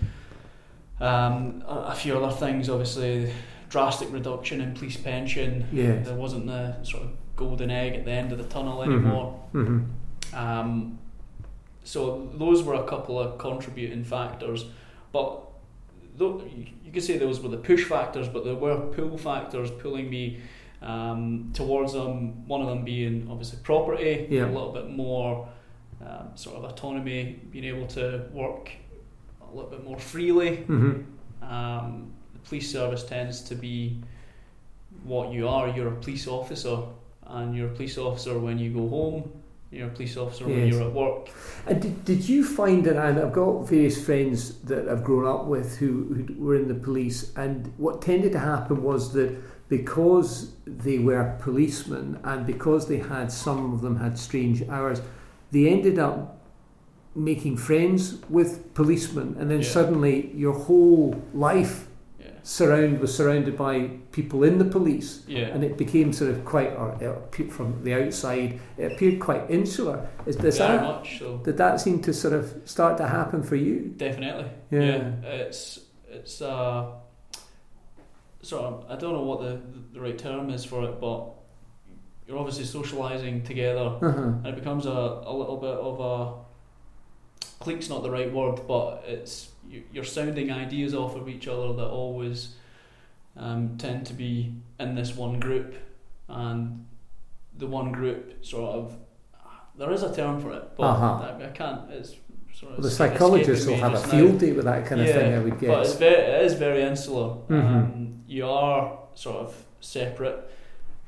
um, 1.00 1.64
a, 1.68 1.76
a 1.92 1.96
few 1.96 2.18
other 2.18 2.34
things 2.36 2.70
obviously 2.70 3.32
drastic 3.70 4.12
reduction 4.12 4.62
in 4.62 4.74
police 4.74 4.98
pension 4.98 5.66
Yes. 5.72 6.06
there 6.08 6.16
wasn't 6.16 6.48
the 6.48 6.82
sort 6.84 7.04
of 7.04 7.10
golden 7.36 7.72
egg 7.72 7.94
at 7.96 8.06
the 8.06 8.12
end 8.12 8.32
of 8.32 8.38
the 8.38 8.44
tunnel 8.46 8.80
Mhm. 8.80 8.86
anymore 8.86 9.40
Mm-hmm. 9.54 10.36
um, 10.36 10.98
so 11.84 12.30
those 12.36 12.62
were 12.64 12.76
a 12.76 12.84
couple 12.84 13.20
of 13.20 13.40
contributing 13.40 14.04
factors, 14.04 14.66
but 15.12 15.42
though, 16.16 16.44
you 16.86 16.92
could 16.92 17.02
say 17.04 17.18
those 17.18 17.42
were 17.42 17.50
the 17.50 17.58
push 17.58 17.86
factors, 17.86 18.28
but 18.30 18.46
there 18.46 18.54
were 18.54 18.78
pull 18.96 19.18
factors 19.18 19.72
pulling 19.72 20.08
me 20.08 20.40
um, 20.82 21.52
towards 21.54 21.94
them. 21.94 22.48
One 22.48 22.62
of 22.62 22.68
them 22.68 22.84
being 22.84 23.28
obviously 23.30 23.60
property, 23.64 24.28
Yeah. 24.30 24.46
a 24.46 24.52
little 24.52 24.72
bit 24.72 24.90
more 24.90 25.48
um, 26.06 26.30
sort 26.36 26.58
of 26.58 26.64
autonomy, 26.66 27.40
being 27.52 27.66
able 27.66 27.88
to 27.88 28.26
work 28.34 28.72
a 29.42 29.56
little 29.56 29.70
bit 29.70 29.84
more 29.84 30.00
freely. 30.00 30.58
Mm-hmm. 30.58 31.44
Um, 31.44 32.12
the 32.34 32.40
police 32.40 32.72
service 32.72 33.04
tends 33.04 33.42
to 33.42 33.56
be 33.56 34.02
what 35.04 35.32
you 35.32 35.48
are. 35.48 35.70
You're 35.70 35.90
a 35.90 35.96
police 35.96 36.28
officer, 36.28 36.78
and 37.28 37.56
you're 37.56 37.68
a 37.68 37.74
police 37.74 37.98
officer 37.98 38.38
when 38.40 38.58
you 38.58 38.72
go 38.72 38.88
home. 38.88 39.32
You're 39.72 39.88
a 39.88 39.92
police 39.92 40.18
officer 40.18 40.46
when 40.48 40.68
you're 40.68 40.82
at 40.82 40.92
work. 40.92 41.30
And 41.66 41.82
did, 41.82 42.04
did 42.04 42.28
you 42.28 42.44
find 42.44 42.84
that, 42.84 42.98
and 42.98 43.18
I've 43.18 43.32
got 43.32 43.70
various 43.70 44.04
friends 44.04 44.56
that 44.64 44.90
I've 44.90 45.04
grown 45.04 45.26
up 45.26 45.46
with 45.46 45.78
who, 45.78 46.14
who 46.14 46.44
were 46.44 46.56
in 46.56 46.68
the 46.68 46.74
police, 46.74 47.32
and 47.38 47.72
what 47.78 48.02
tended 48.02 48.34
to 48.34 48.40
happen 48.40 48.84
was 48.84 49.14
that 49.14 49.34
because 49.72 50.52
they 50.68 51.00
were 51.00 51.24
policemen 51.40 52.20
and 52.26 52.46
because 52.46 52.90
they 52.90 52.98
had, 52.98 53.32
some 53.32 53.74
of 53.74 53.80
them 53.82 53.96
had 53.96 54.20
strange 54.20 54.62
hours, 54.68 55.02
they 55.52 55.70
ended 55.70 55.98
up 55.98 56.38
making 57.16 57.56
friends 57.56 58.18
with 58.30 58.52
policemen, 58.74 59.36
and 59.40 59.50
then 59.50 59.62
Yeah. 59.62 59.68
suddenly 59.78 60.16
your 60.36 60.54
whole 60.68 61.16
life 61.34 61.88
Yeah, 62.20 62.28
surround 62.44 63.00
was 63.00 63.16
surrounded 63.16 63.56
by 63.58 63.76
people 64.12 64.44
in 64.44 64.58
the 64.58 64.66
police. 64.78 65.24
yeah. 65.28 65.54
And 65.54 65.64
it 65.64 65.78
became 65.78 66.12
sort 66.12 66.32
of 66.32 66.44
quite, 66.44 66.72
or 66.78 66.88
from 67.50 67.68
the 67.86 67.94
outside, 67.94 68.60
it 68.78 68.92
appeared 68.92 69.20
quite 69.22 69.44
insular. 69.50 69.98
Is, 70.26 70.36
does 70.36 70.58
very 70.58 70.78
that 70.78 70.84
much 70.84 71.20
so. 71.20 71.38
did 71.46 71.56
that 71.58 71.80
seem 71.80 72.02
to 72.02 72.14
sort 72.14 72.34
of 72.34 72.46
start 72.66 72.98
to 72.98 73.08
happen 73.08 73.42
for 73.42 73.56
you? 73.56 73.76
Definitely. 73.98 74.48
Yeah. 74.70 75.12
It's 75.24 75.80
it's 76.20 76.42
uh 76.42 76.86
sort 78.42 78.64
of 78.64 78.86
I 78.90 78.96
don't 78.96 79.14
know 79.14 79.24
what 79.24 79.42
the 79.42 79.60
the 79.94 80.00
right 80.02 80.18
term 80.18 80.50
is 80.50 80.66
for 80.66 80.84
it, 80.86 81.00
but 81.00 81.30
you're 82.28 82.38
obviously 82.38 82.64
socialising 82.66 83.46
together 83.46 83.98
Uh-huh. 84.02 84.22
and 84.22 84.48
it 84.48 84.56
becomes 84.56 84.86
a, 84.86 84.90
a 85.26 85.34
little 85.34 85.58
bit 85.58 85.70
of 85.90 86.00
a 86.00 86.34
clique's 87.64 87.90
not 87.90 88.04
the 88.04 88.10
right 88.12 88.32
word, 88.34 88.62
but 88.68 89.04
it's 89.08 89.50
you, 89.70 89.84
you're 89.94 90.04
sounding 90.04 90.52
ideas 90.52 90.94
off 90.94 91.16
of 91.16 91.30
each 91.30 91.48
other 91.48 91.74
that 91.74 91.88
always 91.88 92.56
um, 93.38 93.78
tend 93.78 94.06
to 94.08 94.14
be 94.14 94.54
in 94.80 94.96
this 94.96 95.16
one 95.16 95.40
group, 95.40 95.76
and 96.28 96.86
the 97.58 97.68
one 97.68 97.92
group 97.92 98.44
sort 98.46 98.76
of 98.76 98.96
there 99.78 99.92
is 99.92 100.04
a 100.04 100.14
term 100.14 100.42
for 100.42 100.52
it, 100.54 100.64
but 100.76 100.84
Uh-huh. 100.84 101.34
I, 101.40 101.46
I 101.46 101.50
can't. 101.52 101.90
It's 101.92 102.16
sort 102.62 102.74
of 102.74 102.78
Well, 102.78 102.90
the 102.90 102.96
psychologists 102.96 103.66
will 103.66 103.78
have 103.78 103.94
a 103.94 104.00
field 104.00 104.40
day 104.40 104.52
with 104.52 104.66
that 104.66 104.86
kind 104.86 105.02
of 105.02 105.08
thing, 105.08 105.34
I 105.34 105.40
would 105.40 105.60
guess, 105.60 105.70
But 105.70 105.86
it's 105.86 105.96
very, 105.96 106.16
it 106.16 106.46
is 106.46 106.54
very 106.54 106.82
insular. 106.84 107.36
Mhm. 107.50 107.76
Um, 107.76 108.24
you 108.28 108.48
are 108.48 108.98
sort 109.16 109.38
of 109.38 109.56
separate. 109.80 110.50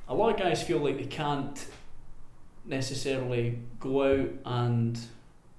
A 0.08 0.16
lot 0.16 0.34
of 0.34 0.40
guys 0.40 0.62
feel 0.64 0.80
like 0.80 0.98
they 0.98 1.06
can't 1.06 1.66
necessarily 2.66 3.60
go 3.80 4.04
out 4.04 4.30
and 4.46 4.98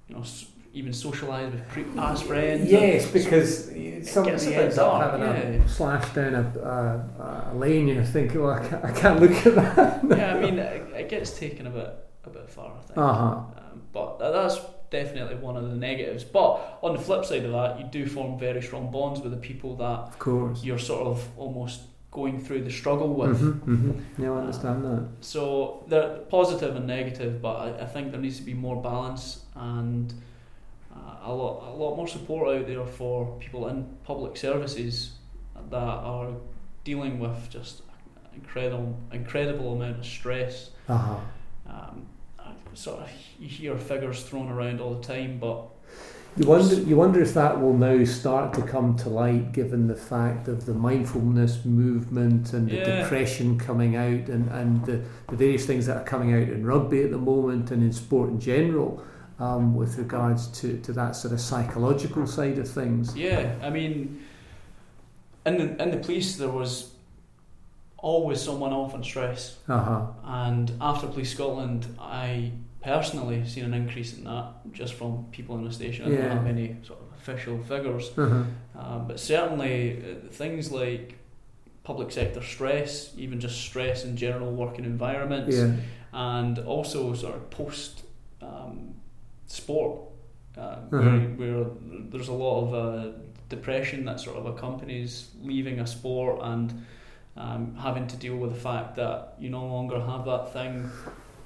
you 0.07 0.15
know 0.15 0.23
even 0.73 0.91
socialise 0.91 1.51
with 1.51 1.67
pre- 1.69 1.83
past 1.83 2.25
friends. 2.25 2.69
Yes, 2.69 3.09
because 3.09 3.65
somebody 4.11 4.55
ends 4.55 4.77
up 4.77 5.01
having 5.01 5.21
yeah. 5.21 5.63
a 5.63 5.69
slash 5.69 6.13
down 6.13 6.35
a, 6.35 6.59
a, 6.59 7.51
a 7.53 7.55
lane, 7.55 7.87
and 7.87 7.95
you're 7.95 8.03
thinking, 8.03 8.41
well, 8.43 8.51
I 8.51 8.67
can't, 8.67 8.85
I 8.85 8.91
can't 8.91 9.19
look 9.21 9.31
at 9.45 9.55
that. 9.55 10.17
yeah, 10.17 10.35
I 10.35 10.39
mean, 10.41 10.59
it, 10.59 10.93
it 10.93 11.09
gets 11.09 11.31
taken 11.39 11.67
a 11.67 11.69
bit 11.69 11.93
a 12.25 12.29
bit 12.29 12.49
far. 12.49 12.73
I 12.77 12.81
think. 12.81 12.97
Uh-huh. 12.97 13.23
Um, 13.23 13.81
but 13.93 14.19
that's 14.19 14.59
definitely 14.99 15.35
one 15.47 15.55
of 15.61 15.65
the 15.71 15.75
negatives. 15.89 16.23
But 16.23 16.51
on 16.85 16.91
the 16.95 17.01
flip 17.07 17.23
side 17.25 17.43
of 17.49 17.51
that, 17.59 17.71
you 17.79 17.85
do 17.99 18.03
form 18.15 18.31
very 18.47 18.61
strong 18.61 18.85
bonds 18.91 19.19
with 19.23 19.31
the 19.37 19.43
people 19.49 19.71
that 19.77 19.99
Of 20.13 20.19
course. 20.19 20.63
you're 20.63 20.83
sort 20.93 21.05
of 21.13 21.17
almost 21.37 21.77
going 22.11 22.37
through 22.45 22.63
the 22.63 22.71
struggle 22.81 23.11
with. 23.21 23.37
hmm 23.39 23.75
hmm 23.75 23.91
Yeah, 24.23 24.31
I 24.31 24.37
understand 24.43 24.79
that. 24.85 25.01
So 25.33 25.83
they're 25.89 26.13
positive 26.37 26.75
and 26.79 26.87
negative, 26.87 27.41
but 27.41 27.55
I, 27.65 27.67
I 27.85 27.87
think 27.93 28.11
there 28.11 28.21
needs 28.21 28.37
to 28.37 28.45
be 28.51 28.53
more 28.67 28.77
balance 28.91 29.25
and 29.55 30.13
uh, 30.95 31.31
a 31.31 31.33
lot 31.41 31.53
a 31.73 31.75
lot 31.83 31.91
more 31.99 32.07
support 32.07 32.43
out 32.55 32.65
there 32.67 32.85
for 32.99 33.15
people 33.43 33.61
in 33.71 33.77
public 34.11 34.33
services 34.37 34.93
that 35.73 35.97
are 36.13 36.29
dealing 36.89 37.19
with 37.19 37.37
just 37.49 37.81
incredible 38.39 38.95
incredible 39.11 39.67
amount 39.73 39.97
of 39.99 40.05
stress. 40.05 40.69
Uh-huh. 40.87 41.19
Um, 41.73 41.97
sort 42.75 43.01
of 43.01 43.09
you 43.39 43.47
hear 43.47 43.77
figures 43.77 44.23
thrown 44.23 44.49
around 44.49 44.79
all 44.81 44.95
the 44.95 45.03
time, 45.03 45.39
but 45.39 45.63
You 46.37 46.47
wonder, 46.47 46.75
you 46.75 46.97
wonder 46.97 47.21
if 47.21 47.33
that 47.33 47.61
will 47.61 47.73
now 47.77 48.03
start 48.03 48.53
to 48.55 48.61
come 48.61 48.95
to 48.97 49.09
light, 49.09 49.53
given 49.53 49.87
the 49.87 49.95
fact 49.95 50.47
of 50.49 50.65
the 50.65 50.73
mindfulness 50.73 51.63
movement 51.63 52.51
and 52.53 52.69
the 52.69 52.75
Yeah. 52.75 53.01
depression 53.03 53.57
coming 53.57 53.95
out, 53.95 54.27
and 54.29 54.49
and 54.51 54.85
the, 54.85 55.01
the 55.29 55.35
various 55.37 55.65
things 55.65 55.85
that 55.85 55.97
are 55.97 56.03
coming 56.03 56.33
out 56.33 56.49
in 56.49 56.65
rugby 56.65 57.03
at 57.03 57.11
the 57.11 57.17
moment 57.17 57.71
and 57.71 57.81
in 57.81 57.93
sport 57.93 58.29
in 58.29 58.39
general, 58.39 59.01
um, 59.39 59.75
with 59.75 59.97
regards 59.97 60.47
to, 60.59 60.77
to 60.81 60.91
that 60.93 61.15
sort 61.15 61.33
of 61.33 61.39
psychological 61.39 62.27
side 62.27 62.57
of 62.57 62.67
things. 62.69 63.15
yeah, 63.15 63.55
I 63.61 63.69
mean, 63.69 64.21
in 65.45 65.57
the 65.57 65.81
in 65.83 65.91
the 65.91 65.97
police 65.97 66.35
there 66.37 66.49
was 66.49 66.91
always 67.97 68.41
someone 68.41 68.73
off 68.73 68.93
on 68.93 69.03
stress. 69.03 69.57
Uh 69.69 69.79
huh. 69.83 70.05
And 70.25 70.71
after 70.81 71.07
Police 71.07 71.31
Scotland, 71.31 71.87
I 71.99 72.51
personally 72.85 73.43
seen 73.47 73.65
an 73.65 73.73
increase 73.73 74.15
in 74.15 74.23
that 74.25 74.45
just 74.71 74.93
from 74.93 75.25
people 75.31 75.57
in 75.57 75.63
the 75.65 75.71
station. 75.71 76.05
I 76.05 76.09
Yeah. 76.09 76.21
don't 76.21 76.37
have 76.37 76.47
any 76.47 76.75
sort 76.83 76.99
of 77.01 77.07
official 77.19 77.57
figures, 77.63 78.11
Uh-huh. 78.15 78.43
um, 78.79 79.07
but 79.07 79.19
certainly 79.19 79.97
uh, 79.97 80.29
things 80.29 80.71
like 80.71 81.17
public 81.83 82.11
sector 82.11 82.41
stress, 82.43 83.11
even 83.17 83.39
just 83.39 83.57
stress 83.59 84.05
in 84.05 84.15
general 84.15 84.51
working 84.53 84.85
environments, 84.85 85.55
Yeah. 85.55 85.71
and 86.13 86.59
also 86.59 87.13
sort 87.15 87.35
of 87.35 87.49
post 87.49 88.03
um, 88.41 88.93
sport 89.47 90.01
uh, 90.57 90.61
uh-huh. 90.61 90.87
where, 90.89 91.19
where, 91.39 91.65
there's 92.11 92.29
a 92.29 92.33
lot 92.45 92.55
of 92.63 92.67
uh, 92.73 93.11
depression 93.49 94.05
that 94.05 94.19
sort 94.19 94.37
of 94.37 94.45
accompanies 94.45 95.31
leaving 95.41 95.79
a 95.79 95.87
sport 95.87 96.39
and 96.43 96.85
um, 97.35 97.75
having 97.75 98.05
to 98.07 98.15
deal 98.17 98.37
with 98.37 98.53
the 98.53 98.59
fact 98.59 98.95
that 98.95 99.33
you 99.39 99.49
no 99.49 99.65
longer 99.65 99.99
have 99.99 100.23
that 100.25 100.53
thing 100.53 100.89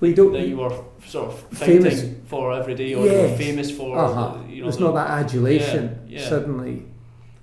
you 0.08 0.32
that 0.32 0.47
you 0.47 0.58
were 0.58 0.84
sort 1.06 1.28
of 1.28 1.39
fighting 1.58 1.84
famous. 1.84 2.06
for 2.28 2.54
every 2.54 2.76
day 2.76 2.93
or 2.93 3.06
yes. 3.06 3.14
you 3.14 3.32
were 3.32 3.38
famous 3.38 3.72
for. 3.72 3.97
Uh-huh. 3.97 4.38
You 4.47 4.58
know, 4.58 4.64
There's 4.64 4.78
the, 4.78 4.86
not 4.86 4.93
that 4.93 5.10
adulation 5.10 6.06
yeah, 6.08 6.20
yeah. 6.20 6.30
suddenly. 6.30 6.86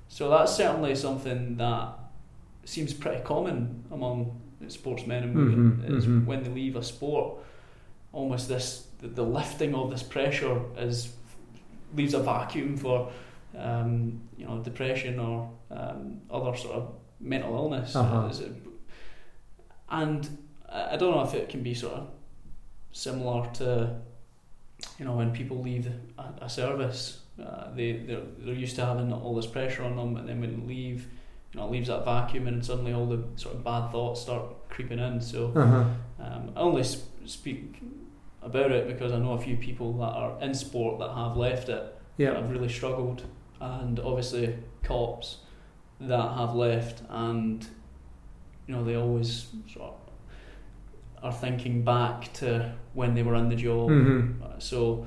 So 0.08 0.30
that's 0.30 0.54
certainly 0.54 0.94
something 0.94 1.56
that 1.56 1.98
seems 2.64 2.92
pretty 2.92 3.22
common 3.22 3.84
among 3.90 4.40
sportsmen 4.68 5.22
and 5.22 5.34
women 5.34 5.72
mm-hmm, 5.72 5.96
is 5.96 6.04
mm-hmm. 6.04 6.26
when 6.26 6.42
they 6.42 6.50
leave 6.50 6.76
a 6.76 6.82
sport, 6.82 7.38
almost 8.12 8.48
this 8.48 8.86
the, 8.98 9.08
the 9.08 9.22
lifting 9.22 9.74
of 9.74 9.90
this 9.90 10.02
pressure 10.02 10.60
is 10.78 11.12
leaves 11.94 12.14
a 12.14 12.20
vacuum 12.20 12.76
for 12.76 13.10
um, 13.56 14.20
you 14.36 14.46
know 14.46 14.58
depression 14.58 15.18
or 15.18 15.50
um, 15.70 16.20
other 16.30 16.56
sort 16.56 16.74
of 16.74 16.94
mental 17.20 17.54
illness. 17.54 17.94
Uh-huh. 17.94 18.30
And 19.88 20.38
I 20.68 20.96
don't 20.96 21.14
know 21.14 21.22
if 21.22 21.34
it 21.34 21.48
can 21.48 21.62
be 21.62 21.74
sort 21.74 21.94
of 21.94 22.08
similar 22.96 23.46
to 23.52 23.94
you 24.98 25.04
know 25.04 25.14
when 25.14 25.30
people 25.30 25.62
leave 25.62 25.90
a, 26.18 26.44
a 26.44 26.48
service, 26.48 27.20
uh, 27.42 27.74
they 27.74 27.92
they're, 27.92 28.22
they're 28.38 28.54
used 28.54 28.76
to 28.76 28.84
having 28.84 29.12
all 29.12 29.34
this 29.34 29.46
pressure 29.46 29.84
on 29.84 29.96
them, 29.96 30.16
and 30.16 30.28
then 30.28 30.40
when 30.40 30.60
they 30.60 30.74
leave, 30.74 31.08
you 31.52 31.60
know, 31.60 31.66
it 31.66 31.72
leaves 31.72 31.88
that 31.88 32.04
vacuum, 32.04 32.46
and 32.46 32.64
suddenly 32.64 32.92
all 32.92 33.06
the 33.06 33.22
sort 33.36 33.54
of 33.54 33.62
bad 33.62 33.90
thoughts 33.90 34.22
start 34.22 34.68
creeping 34.70 34.98
in. 34.98 35.20
So 35.20 35.52
uh-huh. 35.54 35.84
um, 36.20 36.52
I 36.56 36.60
only 36.60 36.82
sp- 36.88 37.04
speak 37.26 37.82
about 38.42 38.72
it 38.72 38.86
because 38.86 39.12
I 39.12 39.18
know 39.18 39.32
a 39.32 39.40
few 39.40 39.56
people 39.56 39.92
that 39.98 40.12
are 40.14 40.40
in 40.40 40.54
sport 40.54 40.98
that 41.00 41.10
have 41.10 41.36
left 41.36 41.68
it 41.68 41.94
yeah. 42.16 42.30
that 42.30 42.42
have 42.42 42.50
really 42.50 42.70
struggled, 42.70 43.24
and 43.60 44.00
obviously 44.00 44.56
cops 44.82 45.38
that 46.00 46.32
have 46.36 46.54
left, 46.54 47.02
and 47.10 47.66
you 48.66 48.74
know 48.74 48.84
they 48.84 48.94
always 48.94 49.48
sort 49.70 49.90
of 49.90 50.05
are 51.22 51.32
thinking 51.32 51.82
back 51.84 52.32
to 52.34 52.72
when 52.94 53.14
they 53.14 53.22
were 53.22 53.34
in 53.34 53.48
the 53.48 53.56
job. 53.56 53.90
Mm-hmm. 53.90 54.42
Uh, 54.42 54.58
so 54.58 55.06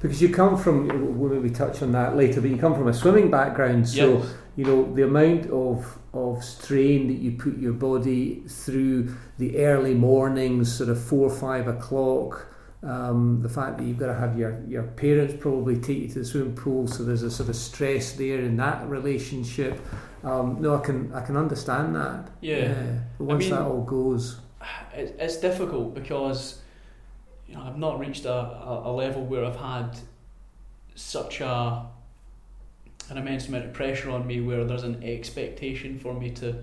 because 0.00 0.22
you 0.22 0.28
come 0.28 0.56
from 0.56 1.18
we'll 1.18 1.30
maybe 1.30 1.50
touch 1.50 1.82
on 1.82 1.92
that 1.92 2.16
later, 2.16 2.40
but 2.40 2.50
you 2.50 2.56
come 2.56 2.74
from 2.74 2.88
a 2.88 2.94
swimming 2.94 3.30
background, 3.30 3.88
so 3.88 4.24
you 4.56 4.64
know 4.64 4.92
the 4.94 5.02
amount 5.02 5.50
of 5.50 5.98
of 6.12 6.44
strain 6.44 7.08
that 7.08 7.14
you 7.14 7.32
put 7.32 7.58
your 7.58 7.72
body 7.72 8.42
through 8.46 9.14
the 9.38 9.58
early 9.58 9.94
mornings, 9.94 10.72
sort 10.72 10.88
of 10.88 11.02
four 11.02 11.28
or 11.28 11.34
five 11.34 11.66
o'clock. 11.66 12.46
Um, 12.82 13.40
the 13.40 13.48
fact 13.48 13.78
that 13.78 13.84
you've 13.84 13.96
got 13.96 14.08
to 14.08 14.14
have 14.14 14.38
your, 14.38 14.62
your 14.68 14.82
parents 14.82 15.34
probably 15.40 15.78
take 15.78 16.00
you 16.00 16.08
to 16.08 16.18
the 16.18 16.24
swimming 16.24 16.54
pool, 16.54 16.86
so 16.86 17.02
there's 17.02 17.22
a 17.22 17.30
sort 17.30 17.48
of 17.48 17.56
stress 17.56 18.12
there 18.12 18.40
in 18.40 18.56
that 18.58 18.86
relationship. 18.86 19.80
Um, 20.22 20.58
no, 20.60 20.76
I 20.76 20.80
can 20.80 21.12
I 21.12 21.22
can 21.22 21.36
understand 21.36 21.96
that. 21.96 22.30
Yeah. 22.42 22.56
yeah. 22.58 22.98
once 23.18 23.44
I 23.44 23.48
mean, 23.48 23.50
that 23.56 23.62
all 23.62 23.82
goes, 23.82 24.38
it's 24.94 25.36
difficult 25.36 25.94
because 25.94 26.60
you 27.46 27.54
know 27.54 27.62
I've 27.62 27.78
not 27.78 27.98
reached 27.98 28.24
a, 28.24 28.32
a, 28.32 28.82
a 28.86 28.92
level 28.92 29.24
where 29.24 29.44
I've 29.44 29.56
had 29.56 29.98
such 30.94 31.40
a 31.40 31.86
an 33.10 33.18
immense 33.18 33.48
amount 33.48 33.66
of 33.66 33.72
pressure 33.72 34.10
on 34.10 34.26
me 34.26 34.40
where 34.40 34.64
there's 34.64 34.84
an 34.84 35.02
expectation 35.04 35.98
for 35.98 36.14
me 36.14 36.30
to 36.30 36.62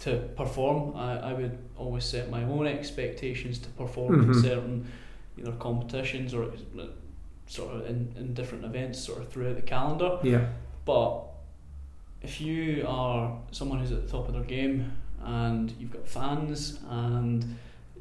to 0.00 0.16
perform. 0.36 0.96
I, 0.96 1.30
I 1.30 1.32
would 1.32 1.58
always 1.76 2.04
set 2.04 2.30
my 2.30 2.42
own 2.44 2.66
expectations 2.66 3.58
to 3.60 3.68
perform 3.70 4.20
mm-hmm. 4.20 4.32
in 4.32 4.42
certain 4.42 4.92
either 5.38 5.52
competitions 5.52 6.34
or 6.34 6.52
sort 7.46 7.74
of 7.74 7.86
in, 7.86 8.12
in 8.16 8.34
different 8.34 8.64
events 8.64 8.98
sort 8.98 9.20
of 9.20 9.28
throughout 9.28 9.56
the 9.56 9.62
calendar. 9.62 10.18
Yeah. 10.22 10.46
But 10.84 11.24
if 12.22 12.40
you 12.40 12.84
are 12.88 13.38
someone 13.50 13.78
who's 13.78 13.92
at 13.92 14.04
the 14.06 14.10
top 14.10 14.28
of 14.28 14.34
their 14.34 14.42
game 14.42 14.92
and 15.24 15.72
you've 15.78 15.92
got 15.92 16.06
fans 16.06 16.78
and 16.88 17.56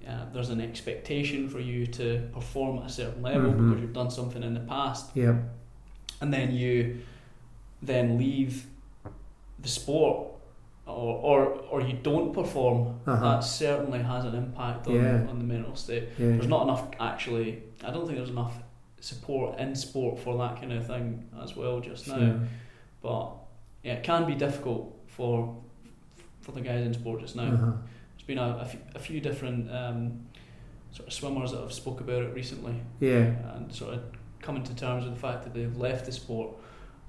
uh, 0.07 0.25
there's 0.33 0.49
an 0.49 0.59
expectation 0.59 1.47
for 1.47 1.59
you 1.59 1.87
to 1.87 2.27
perform 2.33 2.79
at 2.79 2.85
a 2.85 2.89
certain 2.89 3.21
level 3.21 3.51
mm-hmm. 3.51 3.69
because 3.69 3.81
you've 3.81 3.93
done 3.93 4.11
something 4.11 4.43
in 4.43 4.53
the 4.53 4.59
past. 4.61 5.11
Yeah. 5.15 5.35
And 6.21 6.33
then 6.33 6.53
you 6.53 6.99
then 7.81 8.17
leave 8.17 8.65
the 9.59 9.67
sport 9.67 10.27
or 10.85 11.19
or, 11.19 11.45
or 11.69 11.81
you 11.81 11.93
don't 12.01 12.33
perform, 12.33 12.99
uh-huh. 13.05 13.21
that 13.21 13.39
certainly 13.41 13.99
has 13.99 14.25
an 14.25 14.35
impact 14.35 14.87
on, 14.87 14.95
yeah. 14.95 15.25
on 15.29 15.39
the 15.39 15.45
mental 15.45 15.75
state. 15.75 16.09
Yeah, 16.17 16.27
there's 16.27 16.47
not 16.47 16.63
enough 16.63 16.87
actually 16.99 17.63
I 17.83 17.91
don't 17.91 18.05
think 18.05 18.17
there's 18.17 18.29
enough 18.29 18.53
support 18.99 19.59
in 19.59 19.75
sport 19.75 20.19
for 20.19 20.37
that 20.37 20.59
kind 20.59 20.73
of 20.73 20.87
thing 20.87 21.29
as 21.41 21.55
well 21.55 21.79
just 21.79 22.07
now. 22.07 22.39
But 23.01 23.31
yeah, 23.83 23.93
it 23.93 24.03
can 24.03 24.25
be 24.25 24.35
difficult 24.35 24.97
for 25.07 25.55
for 26.43 26.51
the 26.51 26.61
guys 26.61 26.85
in 26.85 26.93
sport 26.93 27.21
just 27.21 27.35
now. 27.35 27.51
Uh-huh. 27.51 27.71
There's 28.15 28.27
been 28.27 28.37
a, 28.37 28.59
a, 28.61 28.65
few, 28.65 28.79
a 28.95 28.99
few 28.99 29.19
different 29.19 29.71
um, 29.71 30.25
sort 30.91 31.07
of 31.07 31.13
swimmers 31.13 31.51
that 31.51 31.61
have 31.61 31.73
spoke 31.73 32.01
about 32.01 32.21
it 32.21 32.33
recently. 32.35 32.75
Yeah. 32.99 33.31
And 33.55 33.73
sort 33.73 33.95
of 33.95 34.03
coming 34.41 34.63
to 34.63 34.75
terms 34.75 35.05
with 35.05 35.15
the 35.15 35.19
fact 35.19 35.43
that 35.43 35.53
they've 35.53 35.75
left 35.77 36.05
the 36.05 36.11
sport 36.11 36.55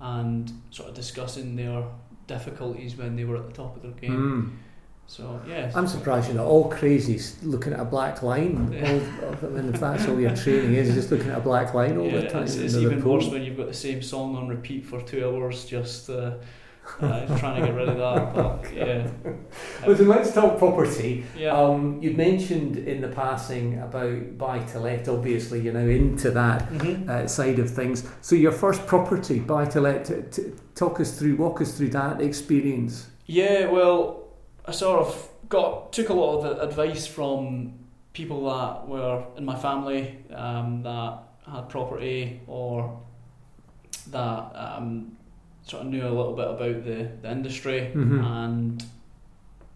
and 0.00 0.50
sort 0.70 0.88
of 0.88 0.94
discussing 0.94 1.56
their 1.56 1.84
difficulties 2.26 2.96
when 2.96 3.16
they 3.16 3.24
were 3.24 3.36
at 3.36 3.46
the 3.46 3.52
top 3.52 3.76
of 3.76 3.82
their 3.82 3.92
game. 3.92 4.52
Mm. 4.52 4.56
So 5.06 5.38
yeah, 5.46 5.70
I'm 5.74 5.86
surprised 5.86 6.28
you're 6.28 6.36
not 6.36 6.46
all 6.46 6.70
crazy 6.70 7.20
looking 7.42 7.74
at 7.74 7.80
a 7.80 7.84
black 7.84 8.22
line. 8.22 8.72
Yeah. 8.72 9.00
All, 9.22 9.34
I 9.42 9.52
mean, 9.52 9.74
if 9.74 9.80
that's 9.80 10.08
all 10.08 10.18
your 10.18 10.34
training 10.34 10.74
is, 10.74 10.94
just 10.94 11.10
looking 11.10 11.28
at 11.28 11.38
a 11.38 11.42
black 11.42 11.74
line 11.74 11.98
all 11.98 12.06
yeah, 12.06 12.20
the 12.20 12.28
time. 12.30 12.44
It's, 12.44 12.54
it's 12.54 12.74
even 12.76 13.04
worse 13.04 13.28
when 13.28 13.42
you've 13.42 13.56
got 13.56 13.66
the 13.66 13.74
same 13.74 14.02
song 14.02 14.34
on 14.36 14.48
repeat 14.48 14.86
for 14.86 15.02
two 15.02 15.26
hours, 15.26 15.66
just 15.66 16.08
uh, 16.08 16.36
uh, 17.00 17.38
trying 17.38 17.60
to 17.60 17.66
get 17.66 17.74
rid 17.74 17.88
of 17.88 17.96
that. 17.98 18.34
But 18.34 18.74
yeah. 18.74 19.08
Listen, 19.86 20.08
let's 20.08 20.32
talk 20.32 20.58
property. 20.58 21.24
Yeah. 21.36 21.52
Um, 21.56 22.02
you 22.02 22.12
mentioned 22.12 22.76
in 22.76 23.00
the 23.00 23.08
passing 23.08 23.78
about 23.80 24.38
buy 24.38 24.60
to 24.60 24.80
let. 24.80 25.08
Obviously, 25.08 25.60
you 25.60 25.72
know 25.72 25.86
into 25.86 26.30
that 26.30 26.68
mm-hmm. 26.70 27.08
uh, 27.08 27.26
side 27.26 27.58
of 27.58 27.70
things. 27.70 28.08
So, 28.20 28.36
your 28.36 28.52
first 28.52 28.86
property, 28.86 29.38
buy 29.40 29.66
to 29.66 29.80
let. 29.80 30.04
T- 30.04 30.22
t- 30.30 30.52
talk 30.74 31.00
us 31.00 31.18
through, 31.18 31.36
walk 31.36 31.60
us 31.60 31.76
through 31.76 31.90
that 31.90 32.20
experience. 32.20 33.08
Yeah, 33.26 33.66
well, 33.66 34.24
I 34.66 34.72
sort 34.72 35.00
of 35.00 35.28
got 35.48 35.92
took 35.92 36.08
a 36.08 36.14
lot 36.14 36.38
of 36.38 36.42
the 36.42 36.62
advice 36.62 37.06
from 37.06 37.74
people 38.12 38.44
that 38.46 38.88
were 38.88 39.24
in 39.36 39.44
my 39.44 39.56
family 39.56 40.18
um, 40.34 40.82
that 40.82 41.18
had 41.50 41.68
property 41.68 42.40
or 42.46 43.00
that 44.10 44.52
um, 44.54 45.16
sort 45.64 45.82
of 45.84 45.88
knew 45.88 46.06
a 46.06 46.08
little 46.08 46.34
bit 46.34 46.46
about 46.46 46.84
the, 46.84 47.08
the 47.22 47.30
industry 47.30 47.90
mm-hmm. 47.94 48.22
and 48.22 48.84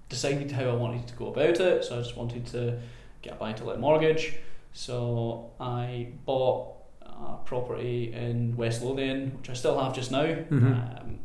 decided 0.08 0.52
how 0.52 0.64
I 0.64 0.74
wanted 0.74 1.06
to 1.08 1.14
go 1.14 1.28
about 1.28 1.60
it. 1.60 1.84
So 1.84 1.98
I 1.98 2.02
just 2.02 2.16
wanted 2.16 2.46
to 2.48 2.78
get 3.22 3.34
a 3.34 3.36
buy 3.36 3.52
to 3.54 3.64
let 3.64 3.80
mortgage. 3.80 4.36
So 4.72 5.50
I 5.58 6.08
bought 6.24 6.76
a 7.02 7.36
property 7.44 8.12
in 8.12 8.56
West 8.56 8.82
Lothian, 8.82 9.36
which 9.38 9.50
I 9.50 9.54
still 9.54 9.78
have 9.80 9.94
just 9.94 10.10
now, 10.10 10.26
mm-hmm. 10.26 10.72
um, 10.72 11.18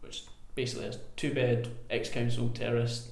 which 0.00 0.24
basically 0.54 0.86
is 0.86 0.98
two 1.16 1.34
bed 1.34 1.68
ex 1.90 2.08
council 2.08 2.48
terrace 2.50 3.10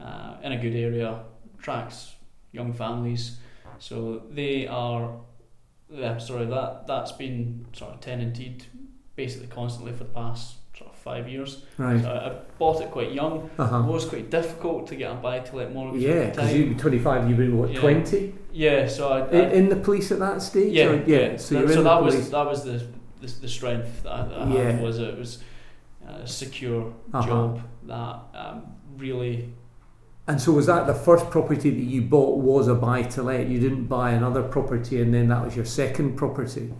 uh, 0.00 0.36
in 0.42 0.52
a 0.52 0.58
good 0.58 0.74
area, 0.74 1.20
attracts 1.58 2.14
young 2.52 2.72
families. 2.72 3.38
So 3.78 4.22
they 4.30 4.66
are, 4.66 5.12
yeah, 5.90 6.18
sorry, 6.18 6.46
that, 6.46 6.86
that's 6.86 7.12
been 7.12 7.66
sort 7.72 7.94
of 7.94 8.00
tenanted 8.00 8.66
basically 9.18 9.48
constantly 9.48 9.92
for 9.92 10.04
the 10.04 10.10
past 10.10 10.54
sort 10.78 10.90
of 10.90 10.96
five 10.96 11.28
years. 11.28 11.64
Right. 11.76 12.00
So 12.00 12.08
I, 12.08 12.56
bought 12.56 12.80
it 12.80 12.90
quite 12.90 13.12
young. 13.12 13.50
Uh-huh. 13.58 13.80
It 13.80 13.92
was 13.92 14.04
quite 14.04 14.30
difficult 14.30 14.86
to 14.88 14.94
get 14.96 15.10
a 15.10 15.14
buy 15.16 15.40
to 15.40 15.56
let 15.56 15.74
mortgage. 15.74 16.02
Yeah, 16.02 16.30
because 16.30 16.54
you 16.54 16.68
were 16.68 16.74
25, 16.74 17.28
you 17.28 17.36
were 17.36 17.56
what, 17.56 17.72
yeah. 17.72 17.80
20? 17.80 18.34
Yeah, 18.52 18.86
so 18.86 19.08
I, 19.08 19.28
in, 19.30 19.50
in, 19.50 19.68
the 19.68 19.76
police 19.76 20.12
at 20.12 20.20
that 20.20 20.40
stage? 20.40 20.72
Yeah, 20.72 20.86
or, 20.86 21.04
yeah. 21.04 21.36
So, 21.36 21.66
so 21.66 21.82
that 21.82 22.02
was 22.02 22.30
that 22.30 22.46
was 22.46 22.64
the 22.64 22.86
the, 23.20 23.26
the 23.26 23.48
strength 23.48 24.04
that 24.04 24.12
I, 24.12 24.22
that 24.28 24.38
I 24.38 24.54
yeah. 24.54 24.70
had 24.70 24.82
was 24.82 24.98
it 24.98 25.18
was 25.18 25.42
a 26.06 26.26
secure 26.26 26.94
uh-huh. 27.12 27.28
job 27.28 27.62
that 27.84 28.16
um, 28.34 28.62
really. 28.96 29.52
And 30.28 30.40
so 30.40 30.52
was 30.52 30.66
that 30.66 30.86
the 30.86 30.94
first 30.94 31.30
property 31.30 31.70
that 31.70 31.90
you 31.94 32.02
bought 32.02 32.38
was 32.38 32.68
a 32.68 32.74
buy 32.74 33.02
to 33.14 33.22
let? 33.22 33.48
You 33.48 33.58
didn't 33.58 33.86
buy 33.86 34.10
another 34.12 34.42
property 34.42 35.00
and 35.00 35.12
then 35.12 35.28
that 35.28 35.44
was 35.44 35.56
your 35.56 35.64
second 35.64 36.16
property? 36.16 36.72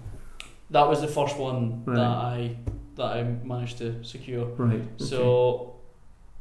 That 0.71 0.89
was 0.89 1.01
the 1.01 1.09
first 1.09 1.37
one 1.37 1.85
right. 1.85 1.97
that 1.97 2.07
I 2.07 2.57
that 2.97 3.07
I 3.17 3.23
managed 3.23 3.79
to 3.79 4.03
secure. 4.05 4.47
Right. 4.47 4.83
So 4.97 5.77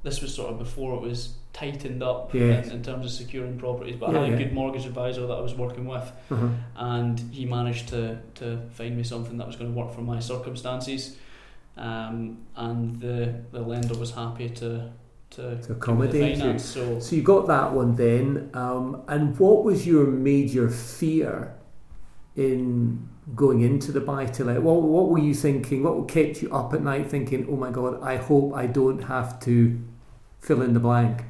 this 0.03 0.21
was 0.21 0.33
sort 0.33 0.51
of 0.51 0.59
before 0.59 0.95
it 0.95 1.01
was 1.01 1.33
tightened 1.53 2.03
up 2.03 2.33
yes. 2.33 2.67
in, 2.67 2.73
in, 2.73 2.83
terms 2.83 3.05
of 3.05 3.11
securing 3.11 3.57
properties. 3.57 3.95
But 3.95 4.11
yeah, 4.11 4.21
I 4.21 4.25
had 4.25 4.33
a 4.33 4.37
good 4.37 4.53
mortgage 4.53 4.85
advisor 4.85 5.25
that 5.25 5.33
I 5.33 5.41
was 5.41 5.55
working 5.55 5.85
with, 5.85 6.11
uh-huh. 6.31 6.47
and 6.75 7.19
he 7.31 7.45
managed 7.45 7.89
to 7.89 8.19
to 8.35 8.61
find 8.71 8.95
me 8.97 9.03
something 9.03 9.37
that 9.37 9.47
was 9.47 9.55
going 9.55 9.71
to 9.73 9.79
work 9.79 9.93
for 9.93 10.01
my 10.01 10.19
circumstances. 10.19 11.17
Um, 11.77 12.39
and 12.55 12.99
the 12.99 13.41
the 13.51 13.61
lender 13.61 13.95
was 13.95 14.11
happy 14.11 14.49
to 14.49 14.91
to, 15.31 15.61
to 15.61 15.73
accommodate 15.73 16.37
you. 16.37 16.57
So, 16.59 16.99
so 16.99 17.15
you 17.15 17.21
got 17.21 17.47
that 17.47 17.73
one 17.73 17.95
then. 17.95 18.49
Um, 18.53 19.03
and 19.07 19.37
what 19.37 19.63
was 19.63 19.85
your 19.85 20.07
major 20.07 20.69
fear 20.69 21.56
in 22.37 23.09
going 23.35 23.61
into 23.61 23.91
the 23.91 23.99
buy 23.99 24.25
to 24.25 24.45
let? 24.45 24.61
What, 24.61 24.83
what 24.83 25.09
were 25.09 25.19
you 25.19 25.33
thinking? 25.33 25.83
What 25.83 26.07
kept 26.07 26.41
you 26.41 26.53
up 26.53 26.73
at 26.73 26.81
night 26.81 27.09
thinking, 27.09 27.47
oh 27.49 27.57
my 27.57 27.71
God, 27.71 28.01
I 28.01 28.15
hope 28.15 28.53
I 28.53 28.67
don't 28.67 29.03
have 29.03 29.39
to 29.41 29.81
fill 30.39 30.61
in 30.61 30.73
the 30.73 30.79
blank? 30.79 31.23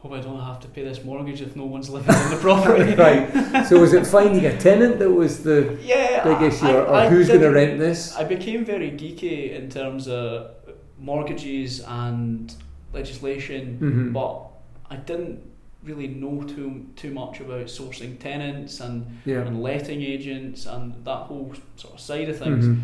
Hope 0.00 0.12
I 0.12 0.20
don't 0.20 0.40
have 0.40 0.60
to 0.60 0.68
pay 0.68 0.84
this 0.84 1.02
mortgage 1.02 1.40
if 1.40 1.56
no 1.56 1.64
one's 1.64 1.88
living 1.90 2.14
in 2.14 2.30
the 2.30 2.36
property. 2.36 2.94
right. 3.54 3.66
So 3.66 3.80
was 3.80 3.94
it 3.94 4.06
finding 4.06 4.44
a 4.46 4.56
tenant 4.58 4.98
that 4.98 5.10
was 5.10 5.42
the 5.42 5.76
yeah, 5.82 6.22
big 6.22 6.52
issue, 6.52 6.66
I, 6.66 6.74
or, 6.74 6.86
or 6.86 7.08
who's 7.08 7.28
going 7.28 7.40
to 7.40 7.50
rent 7.50 7.78
this? 7.78 8.14
I 8.14 8.24
became 8.24 8.64
very 8.64 8.90
geeky 8.92 9.56
in 9.56 9.70
terms 9.70 10.06
of 10.06 10.52
mortgages 10.98 11.80
and 11.80 12.54
legislation, 12.92 13.78
mm-hmm. 13.80 14.12
but 14.12 14.46
I 14.90 14.96
didn't 14.96 15.42
really 15.88 16.08
know 16.08 16.42
too 16.42 16.86
too 16.94 17.10
much 17.10 17.40
about 17.40 17.66
sourcing 17.66 18.18
tenants 18.18 18.80
and, 18.80 19.20
yeah. 19.24 19.40
and 19.40 19.62
letting 19.62 20.02
agents 20.02 20.66
and 20.66 21.04
that 21.04 21.26
whole 21.26 21.52
sort 21.76 21.94
of 21.94 22.00
side 22.00 22.28
of 22.28 22.38
things. 22.38 22.64
Mm-hmm. 22.64 22.80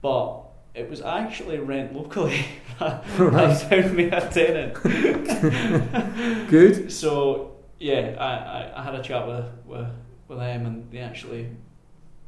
But 0.00 0.44
it 0.74 0.88
was 0.88 1.00
actually 1.00 1.58
rent 1.58 1.94
locally 1.94 2.44
that 2.78 3.04
right. 3.18 3.54
found 3.54 3.94
me 3.94 4.04
a 4.04 4.20
tenant. 4.30 4.74
Good. 6.48 6.90
So 6.92 7.56
yeah, 7.78 8.16
I, 8.18 8.26
I, 8.26 8.80
I 8.80 8.82
had 8.82 8.94
a 8.94 9.02
chat 9.02 9.26
with, 9.26 9.46
with 9.66 9.88
with 10.28 10.38
them 10.38 10.66
and 10.66 10.90
they 10.90 10.98
actually 10.98 11.48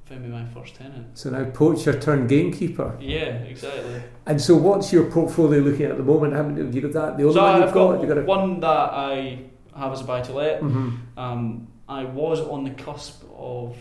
found 0.04 0.22
me 0.22 0.28
my 0.28 0.44
first 0.46 0.74
tenant. 0.74 1.16
So 1.16 1.30
now 1.30 1.44
poacher 1.50 1.98
turned 1.98 2.28
gamekeeper. 2.28 2.96
Yeah, 3.00 3.36
exactly. 3.44 4.02
And 4.26 4.40
so 4.40 4.56
what's 4.56 4.92
your 4.92 5.10
portfolio 5.10 5.60
looking 5.60 5.86
at 5.86 5.96
the 5.96 6.02
moment? 6.02 6.32
Have 6.34 6.74
you 6.74 6.80
got 6.80 6.92
that? 6.92 7.16
The 7.16 7.24
only 7.24 7.34
so 7.34 7.42
one 7.42 7.54
I've 7.54 7.64
you've 7.64 7.74
got, 7.74 8.00
got? 8.00 8.08
got 8.08 8.18
a, 8.18 8.22
one 8.22 8.60
that 8.60 8.68
I 8.92 9.38
have 9.80 9.92
as 9.92 10.00
a 10.00 10.04
buy 10.04 10.20
to 10.20 10.32
let. 10.32 10.60
Mm-hmm. 10.60 11.18
Um, 11.18 11.68
I 11.88 12.04
was 12.04 12.40
on 12.40 12.64
the 12.64 12.70
cusp 12.70 13.24
of 13.36 13.76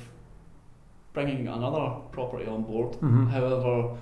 bringing 1.14 1.47
another 1.47 1.95
property 2.12 2.47
on 2.47 2.64
board. 2.64 2.93
Mm-hmm. 2.93 3.28
However, 3.28 3.97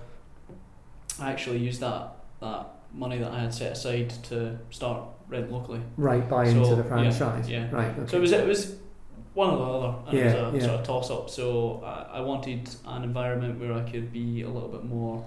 I 1.20 1.32
actually 1.32 1.60
used 1.60 1.82
that 1.82 2.14
that 2.39 2.68
money 2.93 3.18
that 3.18 3.32
I 3.32 3.39
had 3.41 3.54
set 3.54 3.74
aside 3.74 4.10
to 4.26 4.58
start 4.70 5.04
rent 5.28 5.52
locally. 5.52 5.82
Right, 5.98 6.28
buy 6.30 6.45
so, 6.45 6.52
into 6.52 6.76
the 6.76 6.84
franchise. 6.84 7.50
Yeah, 7.50 7.66
yeah. 7.66 7.76
right. 7.76 8.00
Okay. 8.00 8.12
So 8.12 8.18
it 8.18 8.22
was 8.22 8.32
it 8.32 8.48
was 8.48 8.76
one 9.34 9.50
or 9.50 9.58
the 9.58 9.64
other, 9.64 9.98
and 10.08 10.18
yeah, 10.18 10.24
it 10.24 10.54
was 10.54 10.54
a 10.54 10.58
yeah. 10.58 10.64
sort 10.64 10.80
of 10.80 10.86
toss 10.86 11.12
up. 11.12 11.30
So 11.30 11.84
I, 11.84 12.18
I 12.18 12.22
wanted 12.22 12.70
an 12.86 13.04
environment 13.04 13.60
where 13.60 13.74
I 13.74 13.84
could 13.89 14.12
be 14.12 14.43
a 14.43 14.50
little 14.50 14.70
bit 14.70 14.84
more 14.84 15.26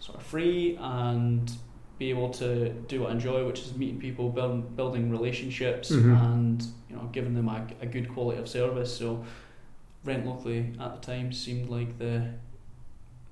sort 0.00 0.18
of 0.18 0.24
free 0.24 0.78
and 0.80 1.50
be 1.98 2.10
able 2.10 2.30
to 2.30 2.70
do 2.70 3.02
what 3.02 3.10
I 3.10 3.12
enjoy, 3.12 3.46
which 3.46 3.60
is 3.60 3.76
meeting 3.76 4.00
people, 4.00 4.28
build, 4.30 4.76
building 4.76 5.10
relationships, 5.10 5.90
mm-hmm. 5.90 6.14
and 6.14 6.62
you 6.90 6.96
know 6.96 7.08
giving 7.12 7.34
them 7.34 7.48
a, 7.48 7.66
a 7.80 7.86
good 7.86 8.08
quality 8.12 8.38
of 8.40 8.48
service. 8.48 8.96
So 8.96 9.24
rent 10.04 10.26
locally 10.26 10.72
at 10.80 11.00
the 11.00 11.06
time 11.06 11.32
seemed 11.32 11.68
like 11.68 11.98
the 11.98 12.30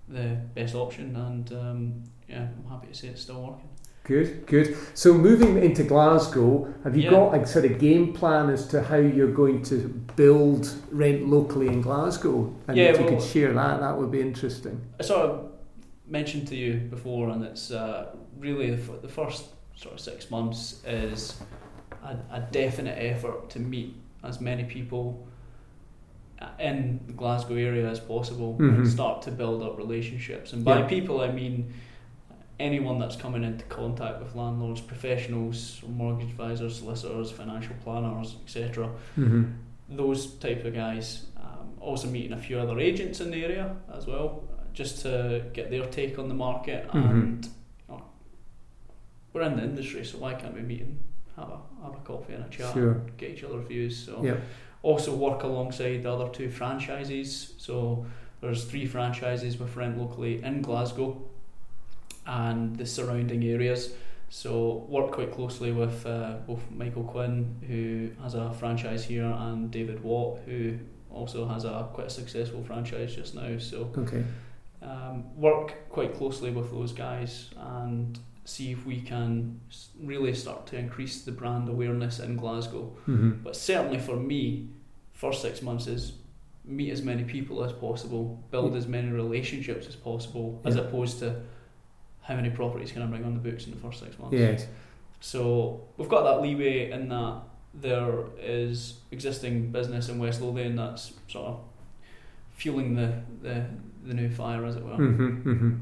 the 0.09 0.37
best 0.55 0.75
option, 0.75 1.17
and 1.17 1.53
um, 1.53 2.05
yeah, 2.29 2.49
I'm 2.65 2.71
happy 2.71 2.89
to 2.89 2.95
say 2.95 3.09
it's 3.09 3.23
still 3.23 3.43
working. 3.43 3.69
Good, 4.05 4.47
good. 4.47 4.77
So 4.95 5.15
moving 5.15 5.63
into 5.63 5.85
Glasgow, 5.85 6.75
have 6.83 6.97
you 6.97 7.05
Yeah. 7.05 7.11
got 7.11 7.35
a 7.37 7.47
sort 7.47 7.65
of 7.67 7.79
game 7.79 8.13
plan 8.13 8.51
as 8.51 8.67
to 8.69 8.83
how 8.83 8.97
you're 8.97 9.31
going 9.31 9.63
to 9.65 9.89
build 10.17 10.69
rent 10.91 11.29
locally 11.29 11.69
in 11.69 11.81
Glasgow? 11.83 12.53
And 12.67 12.77
Yeah, 12.77 12.87
if 12.87 12.99
you 12.99 13.05
well- 13.05 13.15
could 13.15 13.23
share 13.23 13.53
that, 13.53 13.79
that 13.81 13.97
would 13.97 14.11
be 14.11 14.21
interesting. 14.21 14.81
I 14.99 15.05
sort 15.05 15.31
of 15.31 15.53
mentioned 16.09 16.49
to 16.49 16.57
you 16.57 16.81
before, 16.91 17.29
and 17.29 17.45
it's 17.45 17.71
uh, 17.71 18.07
really 18.43 18.71
the, 18.75 18.83
f- 18.83 19.01
the 19.03 19.09
first 19.09 19.47
sort 19.77 19.95
of 19.95 20.01
six 20.01 20.31
months 20.31 20.83
is 20.87 21.41
a, 22.05 22.17
a 22.31 22.41
definite 22.51 22.97
effort 22.99 23.51
to 23.51 23.59
meet 23.61 23.95
as 24.23 24.41
many 24.41 24.65
people 24.65 25.27
uh, 26.41 26.49
in 26.59 27.01
the 27.07 27.13
Glasgow 27.13 27.55
area 27.55 27.89
as 27.89 28.01
possible 28.01 28.55
Mhm. 28.59 28.75
and 28.75 28.89
start 28.89 29.23
to 29.23 29.31
build 29.31 29.63
up 29.63 29.79
relationships. 29.79 30.53
And 30.53 30.65
by 30.65 30.79
Yeah. 30.81 30.87
people, 30.89 31.21
I 31.21 31.31
mean 31.33 31.73
anyone 32.61 32.99
that's 32.99 33.17
coming 33.17 33.45
into 33.45 33.65
contact 33.67 34.21
with 34.23 34.35
landlords, 34.35 34.81
professionals, 34.81 35.83
mortgage 35.89 36.29
advisors, 36.31 36.79
solicitors, 36.79 37.31
financial 37.31 37.75
planners, 37.85 38.37
etc 38.45 38.89
Mm-hmm. 39.19 39.45
those 39.89 40.27
type 40.35 40.65
of 40.65 40.75
guys. 40.75 41.27
Um, 41.37 41.69
also 41.81 42.09
meeting 42.09 42.33
a 42.33 42.39
few 42.41 42.59
other 42.59 42.79
agents 42.79 43.21
in 43.21 43.31
the 43.31 43.45
area 43.45 43.77
as 43.97 44.07
well, 44.07 44.43
just 44.73 45.03
to 45.03 45.45
get 45.53 45.71
their 45.71 45.87
take 45.87 46.19
on 46.19 46.29
the 46.29 46.35
market. 46.35 46.89
Mhm. 46.89 47.11
And 47.11 47.49
we're 49.33 49.43
in 49.43 49.57
the 49.57 49.63
industry, 49.65 50.05
so 50.05 50.19
why 50.19 50.35
can't 50.35 50.55
we 50.55 50.63
meet 50.63 50.83
and 50.83 50.99
have 51.37 51.49
a 51.49 51.59
have 51.85 51.95
a 51.95 52.01
coffee 52.05 52.35
and 52.35 52.45
a 52.45 52.49
chat, 52.49 52.73
Sure. 52.75 52.93
and 52.93 53.17
get 53.17 53.31
each 53.31 53.45
other's 53.45 53.67
views? 53.67 53.97
So 54.07 54.23
also 54.83 55.15
work 55.15 55.43
alongside 55.45 56.03
the 56.03 56.13
other 56.13 56.29
two 56.31 56.51
franchises. 56.51 57.55
So 57.59 58.05
there's 58.41 58.65
three 58.65 58.87
franchises 58.87 59.59
with 59.59 59.75
rent 59.77 59.97
locally 59.99 60.43
in 60.43 60.63
Glasgow 60.63 61.23
and 62.27 62.77
the 62.77 62.87
surrounding 62.87 63.45
areas. 63.45 63.93
So 64.31 64.87
work 64.89 65.13
quite 65.13 65.33
closely 65.33 65.73
with 65.73 66.07
uh, 66.07 66.37
both 66.47 66.63
Michael 66.71 67.05
Quinn, 67.05 67.55
who 67.69 68.11
has 68.23 68.35
a 68.35 68.53
franchise 68.55 69.05
here, 69.05 69.25
and 69.27 69.71
David 69.71 70.03
Watt, 70.03 70.41
who 70.47 70.79
also 71.11 71.47
has 71.47 71.65
a 71.65 71.89
quite 71.93 72.07
a 72.07 72.11
successful 72.11 72.65
franchise 72.65 73.15
just 73.15 73.35
now. 73.35 73.59
So 73.59 73.91
Okay. 73.99 74.25
um, 74.83 75.25
work 75.37 75.75
quite 75.91 76.15
closely 76.17 76.51
with 76.51 76.71
those 76.71 76.93
guys 76.93 77.51
and 77.59 78.19
see 78.45 78.73
if 78.73 78.85
we 78.85 79.01
can 79.01 79.61
really 80.01 80.35
start 80.35 80.67
to 80.67 80.77
increase 80.77 81.23
the 81.23 81.33
brand 81.33 81.69
awareness 81.69 82.19
in 82.19 82.37
Glasgow. 82.37 82.93
Mm-hmm. 83.03 83.43
But 83.45 83.57
certainly 83.57 83.99
for 83.99 84.17
me, 84.17 84.69
first 85.13 85.43
six 85.43 85.63
months 85.63 85.87
is 85.87 86.13
meet 86.65 86.91
as 86.91 87.03
many 87.03 87.25
people 87.25 87.65
as 87.65 87.73
possible, 87.73 88.43
build 88.51 88.77
as 88.77 88.87
many 88.87 89.11
relationships 89.11 89.87
as 89.87 89.97
possible, 89.97 90.61
as 90.65 90.77
opposed 90.77 91.19
to 91.21 91.41
how 92.23 92.37
many 92.37 92.51
properties 92.51 92.93
can 92.93 93.03
I 93.03 93.07
bring 93.07 93.25
on 93.25 93.35
the 93.35 93.41
books 93.41 93.67
in 93.67 93.73
the 93.73 93.79
first 93.79 94.01
six 94.01 94.19
months. 94.19 94.37
Yes. 94.37 94.67
So 95.21 95.83
we've 95.97 96.09
got 96.09 96.23
that 96.25 96.41
leeway 96.43 96.91
in 96.91 97.09
that 97.09 97.43
there 97.75 98.25
is 98.41 98.99
existing 99.11 99.71
business 99.73 100.09
in 100.09 100.19
West 100.19 100.41
Lothian 100.41 100.77
that's 100.77 101.13
sort 101.29 101.47
of 101.47 101.61
fueling 102.53 102.95
the, 102.95 103.15
the, 103.41 103.65
the 104.05 104.15
new 104.15 104.31
fire, 104.31 104.65
as 104.65 104.77
it 104.77 104.85
were. 104.85 104.93
Mm-hmm, 104.93 105.51
mm-hmm. 105.51 105.77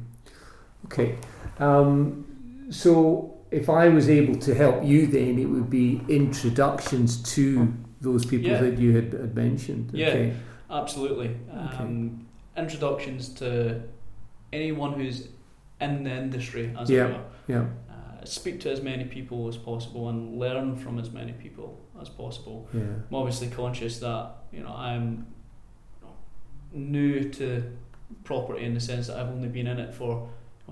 Okay. 0.86 1.16
Um, 1.58 2.30
so 2.71 3.37
if 3.51 3.68
I 3.68 3.89
was 3.89 4.09
able 4.09 4.37
to 4.41 4.55
help 4.55 4.85
you, 4.85 5.07
then 5.07 5.39
it 5.39 5.47
would 5.47 5.68
be 5.71 6.01
introductions 6.09 7.21
to 7.35 7.73
those 8.01 8.25
people 8.25 8.51
Yeah. 8.51 8.61
that 8.62 8.79
you 8.79 8.95
had, 8.95 9.12
had 9.12 9.35
mentioned. 9.35 9.91
Yeah. 9.93 10.09
Okay. 10.09 10.33
Absolutely. 10.71 11.37
Um, 11.53 12.27
Introductions 12.57 13.29
to 13.35 13.81
anyone 14.53 14.93
who's 14.93 15.29
in 15.81 16.05
the 16.05 16.11
industry, 16.12 16.75
as 16.79 16.91
Yeah. 16.91 17.07
it 17.07 17.12
were. 17.12 17.23
Yeah. 17.49 17.66
Uh, 17.91 18.25
speak 18.25 18.61
to 18.61 18.71
as 18.71 18.83
many 18.83 19.05
people 19.05 19.49
as 19.49 19.57
possible 19.57 20.09
and 20.09 20.39
learn 20.39 20.77
from 20.77 20.99
as 20.99 21.11
many 21.11 21.33
people 21.33 21.79
as 22.01 22.09
possible. 22.09 22.68
Yeah. 22.75 22.81
I'm 22.83 23.14
obviously 23.14 23.49
conscious 23.49 23.99
that 24.01 24.33
you 24.53 24.62
know 24.62 24.75
I'm 24.75 25.27
new 26.73 27.31
to 27.31 27.62
property 28.25 28.64
in 28.64 28.75
the 28.75 28.81
sense 28.81 29.07
that 29.09 29.18
I've 29.18 29.29
only 29.29 29.49
been 29.49 29.66
in 29.66 29.79
it 29.79 29.95
for 29.95 30.29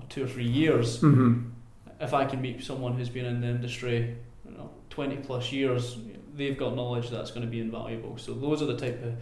two 0.09 0.23
or 0.23 0.27
three 0.27 0.47
years. 0.47 1.01
Mm-hmm. 1.01 1.49
If 1.99 2.13
I 2.13 2.25
can 2.25 2.41
meet 2.41 2.63
someone 2.63 2.93
who's 2.93 3.09
been 3.09 3.25
in 3.25 3.41
the 3.41 3.47
industry, 3.47 4.15
you 4.45 4.51
know, 4.51 4.69
twenty 4.89 5.17
plus 5.17 5.51
years, 5.51 5.97
they've 6.35 6.57
got 6.57 6.75
knowledge 6.75 7.09
that's 7.09 7.31
going 7.31 7.45
to 7.45 7.51
be 7.51 7.59
invaluable. 7.59 8.17
So 8.17 8.33
those 8.33 8.61
are 8.61 8.65
the 8.65 8.77
type 8.77 9.03
of 9.03 9.13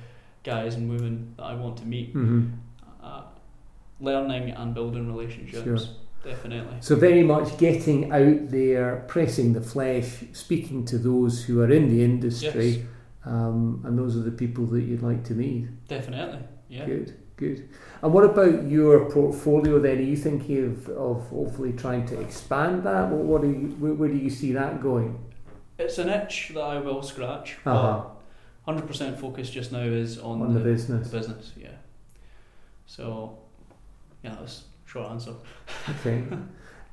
guys 0.44 0.76
and 0.76 0.90
women 0.90 1.34
that 1.38 1.44
I 1.44 1.56
want 1.56 1.78
to 1.78 1.86
meet. 1.86 2.14
Mm-hmm. 2.16 2.50
Uh, 3.04 3.24
learning 4.00 4.52
and 4.52 4.74
building 4.76 5.08
relationships, 5.08 5.64
Sure. 5.64 5.96
definitely. 6.24 6.76
So 6.82 6.96
very 6.96 7.24
much 7.24 7.58
getting 7.58 8.12
out 8.12 8.50
there, 8.50 9.04
pressing 9.08 9.54
the 9.54 9.62
flesh, 9.62 10.24
speaking 10.34 10.86
to 10.86 10.98
those 11.00 11.44
who 11.46 11.62
are 11.62 11.72
in 11.72 11.90
the 11.90 12.04
industry, 12.04 12.68
Yes. 12.70 12.86
um, 13.26 13.82
and 13.86 13.98
those 13.98 14.16
are 14.16 14.22
the 14.22 14.32
people 14.32 14.66
that 14.68 14.82
you'd 14.84 15.02
like 15.02 15.24
to 15.26 15.34
meet. 15.34 15.68
Definitely, 15.88 16.40
yeah. 16.70 16.86
Good, 16.86 17.16
good. 17.38 17.70
And 18.02 18.14
what 18.14 18.26
about 18.26 18.64
your 18.68 19.10
portfolio 19.10 19.80
then? 19.80 19.98
Are 20.00 20.02
you 20.02 20.18
thinking 20.18 20.66
of, 20.66 20.90
of 20.90 21.30
hopefully 21.30 21.72
trying 21.74 22.06
to 22.08 22.20
expand 22.20 22.84
that? 22.84 23.10
What, 23.10 23.24
what 23.26 23.42
do 23.42 23.48
you, 23.50 23.68
where, 23.80 23.94
where 23.94 24.10
do 24.10 24.18
you 24.18 24.30
see 24.30 24.52
that 24.54 24.82
going? 24.82 25.24
It's 25.80 25.98
an 26.00 26.10
itch 26.10 26.52
that 26.54 26.62
I 26.62 26.80
will 26.80 27.02
scratch. 27.02 27.58
but 27.64 27.72
Uh-huh. 27.72 28.10
Hundred 28.66 28.86
percent 28.88 29.18
focus 29.18 29.50
just 29.50 29.72
now 29.72 29.80
is 29.80 30.18
on, 30.20 30.42
On 30.42 30.54
the 30.54 30.60
the, 30.60 30.66
business. 30.66 31.10
the 31.10 31.18
business, 31.20 31.54
yeah. 31.56 31.70
So, 32.86 33.38
yeah, 34.24 34.36
that's 34.40 34.64
a 34.86 34.90
short 34.90 35.10
answer. 35.12 35.34
Okay. 35.90 36.24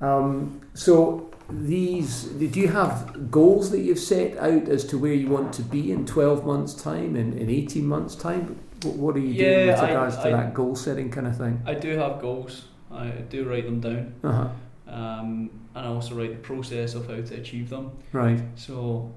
Um, 0.01 0.61
so 0.74 1.30
these, 1.51 2.24
do 2.24 2.61
you 2.61 2.68
have 2.68 3.30
goals 3.30 3.70
that 3.70 3.80
you've 3.80 3.99
set 3.99 4.36
out 4.38 4.68
as 4.68 4.84
to 4.86 4.99
where 4.99 5.14
you 5.14 5.28
want 5.28 5.53
to 5.55 5.62
be 5.62 5.90
in 5.92 6.05
12 6.07 6.45
months' 6.45 6.74
time, 6.74 7.16
in, 7.16 7.36
in 7.38 7.49
18 7.51 7.86
months' 7.86 8.14
time? 8.14 8.59
What, 8.85 8.95
what 8.97 9.16
are 9.16 9.20
you 9.20 9.35
doing 9.35 9.66
Yeah, 9.66 9.66
with 9.72 9.80
I- 9.80 9.89
regards 9.89 10.16
to 10.16 10.22
I- 10.28 10.30
that 10.30 10.55
goal 10.55 10.76
setting 10.76 11.11
kind 11.11 11.26
of 11.26 11.37
thing? 11.37 11.62
I 11.66 11.74
do 11.74 11.97
have 11.97 12.20
goals. 12.20 12.66
I 12.93 13.09
do 13.09 13.49
write 13.49 13.64
them 13.64 13.80
down, 13.80 14.14
Uh-huh. 14.22 14.49
um, 14.87 15.51
and 15.74 15.87
I 15.87 15.89
also 15.89 16.14
write 16.14 16.30
the 16.30 16.39
process 16.39 16.95
of 16.95 17.07
how 17.09 17.20
to 17.20 17.35
achieve 17.35 17.68
them. 17.70 17.91
Right. 18.12 18.41
So, 18.55 19.11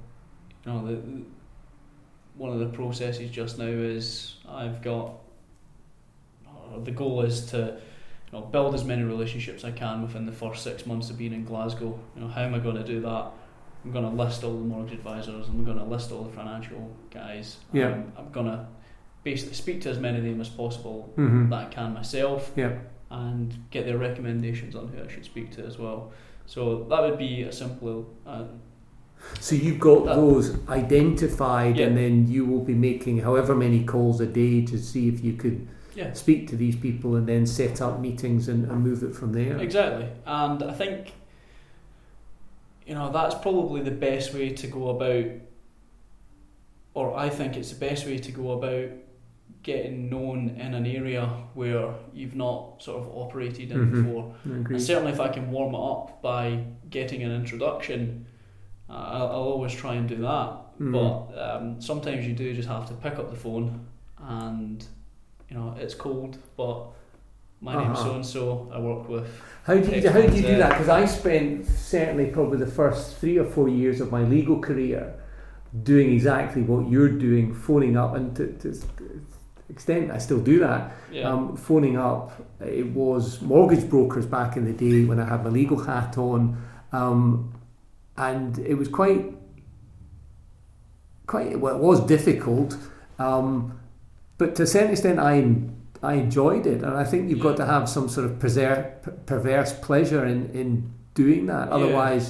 you 0.66 0.72
know, 0.72 0.86
the, 0.88 0.94
the- 0.96 1.24
one 2.36 2.52
of 2.52 2.60
the 2.60 2.68
processes 2.68 3.32
just 3.32 3.58
now 3.58 3.66
is 3.66 4.36
I've 4.48 4.82
got 4.84 5.14
or 6.72 6.80
the 6.82 6.92
goal 6.92 7.22
is 7.22 7.46
to 7.48 7.80
you 8.32 8.40
know, 8.40 8.46
build 8.46 8.76
as 8.76 8.84
many 8.84 9.02
relationships 9.04 9.64
I 9.64 9.72
can 9.72 10.02
within 10.04 10.26
the 10.28 10.32
first 10.32 10.64
six 10.64 10.86
months 10.86 11.10
of 11.10 11.18
being 11.18 11.34
in 11.34 11.46
Glasgow. 11.46 11.98
You 12.16 12.22
know, 12.22 12.28
how 12.28 12.42
am 12.42 12.54
I 12.54 12.60
going 12.60 12.76
to 12.76 12.84
do 12.84 13.02
that? 13.02 13.32
I'm 13.86 13.92
going 13.92 14.04
to 14.06 14.12
list 14.24 14.44
all 14.44 14.54
the 14.54 14.60
mortgage 14.66 14.94
advisors. 14.94 15.48
I'm 15.48 15.64
going 15.64 15.78
to 15.80 15.84
list 15.84 16.12
all 16.12 16.24
the 16.26 16.32
financial 16.34 16.92
guys. 17.10 17.58
Yeah. 17.74 17.94
Um, 17.94 18.12
I'm 18.18 18.30
going 18.32 18.48
to 18.48 18.68
basically 19.32 19.56
speak 19.56 19.82
to 19.82 19.90
as 19.90 20.00
many 20.00 20.18
of 20.22 20.24
them 20.24 20.40
as 20.40 20.50
possible 20.64 21.00
Mm-hmm. 21.18 21.50
that 21.52 21.60
I 21.66 21.70
can 21.78 21.94
myself 21.94 22.42
Yeah. 22.56 22.74
and 23.12 23.48
get 23.72 23.86
their 23.86 23.98
recommendations 23.98 24.74
on 24.80 24.88
who 24.88 24.98
I 25.04 25.08
should 25.14 25.26
speak 25.26 25.48
to 25.58 25.62
as 25.66 25.78
well. 25.84 26.12
So 26.46 26.62
that 26.90 27.00
would 27.06 27.18
be 27.18 27.34
a 27.44 27.52
simple. 27.52 27.98
Uh, 28.26 28.46
So 29.40 29.56
you've 29.56 29.80
got 29.80 30.06
That- 30.06 30.16
those 30.16 30.46
identified, 30.70 31.76
Yeah. 31.78 31.88
and 31.88 31.98
then 32.02 32.14
you 32.36 32.46
will 32.50 32.64
be 32.74 32.78
making 32.90 33.16
however 33.28 33.54
many 33.56 33.84
calls 33.94 34.22
a 34.22 34.30
day 34.44 34.56
to 34.72 34.78
see 34.78 35.04
if 35.14 35.18
you 35.26 35.34
could 35.34 35.60
yeah, 35.96 36.14
speak 36.14 36.48
to 36.52 36.56
these 36.56 36.76
people, 36.88 37.10
and 37.18 37.26
then 37.28 37.46
set 37.48 37.82
up 37.82 38.00
meetings 38.00 38.48
and, 38.52 38.62
and 38.72 38.78
move 38.90 39.02
it 39.08 39.14
from 39.20 39.30
there. 39.34 39.58
exactly. 39.68 40.08
And 40.26 40.62
I 40.72 40.74
think 40.82 41.00
you 42.88 42.94
know 42.98 43.12
that's 43.12 43.36
probably 43.48 43.82
the 43.82 43.98
best 44.10 44.34
way 44.38 44.48
to 44.62 44.68
go 44.68 44.84
about, 44.96 45.26
or 46.94 47.06
I 47.26 47.30
think 47.38 47.58
it's 47.58 47.72
the 47.76 47.80
best 47.90 48.06
way 48.06 48.18
to 48.28 48.32
go 48.32 48.52
about 48.60 48.90
getting 49.68 50.10
known 50.10 50.38
in 50.64 50.74
an 50.74 50.86
area 50.86 51.24
where 51.54 51.94
you've 52.14 52.36
not 52.36 52.82
sort 52.82 52.98
of 53.02 53.06
operated 53.24 53.70
in 53.74 53.78
Mhm. 53.80 53.92
before. 53.92 54.24
And 54.46 54.82
certainly, 54.82 55.12
if 55.12 55.20
I 55.20 55.28
can 55.28 55.52
warm 55.52 55.74
it 55.76 55.84
up 55.94 56.22
by 56.22 56.64
getting 56.90 57.22
an 57.28 57.32
introduction, 57.42 58.26
uh, 58.90 58.94
I'll, 58.94 59.28
I'll 59.34 59.50
always 59.56 59.74
try 59.74 59.96
and 59.96 60.08
do 60.08 60.16
that. 60.32 60.50
Mhm. 60.80 60.92
But 60.98 61.16
um, 61.46 61.82
sometimes 61.82 62.26
you 62.26 62.34
do 62.34 62.54
just 62.54 62.70
have 62.70 62.88
to 62.88 62.94
pick 62.94 63.20
up 63.20 63.30
the 63.30 63.36
phone, 63.46 63.68
and 64.42 64.86
you 65.50 65.58
know 65.58 65.76
it's 65.84 65.96
cold, 65.96 66.38
but 66.56 66.78
my 67.60 67.74
name's 67.76 68.00
Uh-huh. 68.00 68.10
so 68.10 68.16
and 68.16 68.26
so. 68.26 68.44
I 68.76 68.80
work 68.80 69.04
with. 69.10 69.28
How 69.66 69.74
do 69.76 69.92
you, 69.96 70.10
how 70.10 70.22
do 70.22 70.34
you 70.40 70.46
do 70.54 70.58
that? 70.64 70.70
Because 70.76 70.88
I 71.02 71.04
spent 71.06 71.66
certainly 71.66 72.28
probably 72.38 72.58
the 72.68 72.72
first 72.82 73.18
three 73.20 73.38
or 73.38 73.48
four 73.56 73.68
years 73.68 74.00
of 74.00 74.08
my 74.18 74.24
legal 74.36 74.60
career 74.68 75.04
doing 75.84 76.08
exactly 76.14 76.62
what 76.62 76.90
you're 76.92 77.16
doing, 77.28 77.54
phoning 77.54 77.98
up, 77.98 78.16
and 78.16 78.34
to, 78.38 78.44
to 78.64 78.70
extent 79.78 80.12
I 80.18 80.20
still 80.28 80.40
do 80.52 80.56
that. 80.68 80.82
Yeah, 81.12 81.30
Um, 81.32 81.56
phoning 81.68 81.96
up, 81.98 82.26
it 82.60 82.88
was 83.02 83.42
mortgage 83.42 83.86
brokers 83.94 84.26
back 84.38 84.58
in 84.58 84.64
the 84.70 84.74
day 84.74 85.06
when 85.10 85.20
I 85.20 85.26
had 85.34 85.40
my 85.46 85.52
legal 85.62 85.80
hat 85.90 86.18
on, 86.18 86.40
um, 86.92 87.54
and 88.30 88.58
it 88.72 88.76
was 88.82 88.88
quite, 89.00 89.24
quite 91.28 91.60
well, 91.60 91.76
it 91.76 91.82
was 91.82 92.00
difficult, 92.06 92.78
um, 93.20 93.80
but 94.38 94.56
to 94.56 94.64
a 94.64 94.68
certain 94.68 94.92
extent, 94.92 95.20
I 95.20 95.34
I 96.04 96.14
enjoyed 96.26 96.66
it, 96.68 96.84
and 96.84 96.94
I 97.04 97.04
think 97.04 97.30
you've 97.30 97.40
got 97.50 97.58
to 97.58 97.66
have 97.66 97.90
some 97.90 98.08
sort 98.10 98.26
of 98.30 98.34
preser- 98.42 98.86
perverse 99.26 99.74
pleasure 99.88 100.26
in 100.26 100.50
in 100.62 100.70
doing 101.14 101.46
that. 101.48 101.68
Yeah. 101.70 101.76
Otherwise. 101.76 102.26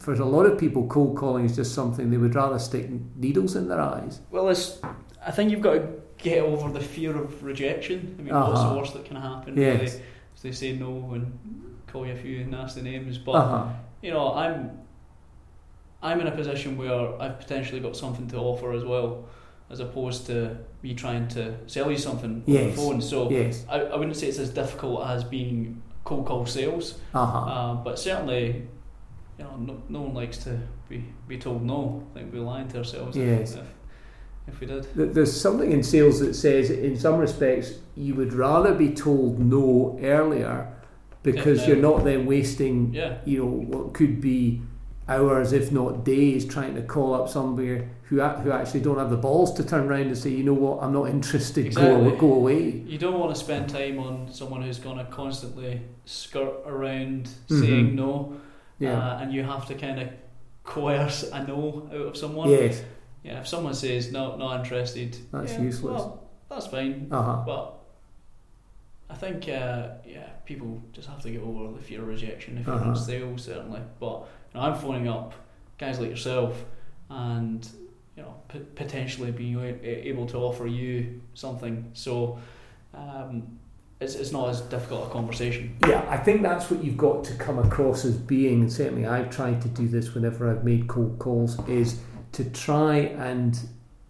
For 0.00 0.12
a 0.12 0.26
lot 0.26 0.44
of 0.50 0.58
people, 0.58 0.86
cold 0.88 1.16
calling 1.16 1.44
is 1.46 1.56
just 1.56 1.72
something 1.72 2.10
they 2.10 2.18
would 2.18 2.34
rather 2.34 2.58
stick 2.58 2.84
needles 3.16 3.56
in 3.56 3.68
their 3.68 3.80
eyes. 3.80 4.20
well, 4.30 4.46
it's. 4.50 4.78
I 5.26 5.30
think 5.30 5.50
you've 5.50 5.62
got 5.62 5.74
to 5.74 5.82
get 6.18 6.38
over 6.42 6.70
the 6.70 6.80
fear 6.84 7.16
of 7.16 7.42
rejection. 7.42 8.16
I 8.18 8.22
mean, 8.22 8.34
what's 8.34 8.60
Uh-huh. 8.60 8.70
the 8.72 8.78
worst 8.78 8.94
that 8.94 9.04
can 9.04 9.16
happen? 9.16 9.56
Yes. 9.56 9.74
Really? 9.80 10.02
If 10.34 10.42
they 10.42 10.52
say 10.52 10.72
no 10.76 11.12
and 11.14 11.38
call 11.86 12.06
you 12.06 12.12
a 12.12 12.16
few 12.16 12.44
nasty 12.44 12.82
names, 12.82 13.18
but 13.18 13.32
Uh-huh. 13.32 13.66
you 14.02 14.10
know, 14.12 14.32
I'm 14.34 14.70
I'm 16.02 16.20
in 16.20 16.26
a 16.26 16.30
position 16.30 16.76
where 16.76 17.20
I've 17.20 17.38
potentially 17.38 17.80
got 17.80 17.96
something 17.96 18.28
to 18.28 18.36
offer 18.36 18.72
as 18.72 18.84
well, 18.84 19.24
as 19.70 19.80
opposed 19.80 20.26
to 20.26 20.56
me 20.82 20.94
trying 20.94 21.26
to 21.28 21.54
sell 21.66 21.90
you 21.90 21.96
something 21.98 22.44
on 22.46 22.54
the 22.54 22.72
phone. 22.72 23.00
So 23.00 23.30
Yes. 23.30 23.64
I, 23.68 23.80
I 23.80 23.96
wouldn't 23.96 24.16
say 24.16 24.28
it's 24.28 24.38
as 24.38 24.50
difficult 24.50 25.06
as 25.06 25.24
being 25.24 25.82
cold 26.04 26.26
call 26.26 26.46
sales, 26.46 26.98
Uh-huh. 27.14 27.38
uh, 27.38 27.74
but 27.82 27.98
certainly, 27.98 28.68
you 29.38 29.44
know, 29.44 29.56
no, 29.56 29.82
no 29.88 30.00
one 30.02 30.14
likes 30.14 30.38
to 30.44 30.58
be, 30.88 31.02
be 31.26 31.38
told 31.38 31.62
no. 31.64 32.02
I 32.14 32.18
think 32.18 32.30
be 32.30 32.38
lying 32.38 32.68
to 32.68 32.78
ourselves 32.78 33.16
Yes. 33.16 33.54
if, 33.54 33.62
if, 34.48 34.60
we 34.60 34.66
did. 34.66 34.86
There's 34.94 35.38
something 35.38 35.70
in 35.72 35.82
sales 35.82 36.20
that 36.20 36.34
says, 36.34 36.70
in 36.70 36.98
some 36.98 37.18
respects, 37.18 37.74
you 37.96 38.14
would 38.14 38.32
rather 38.32 38.74
be 38.74 38.90
told 38.94 39.38
no 39.38 39.98
earlier 40.02 40.72
because 41.22 41.58
Definitely. 41.58 41.66
you're 41.82 41.92
not 41.96 42.04
then 42.04 42.26
wasting, 42.26 42.94
Yeah, 42.94 43.18
you 43.24 43.38
know, 43.40 43.46
what 43.46 43.92
could 43.94 44.20
be 44.20 44.62
hours, 45.08 45.52
if 45.52 45.72
not 45.72 46.04
days, 46.04 46.44
trying 46.46 46.74
to 46.76 46.82
call 46.82 47.14
up 47.14 47.28
somebody 47.28 47.82
who 48.04 48.20
who 48.20 48.50
actually 48.52 48.80
don't 48.80 48.98
have 48.98 49.10
the 49.10 49.16
balls 49.16 49.52
to 49.54 49.64
turn 49.64 49.88
around 49.88 50.02
and 50.06 50.16
say, 50.18 50.30
you 50.30 50.44
know 50.44 50.52
what, 50.54 50.82
I'm 50.82 50.92
not 50.92 51.08
interested. 51.08 51.66
Exactly. 51.66 52.10
Go 52.12 52.16
go 52.16 52.32
away. 52.34 52.82
you 52.86 52.98
don't 52.98 53.18
want 53.18 53.34
to 53.34 53.40
spend 53.40 53.68
time 53.68 53.98
on 53.98 54.28
someone 54.32 54.62
who's 54.62 54.78
going 54.78 54.98
to 54.98 55.04
constantly 55.06 55.80
skirt 56.04 56.54
around 56.66 57.28
Mhm. 57.48 57.60
saying 57.60 57.94
no. 57.96 58.34
Yeah. 58.78 58.98
uh, 58.98 59.18
and 59.22 59.32
you 59.32 59.42
have 59.42 59.66
to 59.68 59.74
kind 59.74 59.98
of 60.00 60.08
coerce 60.64 61.24
a 61.32 61.44
no 61.46 61.88
out 61.92 62.06
of 62.08 62.16
someone. 62.16 62.50
yes. 62.50 62.82
Yeah, 63.26 63.40
if 63.40 63.48
someone 63.48 63.74
says 63.74 64.12
no, 64.12 64.36
not 64.36 64.60
interested, 64.60 65.16
That's 65.32 65.52
yeah, 65.54 65.62
useless. 65.62 66.00
Well, 66.00 66.22
that's 66.48 66.68
fine. 66.68 67.08
Uh 67.10 67.22
huh. 67.22 67.42
But 67.44 67.72
I 69.10 69.14
think, 69.14 69.48
uh, 69.48 69.88
yeah, 70.06 70.28
people 70.44 70.80
just 70.92 71.08
have 71.08 71.20
to 71.22 71.30
get 71.30 71.42
over 71.42 71.72
the 71.76 71.82
fear 71.82 72.02
of 72.02 72.08
rejection 72.08 72.58
if 72.58 72.66
you're 72.66 72.76
Uh-huh. 72.76 72.90
in 72.90 73.38
certainly. 73.38 73.80
But 73.98 74.28
you 74.54 74.60
know, 74.60 74.66
I'm 74.66 74.76
phoning 74.78 75.08
up 75.08 75.34
guys 75.76 75.98
like 75.98 76.10
yourself, 76.10 76.64
and 77.10 77.68
you 78.16 78.22
know, 78.22 78.34
p- 78.48 78.60
potentially 78.76 79.32
being 79.32 79.58
able 79.82 80.26
to 80.26 80.36
offer 80.38 80.66
you 80.66 81.20
something. 81.34 81.90
So. 81.94 82.38
Um, 82.94 83.58
it's, 83.98 84.14
it's 84.14 84.30
not 84.30 84.50
as 84.50 84.60
difficult 84.60 85.08
a 85.08 85.10
conversation. 85.10 85.74
Yeah, 85.88 86.04
I 86.10 86.18
think 86.18 86.42
that's 86.42 86.70
what 86.70 86.84
you've 86.84 86.98
got 86.98 87.24
to 87.24 87.34
come 87.34 87.58
across 87.58 88.04
as 88.04 88.14
being, 88.16 88.60
and 88.60 88.70
certainly 88.72 89.06
I've 89.06 89.30
tried 89.30 89.62
to 89.62 89.68
do 89.68 89.88
this 89.88 90.14
whenever 90.14 90.50
I've 90.50 90.64
made 90.64 90.86
cold 90.86 91.18
calls, 91.18 91.58
is 91.66 91.98
to 92.36 92.44
try 92.44 92.96
and 92.98 93.58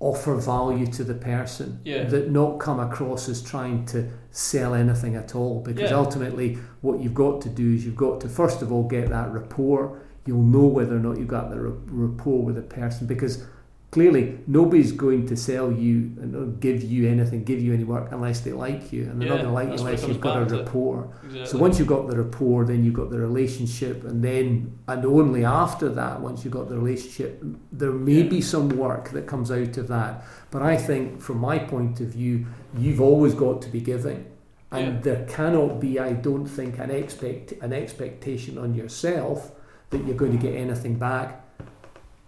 offer 0.00 0.34
value 0.34 0.86
to 0.86 1.04
the 1.04 1.14
person. 1.14 1.80
Yeah. 1.84 2.04
That 2.04 2.30
not 2.30 2.58
come 2.58 2.80
across 2.80 3.28
as 3.28 3.40
trying 3.42 3.86
to 3.86 4.08
sell 4.30 4.74
anything 4.74 5.14
at 5.14 5.34
all. 5.34 5.60
Because 5.60 5.90
Yeah. 5.90 5.96
ultimately, 5.96 6.58
what 6.82 7.00
you've 7.00 7.14
got 7.14 7.40
to 7.42 7.48
do 7.48 7.72
is 7.74 7.86
you've 7.86 7.96
got 7.96 8.20
to, 8.22 8.28
first 8.28 8.60
of 8.62 8.70
all, 8.72 8.82
get 8.82 9.08
that 9.10 9.32
rapport. 9.32 9.98
You'll 10.26 10.42
know 10.42 10.66
whether 10.66 10.96
or 10.96 11.00
not 11.00 11.18
you've 11.18 11.28
got 11.28 11.50
the 11.50 11.60
rapport 11.60 12.42
with 12.42 12.56
the 12.56 12.62
person 12.62 13.06
because 13.06 13.44
clearly 13.90 14.38
nobody's 14.46 14.92
going 14.92 15.26
to 15.26 15.36
sell 15.36 15.70
you 15.72 16.12
and 16.20 16.36
uh, 16.36 16.40
give 16.60 16.82
you 16.82 17.08
anything, 17.08 17.44
give 17.44 17.60
you 17.60 17.72
any 17.72 17.84
work 17.84 18.10
unless 18.12 18.40
they 18.40 18.52
like 18.52 18.92
you. 18.92 19.04
And 19.04 19.20
they're 19.20 19.28
not 19.28 19.36
going 19.42 19.46
to 19.46 19.52
like 19.52 19.68
you 19.68 19.74
unless 19.74 20.06
you've 20.06 20.20
got 20.20 20.42
a 20.42 20.56
rapport. 20.56 21.08
Exactly. 21.24 21.46
So 21.46 21.58
once 21.58 21.78
you've 21.78 21.88
got 21.88 22.08
the 22.08 22.16
rapport, 22.16 22.64
then 22.64 22.84
you've 22.84 22.94
got 22.94 23.10
the 23.10 23.18
relationship, 23.18 24.04
and 24.04 24.22
then 24.22 24.78
and 24.88 25.04
only 25.06 25.44
after 25.44 25.88
that, 25.90 26.20
once 26.20 26.44
you've 26.44 26.52
got 26.52 26.68
the 26.68 26.76
relationship, 26.76 27.42
there 27.72 27.92
may 27.92 28.22
Yeah. 28.22 28.28
be 28.28 28.40
some 28.40 28.68
work 28.70 29.10
that 29.10 29.26
comes 29.26 29.50
out 29.50 29.76
of 29.78 29.88
that. 29.88 30.24
But 30.50 30.62
I 30.62 30.76
think, 30.76 31.20
from 31.20 31.38
my 31.38 31.58
point 31.58 32.00
of 32.00 32.08
view, 32.08 32.46
you've 32.76 33.00
always 33.00 33.34
got 33.34 33.62
to 33.62 33.68
be 33.68 33.80
giving, 33.80 34.24
and 34.72 34.94
Yeah. 34.96 35.00
there 35.00 35.26
cannot 35.28 35.80
be, 35.80 35.98
I 35.98 36.12
don't 36.12 36.46
think, 36.46 36.78
an 36.78 36.90
expect 36.90 37.52
an 37.62 37.72
expectation 37.72 38.58
on 38.58 38.74
yourself 38.74 39.52
that 39.90 40.04
you're 40.04 40.16
going 40.16 40.32
to 40.32 40.38
get 40.38 40.54
anything 40.54 40.96
back. 40.96 41.42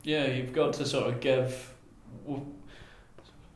Yeah, 0.09 0.27
you've 0.27 0.55
got 0.55 0.73
to 0.75 0.87
sort 0.87 1.07
of 1.09 1.21
give. 1.21 1.75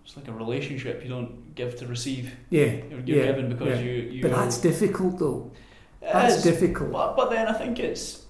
It's 0.05 0.17
like 0.19 0.29
a 0.29 0.33
relationship. 0.33 1.03
You 1.03 1.09
don't 1.09 1.55
give 1.55 1.77
to 1.79 1.87
receive. 1.87 2.31
Yeah, 2.51 2.65
You're, 2.91 3.01
you're 3.01 3.19
Yeah, 3.21 3.27
given 3.33 3.49
because 3.49 3.79
yeah. 3.79 3.85
you. 3.87 3.93
you 3.93 4.23
but 4.23 4.33
that's 4.33 4.59
difficult, 4.61 5.19
though. 5.19 5.51
That's 6.03 6.43
difficult. 6.43 6.93
But, 6.93 7.17
but 7.17 7.31
then 7.31 7.49
I 7.49 7.55
think 7.55 7.79
it's 7.79 8.27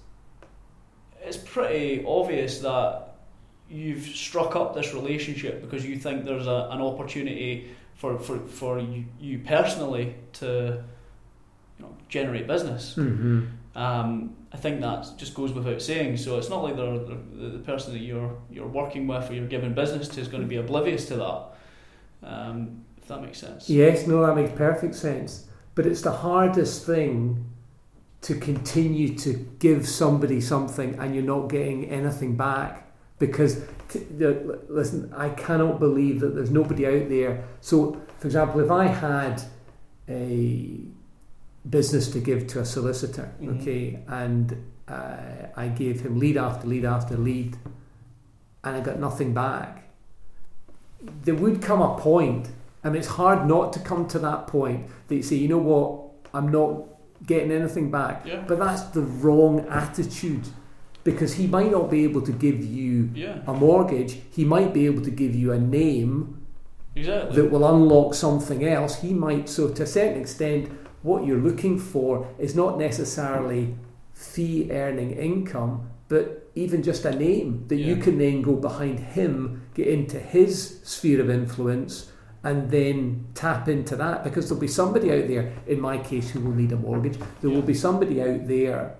it's 1.21 1.35
pretty 1.35 2.05
obvious 2.07 2.59
that 2.59 3.15
you've 3.69 4.05
struck 4.05 4.55
up 4.55 4.73
this 4.73 4.93
relationship 4.93 5.59
because 5.61 5.85
you 5.85 5.97
think 5.97 6.23
there's 6.23 6.47
a, 6.47 6.69
an 6.71 6.81
opportunity 6.81 7.71
for, 7.95 8.17
for, 8.19 8.39
for 8.39 8.79
you, 8.79 9.03
you 9.19 9.39
personally 9.39 10.15
to 10.33 10.81
you 11.77 11.85
know 11.85 11.93
generate 12.07 12.47
business. 12.47 12.95
hmm 12.95 13.47
Um, 13.75 14.35
I 14.53 14.57
think 14.57 14.81
that 14.81 15.07
just 15.17 15.33
goes 15.33 15.51
without 15.51 15.81
saying. 15.81 16.17
So 16.17 16.37
it's 16.37 16.49
not 16.49 16.63
like 16.63 16.75
the 16.75 17.17
the 17.33 17.59
person 17.59 17.93
that 17.93 17.99
you're 17.99 18.37
you're 18.51 18.67
working 18.67 19.07
with 19.07 19.29
or 19.29 19.33
you're 19.33 19.47
giving 19.47 19.73
business 19.73 20.07
to 20.09 20.21
is 20.21 20.27
going 20.27 20.43
to 20.43 20.49
be 20.49 20.57
oblivious 20.57 21.07
to 21.07 21.15
that. 21.15 21.43
Um, 22.23 22.85
if 23.01 23.07
that 23.07 23.21
makes 23.21 23.39
sense. 23.39 23.69
Yes, 23.69 24.07
no, 24.07 24.25
that 24.25 24.35
makes 24.35 24.53
perfect 24.53 24.95
sense. 24.95 25.47
But 25.75 25.85
it's 25.85 26.01
the 26.01 26.11
hardest 26.11 26.85
thing 26.85 27.45
to 28.21 28.35
continue 28.35 29.17
to 29.17 29.33
give 29.59 29.87
somebody 29.87 30.39
something 30.39 30.97
and 30.99 31.13
you're 31.13 31.25
not 31.25 31.49
getting 31.49 31.89
anything 31.89 32.37
back 32.37 32.89
because 33.19 33.65
t- 33.89 34.05
listen, 34.69 35.11
I 35.15 35.29
cannot 35.29 35.79
believe 35.79 36.21
that 36.21 36.33
there's 36.35 36.51
nobody 36.51 36.85
out 36.85 37.09
there. 37.09 37.43
So, 37.59 38.01
for 38.19 38.27
example, 38.27 38.61
if 38.61 38.71
I 38.71 38.85
had 38.85 39.41
a 40.07 40.79
business 41.69 42.09
to 42.11 42.19
give 42.19 42.47
to 42.47 42.59
a 42.59 42.65
solicitor, 42.65 43.31
Mhm. 43.41 43.61
okay, 43.61 43.99
and 44.07 44.55
uh, 44.87 45.15
I 45.55 45.67
gave 45.69 46.01
him 46.01 46.19
lead 46.19 46.35
after 46.37 46.67
lead 46.67 46.83
after 46.85 47.15
lead, 47.17 47.57
and 48.63 48.75
I 48.75 48.81
got 48.81 48.99
nothing 48.99 49.33
back, 49.33 49.89
there 51.23 51.35
would 51.35 51.61
come 51.61 51.81
a 51.81 51.97
point 51.97 52.49
I 52.85 52.89
mean, 52.89 52.97
it's 52.97 53.07
hard 53.07 53.47
not 53.47 53.71
to 53.73 53.79
come 53.79 54.09
to 54.09 54.19
that 54.19 54.47
point 54.47 54.87
that 55.07 55.15
you 55.15 55.23
say, 55.23 55.37
you 55.37 55.47
know 55.47 55.57
what, 55.57 56.01
I'm 56.33 56.51
not 56.51 56.81
getting 57.25 57.49
anything 57.49 57.89
back. 57.91 58.25
Yeah. 58.25 58.43
But 58.45 58.59
that's 58.59 58.81
the 58.81 58.99
wrong 58.99 59.65
attitude 59.69 60.49
because 61.05 61.35
he 61.35 61.47
might 61.47 61.71
not 61.71 61.89
be 61.89 62.03
able 62.03 62.21
to 62.23 62.33
give 62.33 62.61
you 62.61 63.09
Yeah. 63.15 63.37
a 63.47 63.53
mortgage, 63.53 64.19
he 64.31 64.43
might 64.43 64.73
be 64.73 64.85
able 64.85 65.01
to 65.03 65.11
give 65.11 65.33
you 65.33 65.53
a 65.53 65.59
name 65.59 66.39
Exactly. 66.93 67.35
that 67.41 67.49
will 67.51 67.65
unlock 67.65 68.15
something 68.15 68.65
else. 68.65 68.95
He 68.99 69.13
might, 69.13 69.47
so 69.47 69.69
to 69.69 69.83
a 69.83 69.87
certain 69.87 70.19
extent, 70.19 70.67
what 71.03 71.25
you're 71.25 71.37
looking 71.39 71.77
for 71.77 72.27
is 72.39 72.55
not 72.55 72.77
necessarily 72.77 73.75
fee 74.13 74.69
earning 74.71 75.11
income, 75.11 75.89
but 76.07 76.49
even 76.55 76.81
just 76.83 77.05
a 77.05 77.11
name 77.15 77.65
that 77.67 77.77
you 77.77 77.95
can 77.97 78.17
then 78.17 78.41
go 78.41 78.55
behind 78.55 78.99
him, 78.99 79.67
get 79.73 79.87
into 79.87 80.19
his 80.19 80.79
sphere 80.83 81.19
of 81.21 81.29
influence, 81.29 82.11
and 82.43 82.69
then 82.69 83.25
tap 83.35 83.67
into 83.69 83.95
that 83.95 84.23
because 84.23 84.47
there'll 84.49 84.59
be 84.61 84.67
somebody 84.67 85.11
out 85.11 85.27
there, 85.27 85.53
in 85.67 85.79
my 85.79 85.97
case, 85.97 86.29
who 86.29 86.41
will 86.41 86.51
need 86.53 86.71
a 86.71 86.75
mortgage. 86.75 87.17
There 87.41 87.49
will 87.49 87.61
be 87.61 87.73
somebody 87.73 88.21
out 88.21 88.47
there 88.47 88.95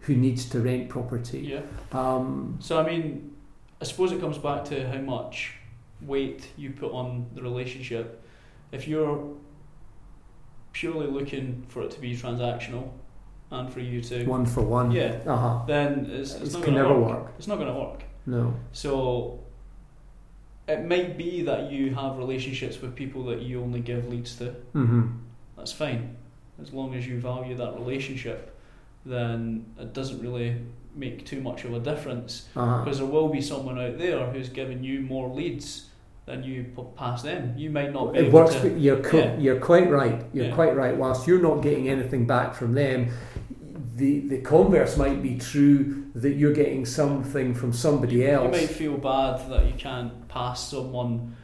who 0.00 0.14
needs 0.16 0.48
to 0.50 0.60
rent 0.60 0.88
property. 0.88 1.40
yeah. 1.40 1.60
Um, 1.92 2.56
So 2.60 2.78
I 2.78 2.86
mean, 2.86 3.34
I 3.80 3.84
suppose 3.84 4.12
it 4.12 4.20
comes 4.20 4.38
back 4.38 4.64
to 4.66 4.86
how 4.88 4.98
much 4.98 5.54
weight 6.02 6.48
you 6.56 6.70
put 6.70 6.92
on 6.92 7.26
the 7.34 7.42
relationship. 7.42 8.22
If 8.72 8.86
you're 8.88 9.34
purely 10.74 11.06
looking 11.06 11.64
for 11.68 11.82
it 11.82 11.90
to 11.92 12.00
be 12.00 12.14
transactional 12.14 12.90
and 13.50 13.72
for 13.72 13.80
you 13.80 14.02
to 14.02 14.24
one 14.26 14.44
for 14.44 14.62
one. 14.62 14.90
yeah, 14.90 15.18
Uh 15.26 15.36
huh. 15.36 15.62
then 15.66 16.06
it's, 16.10 16.34
it's 16.34 16.50
It 16.50 16.52
not 16.58 16.64
can 16.64 16.74
going 16.74 16.84
to 16.84 16.88
never 16.90 17.00
work. 17.00 17.24
work. 17.24 17.32
It's 17.38 17.46
not 17.48 17.56
going 17.58 17.72
to 17.72 17.80
work. 17.80 18.02
No. 18.26 18.54
So 18.72 19.40
it 20.68 20.84
might 20.84 21.16
be 21.16 21.42
that 21.42 21.70
you 21.70 21.94
have 21.94 22.18
relationships 22.18 22.80
with 22.82 22.94
people 22.94 23.24
that 23.26 23.40
you 23.42 23.62
only 23.62 23.80
give 23.80 24.08
leads 24.08 24.36
to. 24.36 24.46
Mm-hmm. 24.74 25.02
That's 25.56 25.72
fine, 25.72 26.16
as 26.60 26.72
long 26.72 26.94
as 26.94 27.06
you 27.06 27.20
value 27.20 27.54
that 27.56 27.74
relationship. 27.74 28.50
Then 29.06 29.66
it 29.78 29.92
doesn't 29.92 30.20
really 30.20 30.56
make 30.96 31.24
too 31.26 31.40
much 31.40 31.64
of 31.64 31.74
a 31.74 31.80
difference 31.80 32.48
Uh-huh. 32.56 32.82
because 32.82 32.98
there 32.98 33.06
will 33.06 33.28
be 33.28 33.40
someone 33.40 33.78
out 33.78 33.98
there 33.98 34.26
who's 34.32 34.48
giving 34.48 34.82
you 34.82 35.00
more 35.00 35.28
leads 35.28 35.90
than 36.26 36.42
you 36.42 36.64
pass 36.96 37.22
them. 37.22 37.54
You 37.56 37.70
might 37.70 37.92
not 37.92 38.12
be 38.12 38.20
It 38.20 38.24
able 38.26 38.40
works. 38.40 38.54
to. 38.54 38.60
for- 38.60 38.68
You're 38.68 39.00
co- 39.02 39.18
yeah. 39.18 39.36
you're 39.38 39.60
quite 39.60 39.90
right. 39.90 40.24
You're 40.32 40.46
Yeah. 40.46 40.54
quite 40.54 40.74
right. 40.76 40.96
Whilst 40.96 41.26
you're 41.26 41.42
not 41.42 41.62
getting 41.62 41.88
anything 41.88 42.26
back 42.26 42.54
from 42.54 42.72
them, 42.74 43.08
the 43.96 44.20
the 44.28 44.38
converse 44.38 44.96
might 44.96 45.22
be 45.22 45.36
true 45.38 46.04
that 46.14 46.32
you're 46.34 46.54
getting 46.54 46.84
something 46.86 47.54
from 47.54 47.72
somebody 47.72 48.26
else. 48.26 48.42
You 48.42 48.48
else. 48.48 48.60
might 48.60 48.70
feel 48.76 48.96
bad 48.96 49.48
that 49.50 49.66
you 49.66 49.74
can't 49.76 50.26
pass 50.28 50.68
someone 50.70 51.36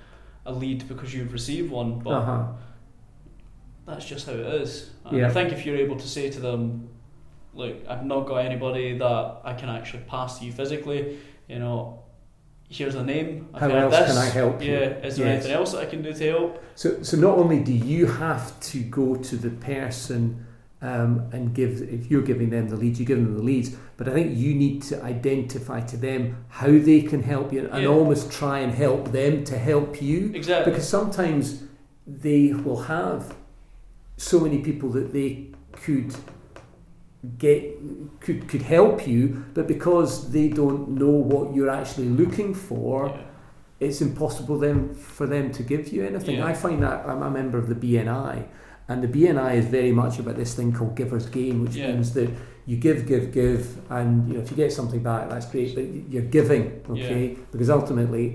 a 0.46 0.52
lead 0.52 0.88
because 0.88 1.12
you've 1.14 1.32
received 1.32 1.70
one, 1.70 1.98
but 1.98 2.10
Uh-huh. 2.14 2.44
that's 3.86 4.06
just 4.06 4.26
how 4.26 4.32
it 4.32 4.46
is. 4.62 4.90
Yeah. 5.12 5.26
I 5.26 5.30
think 5.30 5.52
if 5.52 5.66
you're 5.66 5.76
able 5.76 5.96
to 5.96 6.08
say 6.08 6.30
to 6.30 6.40
them, 6.40 6.88
"Look, 7.54 7.76
I've 7.88 8.06
not 8.06 8.26
got 8.26 8.36
anybody 8.46 8.96
that 8.98 9.40
I 9.44 9.52
can 9.54 9.68
actually 9.68 10.04
pass 10.06 10.38
to 10.38 10.46
you 10.46 10.52
physically," 10.52 11.18
you 11.48 11.58
know. 11.58 11.98
Here's 12.70 12.94
a 12.94 13.02
name. 13.02 13.48
I've 13.52 13.62
How 13.62 13.76
else 13.76 13.98
this. 13.98 14.08
can 14.08 14.16
I 14.16 14.26
help 14.26 14.62
you? 14.62 14.72
Yeah, 14.72 15.04
is 15.06 15.16
there 15.16 15.26
Yes. 15.26 15.34
anything 15.44 15.52
else 15.52 15.72
that 15.72 15.80
I 15.80 15.86
can 15.86 16.02
do 16.02 16.12
to 16.14 16.30
help? 16.30 16.62
So 16.76 17.02
so 17.02 17.16
not 17.16 17.36
only 17.36 17.58
do 17.64 17.72
you 17.72 18.06
have 18.06 18.58
to 18.70 18.78
go 18.82 19.16
to 19.16 19.36
the 19.36 19.50
person. 19.50 20.46
Um, 20.82 21.28
and 21.32 21.52
give 21.54 21.82
if 21.82 22.10
you're 22.10 22.22
giving 22.22 22.48
them 22.48 22.70
the 22.70 22.76
leads, 22.76 22.98
you 22.98 23.04
give 23.04 23.18
them 23.18 23.36
the 23.36 23.42
leads. 23.42 23.76
But 23.98 24.08
I 24.08 24.12
think 24.12 24.34
you 24.34 24.54
need 24.54 24.80
to 24.84 25.02
identify 25.04 25.80
to 25.82 25.96
them 25.98 26.36
how 26.48 26.68
they 26.68 27.02
can 27.02 27.22
help 27.22 27.52
you, 27.52 27.68
and 27.70 27.82
Yeah. 27.82 27.90
almost 27.90 28.32
try 28.32 28.60
and 28.60 28.72
help 28.72 29.12
them 29.12 29.44
to 29.44 29.58
help 29.58 30.00
you. 30.00 30.30
Exactly. 30.32 30.72
because 30.72 30.88
sometimes 30.88 31.64
they 32.06 32.54
will 32.54 32.84
have 32.84 33.34
so 34.16 34.40
many 34.40 34.60
people 34.60 34.88
that 34.96 35.12
they 35.12 35.48
could 35.84 36.14
get 37.38 37.62
could 38.20 38.48
could 38.48 38.62
help 38.62 39.06
you 39.06 39.44
but 39.54 39.66
because 39.66 40.30
they 40.30 40.48
don't 40.48 40.88
know 40.88 41.10
what 41.10 41.54
you're 41.54 41.68
actually 41.70 42.08
looking 42.08 42.54
for 42.54 43.08
Yeah. 43.08 43.22
it's 43.88 44.00
impossible 44.00 44.58
then 44.58 44.94
for 44.94 45.26
them 45.26 45.50
to 45.52 45.62
give 45.62 45.88
you 45.92 46.02
anything 46.04 46.36
Yeah. 46.38 46.46
i 46.46 46.54
find 46.54 46.82
that 46.82 47.06
i'm 47.06 47.22
a 47.22 47.30
member 47.30 47.58
of 47.58 47.68
the 47.68 47.74
bni 47.74 48.44
and 48.88 49.02
the 49.04 49.08
bni 49.08 49.54
is 49.60 49.66
very 49.66 49.92
much 49.92 50.18
about 50.18 50.36
this 50.36 50.54
thing 50.54 50.72
called 50.72 50.94
giver's 50.96 51.26
gain 51.26 51.62
which 51.62 51.76
Yeah. 51.76 51.92
means 51.92 52.14
that 52.14 52.30
you 52.66 52.76
give 52.78 53.06
give 53.06 53.32
give 53.32 53.76
and 53.90 54.26
you 54.28 54.34
know 54.34 54.40
if 54.40 54.50
you 54.50 54.56
get 54.56 54.72
something 54.72 55.02
back 55.02 55.28
that's 55.28 55.46
great 55.52 55.74
but 55.74 55.84
you're 56.12 56.30
giving 56.38 56.64
okay 56.88 57.36
because 57.52 57.68
ultimately 57.68 58.26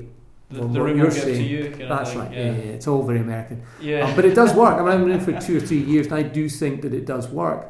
The, 0.52 0.60
Well, 0.60 0.68
the 0.70 0.80
what 0.80 0.86
room 0.90 0.98
you're 1.00 1.08
give 1.10 1.24
to 1.24 1.36
saying, 1.36 1.50
you. 1.54 1.88
That's 1.94 2.12
right 2.20 2.32
yeah. 2.32 2.46
Yeah. 2.46 2.52
yeah, 2.66 2.76
it's 2.78 2.88
all 2.88 3.02
very 3.12 3.22
american 3.28 3.58
Yeah. 3.82 4.06
uh, 4.06 4.16
but 4.16 4.26
it 4.30 4.36
does 4.42 4.52
work. 4.64 4.76
I 4.78 4.82
mean, 4.84 4.92
I've 4.94 5.00
been 5.06 5.16
in 5.20 5.26
for 5.30 5.34
two 5.48 5.56
or 5.58 5.64
three 5.70 5.84
years, 5.94 6.06
and 6.10 6.16
I 6.22 6.24
do 6.40 6.44
think 6.62 6.74
that 6.84 6.94
it 6.94 7.06
does 7.14 7.26
work. 7.44 7.62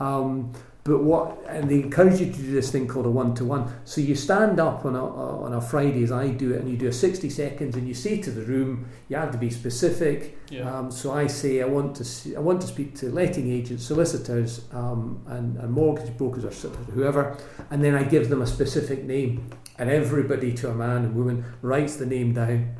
Um, 0.00 0.52
but 0.82 1.02
what 1.02 1.44
and 1.46 1.68
they 1.68 1.82
encourage 1.82 2.20
you 2.20 2.32
to 2.32 2.38
do 2.38 2.52
this 2.52 2.70
thing 2.72 2.88
called 2.88 3.04
a 3.04 3.10
one 3.10 3.34
to 3.34 3.44
one. 3.44 3.70
So 3.84 4.00
you 4.00 4.14
stand 4.14 4.58
up 4.58 4.86
on 4.86 4.96
a 4.96 5.04
on 5.04 5.52
a 5.52 5.60
Friday, 5.60 6.02
as 6.02 6.10
I 6.10 6.28
do 6.28 6.52
it, 6.54 6.60
and 6.60 6.70
you 6.70 6.76
do 6.76 6.88
a 6.88 6.92
sixty 6.92 7.28
seconds, 7.28 7.76
and 7.76 7.86
you 7.86 7.92
say 7.92 8.20
to 8.22 8.30
the 8.30 8.42
room, 8.42 8.88
you 9.08 9.16
have 9.16 9.30
to 9.32 9.38
be 9.38 9.50
specific. 9.50 10.38
yeah. 10.48 10.78
Um, 10.78 10.90
so 10.90 11.12
I 11.12 11.26
say 11.26 11.60
I 11.62 11.66
want 11.66 11.96
to 11.96 12.04
see, 12.04 12.34
I 12.34 12.40
want 12.40 12.62
to 12.62 12.66
speak 12.66 12.94
to 12.96 13.10
letting 13.10 13.52
agents, 13.52 13.84
solicitors, 13.84 14.64
um, 14.72 15.22
and, 15.26 15.58
and 15.58 15.70
mortgage 15.70 16.16
brokers 16.16 16.44
or 16.64 16.70
whoever, 16.70 17.36
and 17.70 17.84
then 17.84 17.94
I 17.94 18.02
give 18.02 18.30
them 18.30 18.40
a 18.40 18.46
specific 18.46 19.04
name, 19.04 19.50
and 19.78 19.90
everybody 19.90 20.54
to 20.54 20.70
a 20.70 20.74
man 20.74 21.04
and 21.04 21.14
woman 21.14 21.44
writes 21.60 21.96
the 21.96 22.06
name 22.06 22.32
down, 22.32 22.74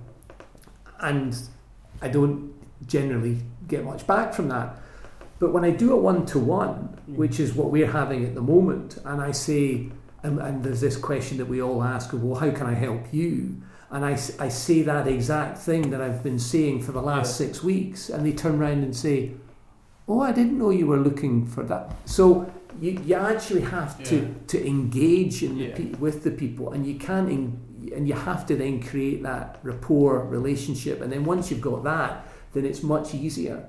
and 1.01 1.39
I 2.01 2.09
don't 2.09 2.55
generally 2.87 3.41
get 3.69 3.85
much 3.85 4.07
back 4.07 4.33
from 4.33 4.49
that. 4.49 4.77
But 5.41 5.53
when 5.55 5.65
I 5.65 5.71
do 5.71 5.93
a 5.93 5.97
one 5.97 6.27
to 6.27 6.39
one, 6.39 6.97
which 7.07 7.41
is 7.41 7.55
what 7.55 7.71
we're 7.71 7.91
having 7.91 8.25
at 8.27 8.35
the 8.35 8.43
moment, 8.43 8.99
and 9.05 9.21
I 9.23 9.33
say, 9.33 9.89
and, 10.23 10.39
and 10.39 10.63
there's 10.63 10.83
this 10.83 10.97
question 10.97 11.39
that 11.39 11.47
we 11.47 11.63
all 11.63 11.83
ask, 11.83 12.13
of, 12.13 12.23
well, 12.23 12.39
how 12.39 12.51
can 12.51 12.67
I 12.67 12.75
help 12.75 13.13
you? 13.13 13.61
And 13.91 14.05
I, 14.05 14.13
I 14.39 14.49
say 14.51 14.83
that 14.83 15.09
exact 15.09 15.57
thing 15.59 15.91
that 15.91 16.01
I've 16.03 16.23
been 16.23 16.39
saying 16.39 16.83
for 16.83 16.93
the 16.93 17.01
last 17.01 17.41
Yeah. 17.41 17.47
six 17.47 17.65
weeks, 17.65 18.11
and 18.11 18.25
they 18.25 18.33
turn 18.33 18.61
around 18.61 18.85
and 18.85 18.95
say, 18.95 19.33
oh, 20.07 20.21
I 20.21 20.31
didn't 20.33 20.59
know 20.59 20.71
you 20.71 20.87
were 20.87 20.99
looking 20.99 21.47
for 21.47 21.63
that. 21.65 21.97
So 22.05 22.53
you, 22.79 23.01
you 23.07 23.15
actually 23.15 23.63
have 23.63 23.97
Yeah. 23.99 24.05
to, 24.11 24.35
to 24.49 24.67
engage 24.67 25.43
in 25.43 25.57
the 25.57 25.65
Yeah. 25.65 25.75
pe- 25.75 25.95
with 25.99 26.23
the 26.23 26.31
people, 26.33 26.73
and 26.73 26.87
you 26.87 26.97
can't, 26.97 27.31
en- 27.31 27.59
and 27.97 28.07
you 28.07 28.13
have 28.15 28.45
to 28.49 28.57
then 28.57 28.83
create 28.83 29.23
that 29.23 29.59
rapport 29.63 30.27
relationship, 30.27 31.01
and 31.01 31.11
then 31.11 31.25
once 31.25 31.51
you've 31.51 31.63
got 31.63 31.83
that, 31.85 32.27
then 32.53 32.67
it's 32.67 32.83
much 32.83 33.15
easier. 33.15 33.65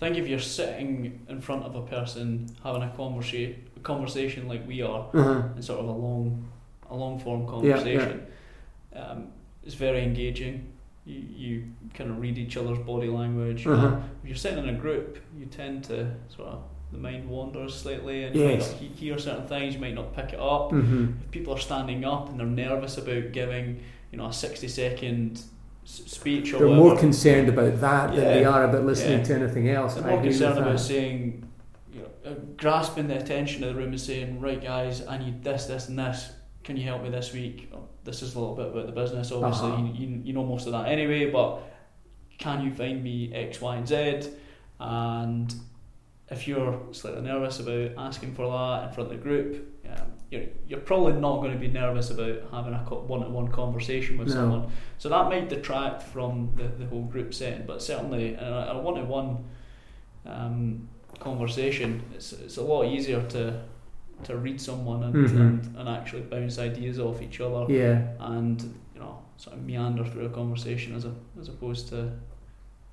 Yeah. 0.00 0.06
I 0.08 0.10
think 0.10 0.22
if 0.22 0.28
you're 0.28 0.38
sitting 0.38 1.24
in 1.28 1.40
front 1.40 1.64
of 1.64 1.74
a 1.74 1.82
person 1.82 2.48
having 2.62 2.82
a 2.82 2.88
conversation, 2.96 3.62
conversation 3.82 4.48
like 4.48 4.66
we 4.66 4.82
are, 4.82 5.06
Uh-huh. 5.14 5.42
in 5.56 5.62
sort 5.62 5.80
of 5.80 5.86
a 5.88 5.92
long, 5.92 6.48
a 6.90 6.96
long 6.96 7.18
form 7.18 7.42
Yeah, 7.42 7.50
conversation, 7.50 8.26
Um, 8.94 9.28
it's 9.64 9.74
very 9.74 10.02
engaging. 10.02 10.72
You, 11.04 11.20
you 11.36 11.64
kind 11.94 12.10
of 12.10 12.18
read 12.20 12.38
each 12.38 12.56
other's 12.56 12.78
body 12.78 13.08
language. 13.08 13.66
Uh-huh. 13.66 13.98
If 14.22 14.28
you're 14.28 14.36
sitting 14.38 14.58
in 14.66 14.74
a 14.74 14.78
group, 14.78 15.18
you 15.38 15.46
tend 15.46 15.84
to 15.84 16.10
sort 16.28 16.48
of 16.48 16.60
the 16.92 16.98
mind 16.98 17.28
wanders 17.28 17.74
slightly, 17.74 18.24
and 18.24 18.34
Yes. 18.34 18.74
you 18.80 18.88
might 18.88 18.96
hear 18.98 19.18
certain 19.18 19.46
things. 19.46 19.74
You 19.74 19.80
might 19.80 19.94
not 19.94 20.14
pick 20.14 20.32
it 20.32 20.40
up. 20.40 20.72
Mm-hmm. 20.72 21.04
If 21.24 21.30
people 21.30 21.52
are 21.54 21.58
standing 21.60 22.04
up 22.04 22.28
and 22.30 22.38
they're 22.40 22.46
nervous 22.46 22.96
about 22.98 23.32
giving, 23.32 23.80
you 24.10 24.18
know, 24.18 24.26
a 24.26 24.32
sixty 24.32 24.68
second 24.68 25.42
s- 25.86 26.02
speech 26.06 26.52
or 26.52 26.58
They're 26.58 26.68
more 26.76 26.98
concerned 26.98 27.48
about 27.48 27.80
that 27.80 28.10
than 28.14 28.24
they 28.24 28.44
are 28.44 28.64
about 28.64 28.84
listening 28.84 29.18
Yeah. 29.20 29.24
to 29.24 29.34
anything 29.36 29.68
else. 29.70 29.94
They're 29.94 30.10
more 30.10 30.20
concerned 30.22 30.58
about 30.58 30.80
saying, 30.80 31.48
you 31.94 32.00
know, 32.00 32.30
uh, 32.30 32.34
grasping 32.56 33.06
the 33.08 33.16
attention 33.18 33.62
of 33.64 33.74
the 33.74 33.80
room 33.80 33.90
and 33.90 34.00
saying, 34.00 34.40
right, 34.40 34.60
guys, 34.62 35.06
I 35.06 35.16
need 35.18 35.42
this, 35.44 35.66
this, 35.66 35.88
and 35.88 35.98
this. 35.98 36.32
Can 36.64 36.76
you 36.76 36.82
help 36.82 37.02
me 37.04 37.10
this 37.10 37.32
week? 37.32 37.70
Oh, 37.72 37.84
this 38.02 38.22
is 38.22 38.34
a 38.34 38.40
little 38.40 38.56
bit 38.56 38.66
about 38.66 38.86
the 38.86 38.92
business. 38.92 39.30
Obviously, 39.30 39.70
Uh-huh. 39.70 39.82
you, 39.94 40.06
you, 40.08 40.20
you 40.24 40.32
know 40.32 40.44
most 40.44 40.66
of 40.66 40.72
that 40.72 40.88
anyway, 40.88 41.30
but 41.30 41.60
can 42.38 42.64
you 42.64 42.72
find 42.74 43.02
me 43.04 43.32
X, 43.32 43.60
Y, 43.60 43.76
and 43.76 43.86
Z? 43.86 44.30
And 44.80 45.54
if 46.28 46.48
you're 46.48 46.80
slightly 46.90 47.22
nervous 47.22 47.60
about 47.60 47.92
asking 47.96 48.34
for 48.34 48.50
that 48.50 48.88
in 48.88 48.92
front 48.94 49.12
of 49.12 49.16
the 49.16 49.22
group, 49.22 49.64
um, 49.88 50.06
you're, 50.30 50.42
you're 50.68 50.80
probably 50.80 51.12
not 51.14 51.36
going 51.40 51.52
to 51.52 51.58
be 51.58 51.68
nervous 51.68 52.10
about 52.10 52.42
having 52.50 52.74
a 52.74 52.78
one 52.78 53.20
to 53.20 53.28
one 53.28 53.48
conversation 53.48 54.18
with 54.18 54.28
No. 54.28 54.34
someone. 54.34 54.70
So 54.98 55.08
that 55.08 55.28
might 55.28 55.48
detract 55.48 56.02
from 56.02 56.50
the, 56.56 56.64
the 56.64 56.86
whole 56.86 57.04
group 57.04 57.32
setting, 57.32 57.64
but 57.66 57.80
certainly 57.82 58.34
in 58.34 58.38
a 58.40 58.78
one 58.80 58.94
to 58.96 59.04
one 59.04 59.44
um, 60.26 60.88
conversation, 61.20 62.02
it's, 62.14 62.32
it's 62.32 62.56
a 62.56 62.62
lot 62.62 62.84
easier 62.86 63.22
to 63.28 63.62
to 64.24 64.34
read 64.34 64.58
someone 64.58 65.02
and, 65.02 65.14
Mhm. 65.14 65.40
and, 65.40 65.76
and 65.76 65.88
actually 65.90 66.22
bounce 66.22 66.58
ideas 66.58 66.98
off 66.98 67.20
each 67.20 67.38
other 67.38 67.70
Yeah. 67.70 68.00
and 68.18 68.62
you 68.94 69.00
know 69.00 69.18
sort 69.36 69.56
of 69.58 69.62
meander 69.62 70.06
through 70.06 70.24
a 70.24 70.30
conversation 70.30 70.94
as 70.96 71.04
a, 71.04 71.12
as 71.38 71.48
opposed 71.48 71.88
to 71.90 72.10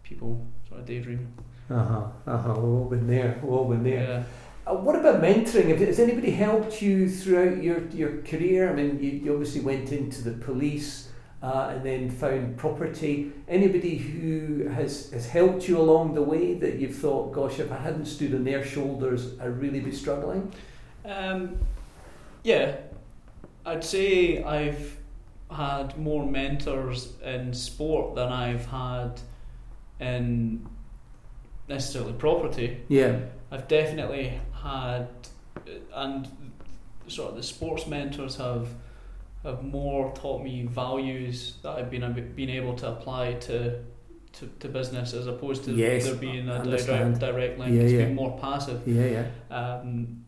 people 0.04 0.46
sort 0.68 0.82
of 0.82 0.86
daydreaming. 0.86 1.32
Uh 1.70 1.82
huh. 1.86 2.02
Uh 2.28 2.38
huh. 2.38 2.54
We've 2.56 2.64
all 2.66 2.90
been 2.90 3.08
there. 3.08 3.40
We've 3.42 3.54
all 3.54 3.70
been 3.70 3.84
there. 3.84 4.04
Yeah. 4.04 4.24
Uh, 4.66 4.74
what 4.76 4.96
about 4.96 5.22
mentoring? 5.22 5.78
Has 5.78 6.00
anybody 6.00 6.32
helped 6.32 6.82
you 6.82 7.10
throughout 7.10 7.62
your, 7.62 7.86
your 7.90 8.22
career? 8.22 8.70
I 8.70 8.74
mean, 8.74 9.00
you, 9.02 9.12
you 9.12 9.32
obviously 9.34 9.62
went 9.62 9.92
into 9.92 10.24
the 10.24 10.32
police. 10.32 11.10
uh, 11.44 11.74
and 11.76 11.86
then 11.86 12.10
found 12.10 12.56
property. 12.58 13.34
Anybody 13.50 13.98
who 13.98 14.70
has, 14.70 15.12
has 15.12 15.28
helped 15.28 15.68
you 15.68 15.78
along 15.78 16.16
the 16.16 16.22
way 16.22 16.54
that 16.54 16.80
you've 16.80 16.96
thought, 16.96 17.34
gosh, 17.34 17.60
if 17.60 17.70
I 17.70 17.76
hadn't 17.76 18.06
stood 18.06 18.34
on 18.34 18.46
their 18.46 18.64
shoulders, 18.64 19.38
I'd 19.42 19.60
really 19.60 19.82
be 19.82 19.92
struggling? 19.92 20.54
Um, 21.04 21.58
yeah, 22.46 22.78
I'd 23.66 23.84
say 23.84 24.42
I've 24.42 24.98
had 25.52 25.98
more 25.98 26.26
mentors 26.26 27.14
in 27.22 27.54
sport 27.54 28.16
than 28.16 28.32
I've 28.32 28.66
had 28.66 29.20
in 30.00 30.66
necessarily 31.68 32.14
property. 32.14 32.82
Yeah. 32.88 33.20
I've 33.52 33.68
definitely 33.68 34.40
had, 34.62 35.08
and 35.94 36.28
sort 37.08 37.32
of 37.32 37.36
the 37.36 37.44
sports 37.44 37.88
mentors 37.88 38.36
have 38.38 38.70
have 39.44 39.62
more 39.62 40.14
taught 40.16 40.42
me 40.42 40.66
values 40.66 41.56
that 41.64 41.72
I've 41.72 41.92
been 41.92 42.34
been 42.36 42.50
able 42.50 42.76
to 42.78 42.90
apply 42.90 43.34
to 43.34 43.80
to, 44.34 44.48
to 44.62 44.68
business 44.68 45.14
as 45.14 45.28
opposed 45.28 45.66
to 45.66 45.72
yes, 45.72 46.06
there 46.06 46.16
being 46.16 46.50
a 46.50 46.64
direct, 46.64 47.20
direct 47.20 47.60
link. 47.60 47.76
Yeah, 47.76 47.82
it's 47.82 47.92
yeah. 47.92 48.06
been 48.06 48.16
more 48.16 48.38
passive. 48.40 48.82
Yeah, 48.88 49.26
yeah. 49.52 49.56
Um, 49.56 50.26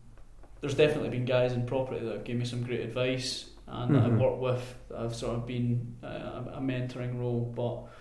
there's 0.60 0.74
definitely 0.74 1.08
been 1.08 1.24
guys 1.24 1.52
in 1.52 1.66
property 1.66 2.04
that 2.04 2.12
have 2.12 2.24
given 2.24 2.40
me 2.40 2.44
some 2.46 2.62
great 2.62 2.80
advice 2.80 3.46
and 3.66 3.90
mm-hmm. 3.90 3.94
that 3.94 4.12
I've 4.12 4.18
worked 4.20 4.38
with 4.38 4.74
that 4.90 4.98
have 5.00 5.14
sort 5.16 5.34
of 5.34 5.46
been 5.46 5.96
a, 6.02 6.06
a 6.54 6.60
mentoring 6.60 7.18
role, 7.18 7.52
but. 7.56 7.92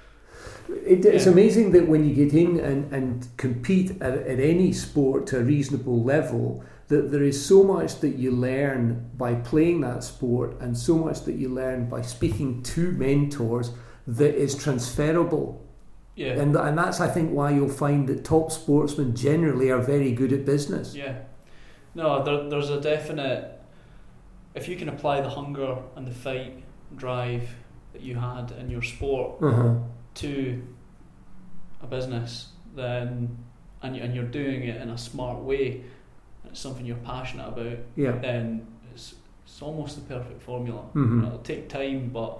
It, 0.69 1.05
it's 1.05 1.25
yeah. 1.25 1.31
amazing 1.31 1.71
that 1.71 1.87
when 1.87 2.07
you 2.07 2.15
get 2.15 2.33
in 2.33 2.59
and, 2.59 2.91
and 2.91 3.27
compete 3.37 4.01
at, 4.01 4.13
at 4.13 4.39
any 4.39 4.73
sport 4.73 5.27
to 5.27 5.39
a 5.39 5.43
reasonable 5.43 6.03
level, 6.03 6.63
that 6.87 7.11
there 7.11 7.23
is 7.23 7.43
so 7.43 7.63
much 7.63 7.99
that 7.99 8.15
you 8.15 8.31
learn 8.31 9.09
by 9.17 9.35
playing 9.35 9.81
that 9.81 10.03
sport 10.03 10.59
and 10.59 10.77
so 10.77 10.97
much 10.97 11.21
that 11.21 11.35
you 11.35 11.49
learn 11.49 11.89
by 11.89 12.01
speaking 12.01 12.61
to 12.63 12.91
mentors 12.91 13.71
that 14.07 14.35
is 14.35 14.55
transferable. 14.55 15.65
Yeah. 16.15 16.33
And, 16.33 16.55
and 16.55 16.77
that's, 16.77 17.01
I 17.01 17.09
think, 17.09 17.31
why 17.31 17.51
you'll 17.51 17.69
find 17.69 18.07
that 18.07 18.23
top 18.23 18.51
sportsmen 18.51 19.15
generally 19.15 19.69
are 19.69 19.81
very 19.81 20.11
good 20.11 20.31
at 20.31 20.45
business. 20.45 20.95
Yeah. 20.95 21.17
No, 21.93 22.23
there, 22.23 22.49
there's 22.49 22.69
a 22.69 22.79
definite. 22.79 23.51
If 24.53 24.67
you 24.67 24.75
can 24.75 24.89
apply 24.89 25.21
the 25.21 25.29
hunger 25.29 25.77
and 25.95 26.07
the 26.07 26.13
fight, 26.13 26.63
drive 26.95 27.49
that 27.93 28.01
you 28.01 28.15
had 28.15 28.51
in 28.51 28.69
your 28.69 28.81
sport 28.81 29.41
uh-huh. 29.41 29.75
To 30.15 30.61
a 31.81 31.87
business, 31.87 32.49
then 32.75 33.37
and, 33.81 33.95
and 33.95 34.15
you're 34.15 34.23
doing 34.23 34.63
it 34.63 34.81
in 34.81 34.89
a 34.89 34.97
smart 34.97 35.39
way, 35.39 35.81
it's 36.45 36.59
something 36.59 36.85
you're 36.85 36.95
passionate 36.97 37.47
about, 37.47 37.77
yeah. 37.95 38.11
then 38.11 38.65
it's, 38.93 39.15
it's 39.45 39.61
almost 39.61 39.95
the 39.95 40.13
perfect 40.13 40.41
formula. 40.41 40.81
Mm-hmm. 40.93 41.25
It'll 41.25 41.39
take 41.39 41.69
time, 41.69 42.09
but 42.09 42.39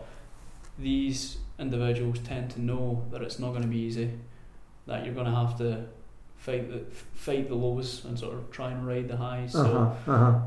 these 0.78 1.38
individuals 1.60 2.20
tend 2.20 2.52
to 2.52 2.62
know 2.62 3.06
that 3.12 3.22
it's 3.22 3.40
not 3.40 3.50
going 3.50 3.62
to 3.62 3.68
be 3.68 3.80
easy, 3.80 4.12
that 4.88 5.06
you're 5.06 5.14
going 5.14 5.28
to 5.28 5.36
have 5.36 5.58
to 5.60 5.86
fight 6.38 6.70
the 6.70 6.80
fight 7.14 7.48
the 7.48 7.56
lows 7.56 8.06
and 8.06 8.20
sort 8.20 8.36
of 8.36 8.52
try 8.52 8.72
and 8.72 8.86
ride 8.86 9.08
the 9.08 9.18
highs. 9.18 9.56
Uh-huh. 9.56 9.96
So 10.06 10.12
uh-huh. 10.12 10.40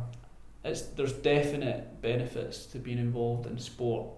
it's 0.64 0.82
there's 0.82 1.12
definite 1.12 2.00
benefits 2.02 2.66
to 2.66 2.78
being 2.78 2.98
involved 2.98 3.46
in 3.46 3.58
sport 3.58 4.08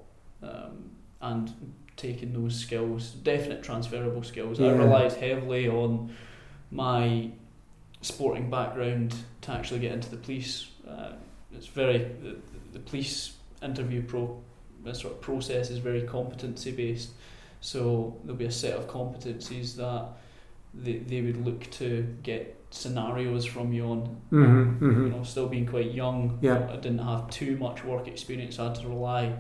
um, 0.42 0.90
and 1.20 1.52
taking 2.01 2.32
those 2.32 2.57
skills, 2.57 3.11
definite 3.11 3.62
transferable 3.62 4.22
skills. 4.22 4.59
Yeah. 4.59 4.68
I 4.68 4.72
relied 4.72 5.12
heavily 5.12 5.68
on 5.68 6.14
my 6.70 7.30
sporting 8.01 8.48
background 8.48 9.14
to 9.42 9.53
actually 9.53 9.80
get 9.80 9.92
into 9.92 10.11
the 10.11 10.16
police. 10.16 10.68
Uh, 10.88 11.12
it's 11.53 11.66
very 11.66 11.98
the, 11.98 12.36
the 12.72 12.78
police 12.78 13.34
interview 13.62 14.03
pro 14.03 14.40
this 14.82 15.01
sort 15.01 15.12
of 15.12 15.20
process 15.20 15.70
is 15.70 15.78
very 15.78 16.03
competency 16.03 16.72
based. 16.72 17.11
So 17.61 18.16
there'll 18.24 18.38
be 18.38 18.46
a 18.46 18.51
set 18.51 18.72
of 18.72 18.88
competencies 18.88 19.76
that 19.76 20.07
they, 20.72 20.98
they 20.98 21.20
would 21.20 21.44
look 21.44 21.70
to 21.72 22.16
get 22.22 22.57
scenarios 22.70 23.44
from 23.44 23.74
you 23.74 23.84
on. 23.84 24.16
Mm-hmm, 24.32 24.84
mm-hmm. 24.84 25.05
You 25.05 25.12
know, 25.12 25.22
still 25.22 25.48
being 25.48 25.66
quite 25.66 25.92
young, 25.92 26.38
Yeah. 26.40 26.66
I 26.70 26.76
didn't 26.76 27.01
have 27.01 27.28
too 27.28 27.59
much 27.59 27.84
work 27.84 28.09
experience. 28.09 28.59
I 28.59 28.68
had 28.68 28.76
to 28.76 28.88
rely 28.88 29.34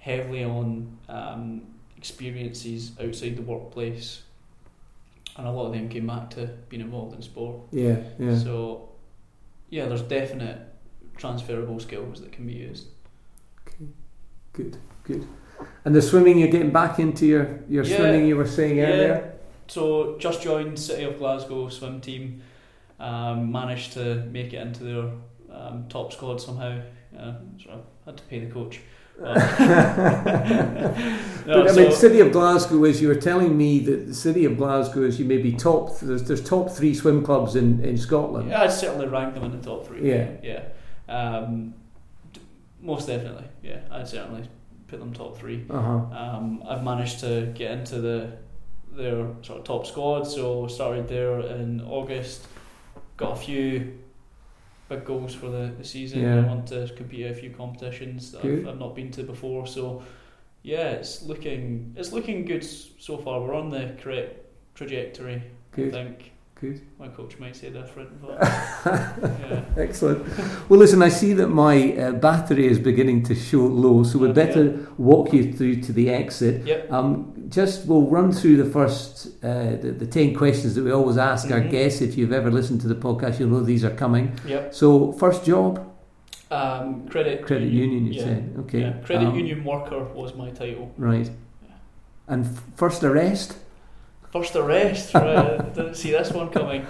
heavily 0.00 0.42
on 0.42 0.98
um, 1.08 1.62
experiences 2.02 2.90
outside 3.00 3.36
the 3.36 3.42
workplace, 3.42 4.22
and 5.36 5.46
a 5.46 5.50
lot 5.52 5.66
of 5.66 5.72
them 5.72 5.88
came 5.88 6.08
back 6.08 6.30
to 6.30 6.46
being 6.68 6.82
involved 6.82 7.14
in 7.14 7.22
sport. 7.22 7.60
Yeah, 7.70 7.98
yeah. 8.18 8.36
So, 8.36 8.88
yeah, 9.70 9.86
there's 9.86 10.02
definite 10.02 10.58
transferable 11.16 11.78
skills 11.78 12.20
that 12.20 12.32
can 12.32 12.44
be 12.44 12.54
used. 12.54 12.88
Okay, 13.68 13.86
good, 14.52 14.76
good. 15.04 15.24
And 15.84 15.94
the 15.94 16.02
swimming, 16.02 16.38
you're 16.38 16.48
getting 16.56 16.72
back 16.72 16.98
into 16.98 17.24
your, 17.24 17.60
your 17.68 17.84
Yeah. 17.84 17.96
swimming 17.96 18.26
you 18.26 18.36
were 18.36 18.48
saying 18.48 18.78
Yeah. 18.78 18.86
earlier? 18.86 19.34
So, 19.68 20.18
just 20.18 20.42
joined 20.42 20.76
City 20.76 21.04
of 21.04 21.18
Glasgow 21.18 21.68
swim 21.68 22.00
team. 22.00 22.42
Um, 22.98 23.52
managed 23.52 23.92
to 23.92 24.24
make 24.32 24.52
it 24.52 24.60
into 24.66 24.82
their 24.84 25.04
um, 25.56 25.86
top 25.88 26.12
squad 26.12 26.40
somehow. 26.40 26.80
Uh, 27.16 27.34
so 27.62 27.70
I 27.70 28.10
had 28.10 28.16
to 28.16 28.24
pay 28.24 28.40
the 28.44 28.50
coach. 28.52 28.80
But, 31.44 31.56
No, 31.56 31.64
but 31.64 31.72
I 31.72 31.76
mean, 31.82 31.92
City 31.92 32.20
of 32.20 32.30
Glasgow 32.30 32.84
is 32.84 33.02
you 33.02 33.08
were 33.08 33.16
telling 33.16 33.56
me 33.56 33.80
that 33.80 34.06
the 34.06 34.14
City 34.14 34.44
of 34.44 34.56
Glasgow 34.56 35.02
is 35.02 35.18
you 35.18 35.24
maybe 35.24 35.52
top. 35.52 35.98
There's, 35.98 36.22
there's 36.22 36.42
top 36.42 36.70
three 36.70 36.94
swim 36.94 37.24
clubs 37.24 37.56
in, 37.56 37.84
in 37.84 37.98
Scotland. 37.98 38.48
Yeah, 38.48 38.62
I'd 38.62 38.72
certainly 38.72 39.08
rank 39.08 39.34
them 39.34 39.42
in 39.44 39.50
the 39.50 39.58
top 39.58 39.84
three. 39.86 40.08
Yeah. 40.08 40.30
yeah. 40.42 40.62
Um, 41.08 41.74
d- 42.32 42.40
most 42.80 43.08
definitely, 43.08 43.44
yeah. 43.62 43.80
I'd 43.90 44.06
certainly 44.06 44.44
put 44.86 45.00
them 45.00 45.12
top 45.12 45.36
three. 45.36 45.64
Uh 45.68 45.80
huh. 45.80 46.16
Um, 46.16 46.62
I've 46.68 46.84
managed 46.84 47.18
to 47.20 47.52
get 47.56 47.72
into 47.72 48.00
the 48.00 48.32
their 48.92 49.26
sort 49.42 49.58
of 49.58 49.64
top 49.64 49.86
squad, 49.86 50.24
so 50.24 50.68
started 50.68 51.08
there 51.08 51.40
in 51.40 51.80
August. 51.80 52.46
Got 53.16 53.32
a 53.32 53.36
few 53.36 53.98
big 54.96 55.04
goals 55.04 55.34
for 55.34 55.48
the, 55.48 55.72
the 55.78 55.84
season. 55.84 56.22
Yeah. 56.22 56.38
I 56.38 56.46
want 56.46 56.66
to 56.68 56.88
compete 56.96 57.26
at 57.26 57.32
a 57.32 57.34
few 57.34 57.50
competitions 57.50 58.32
that 58.32 58.44
I've, 58.44 58.68
I've 58.68 58.78
not 58.78 58.94
been 58.94 59.10
to 59.12 59.22
before. 59.22 59.66
So 59.66 60.02
yeah, 60.62 60.90
it's 60.90 61.22
looking 61.22 61.94
it's 61.96 62.12
looking 62.12 62.44
good 62.44 62.64
so 62.64 63.18
far. 63.18 63.40
We're 63.40 63.54
on 63.54 63.70
the 63.70 63.96
correct 64.00 64.46
trajectory. 64.74 65.42
Good. 65.72 65.88
I 65.88 66.04
think 66.04 66.32
Good. 66.62 66.80
my 66.96 67.08
coach 67.08 67.38
might 67.40 67.56
say 67.56 67.70
different, 67.70 68.10
but 68.22 68.38
yeah. 68.40 69.64
Excellent. 69.76 70.20
Well, 70.68 70.78
listen, 70.78 71.02
I 71.02 71.08
see 71.08 71.32
that 71.34 71.48
my 71.48 71.92
uh, 71.96 72.12
battery 72.12 72.66
is 72.68 72.78
beginning 72.78 73.24
to 73.24 73.34
show 73.34 73.64
low, 73.66 74.04
so 74.04 74.18
we'd 74.20 74.30
Okay. 74.30 74.46
better 74.46 74.86
walk 74.96 75.32
you 75.32 75.52
through 75.52 75.76
to 75.82 75.92
the 75.92 76.08
exit. 76.10 76.64
Yep. 76.64 76.92
Um, 76.92 77.34
just 77.48 77.86
we'll 77.88 78.06
run 78.08 78.30
through 78.32 78.56
the 78.64 78.70
first 78.70 79.26
uh, 79.44 79.76
the, 79.82 79.90
the 80.02 80.06
ten 80.06 80.34
questions 80.34 80.74
that 80.76 80.84
we 80.84 80.92
always 80.92 81.18
ask 81.18 81.50
our 81.50 81.60
Mhm. 81.60 81.70
guests. 81.70 82.00
If 82.00 82.16
you've 82.16 82.32
ever 82.32 82.50
listened 82.50 82.80
to 82.82 82.88
the 82.88 82.94
podcast, 83.06 83.40
you'll 83.40 83.50
know 83.50 83.60
these 83.60 83.84
are 83.84 83.96
coming. 84.04 84.32
Yep. 84.46 84.72
So, 84.72 85.12
first 85.12 85.44
job, 85.44 85.80
Um, 86.52 87.08
credit 87.08 87.42
credit 87.48 87.72
union. 87.72 88.06
You 88.06 88.12
yeah. 88.12 88.24
said 88.24 88.42
okay. 88.60 88.80
Yeah. 88.80 88.92
Credit 89.08 89.28
Um, 89.28 89.34
union 89.42 89.64
worker 89.64 90.00
was 90.14 90.34
my 90.36 90.50
title. 90.50 90.86
Right. 90.96 91.28
And 92.28 92.44
f- 92.44 92.62
first 92.76 93.02
arrest. 93.02 93.56
First 94.32 94.56
arrest. 94.56 95.14
Right. 95.14 95.74
Didn't 95.74 95.94
see 95.94 96.10
this 96.10 96.32
one 96.32 96.48
coming. 96.50 96.86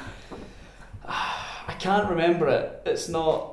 I 1.05 1.74
can't 1.78 2.09
remember 2.11 2.49
it. 2.49 2.82
It's 2.86 3.09
not. 3.09 3.49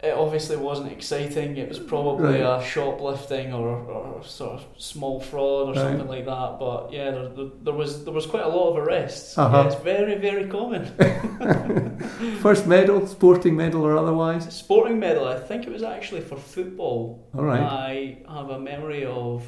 It 0.00 0.14
obviously 0.14 0.56
wasn't 0.56 0.92
exciting. 0.92 1.56
It 1.56 1.68
was 1.68 1.80
probably 1.80 2.40
Right. 2.40 2.60
a 2.60 2.64
shoplifting 2.64 3.52
or, 3.52 3.68
or 3.68 4.22
sort 4.22 4.52
of 4.60 4.64
small 4.76 5.18
fraud 5.18 5.68
or 5.68 5.72
Right. 5.72 5.76
something 5.76 6.06
like 6.06 6.24
that. 6.26 6.58
But 6.60 6.92
yeah, 6.92 7.10
there, 7.10 7.28
there, 7.28 7.46
there 7.64 7.74
was 7.74 8.04
there 8.04 8.14
was 8.14 8.26
quite 8.26 8.44
a 8.44 8.48
lot 8.48 8.70
of 8.70 8.76
arrests. 8.78 9.36
Uh-huh. 9.36 9.56
Yeah, 9.56 9.66
it's 9.66 9.82
very 9.82 10.14
very 10.16 10.46
common. 10.46 10.84
First 12.42 12.66
medal, 12.66 13.06
sporting 13.08 13.56
medal 13.56 13.84
or 13.84 13.96
otherwise. 13.96 14.52
Sporting 14.54 14.98
medal. 15.00 15.26
I 15.26 15.38
think 15.40 15.66
it 15.66 15.72
was 15.72 15.82
actually 15.82 16.20
for 16.20 16.36
football. 16.36 17.26
All 17.36 17.44
right. 17.44 17.60
I 17.60 18.18
have 18.28 18.50
a 18.50 18.58
memory 18.60 19.04
of 19.04 19.42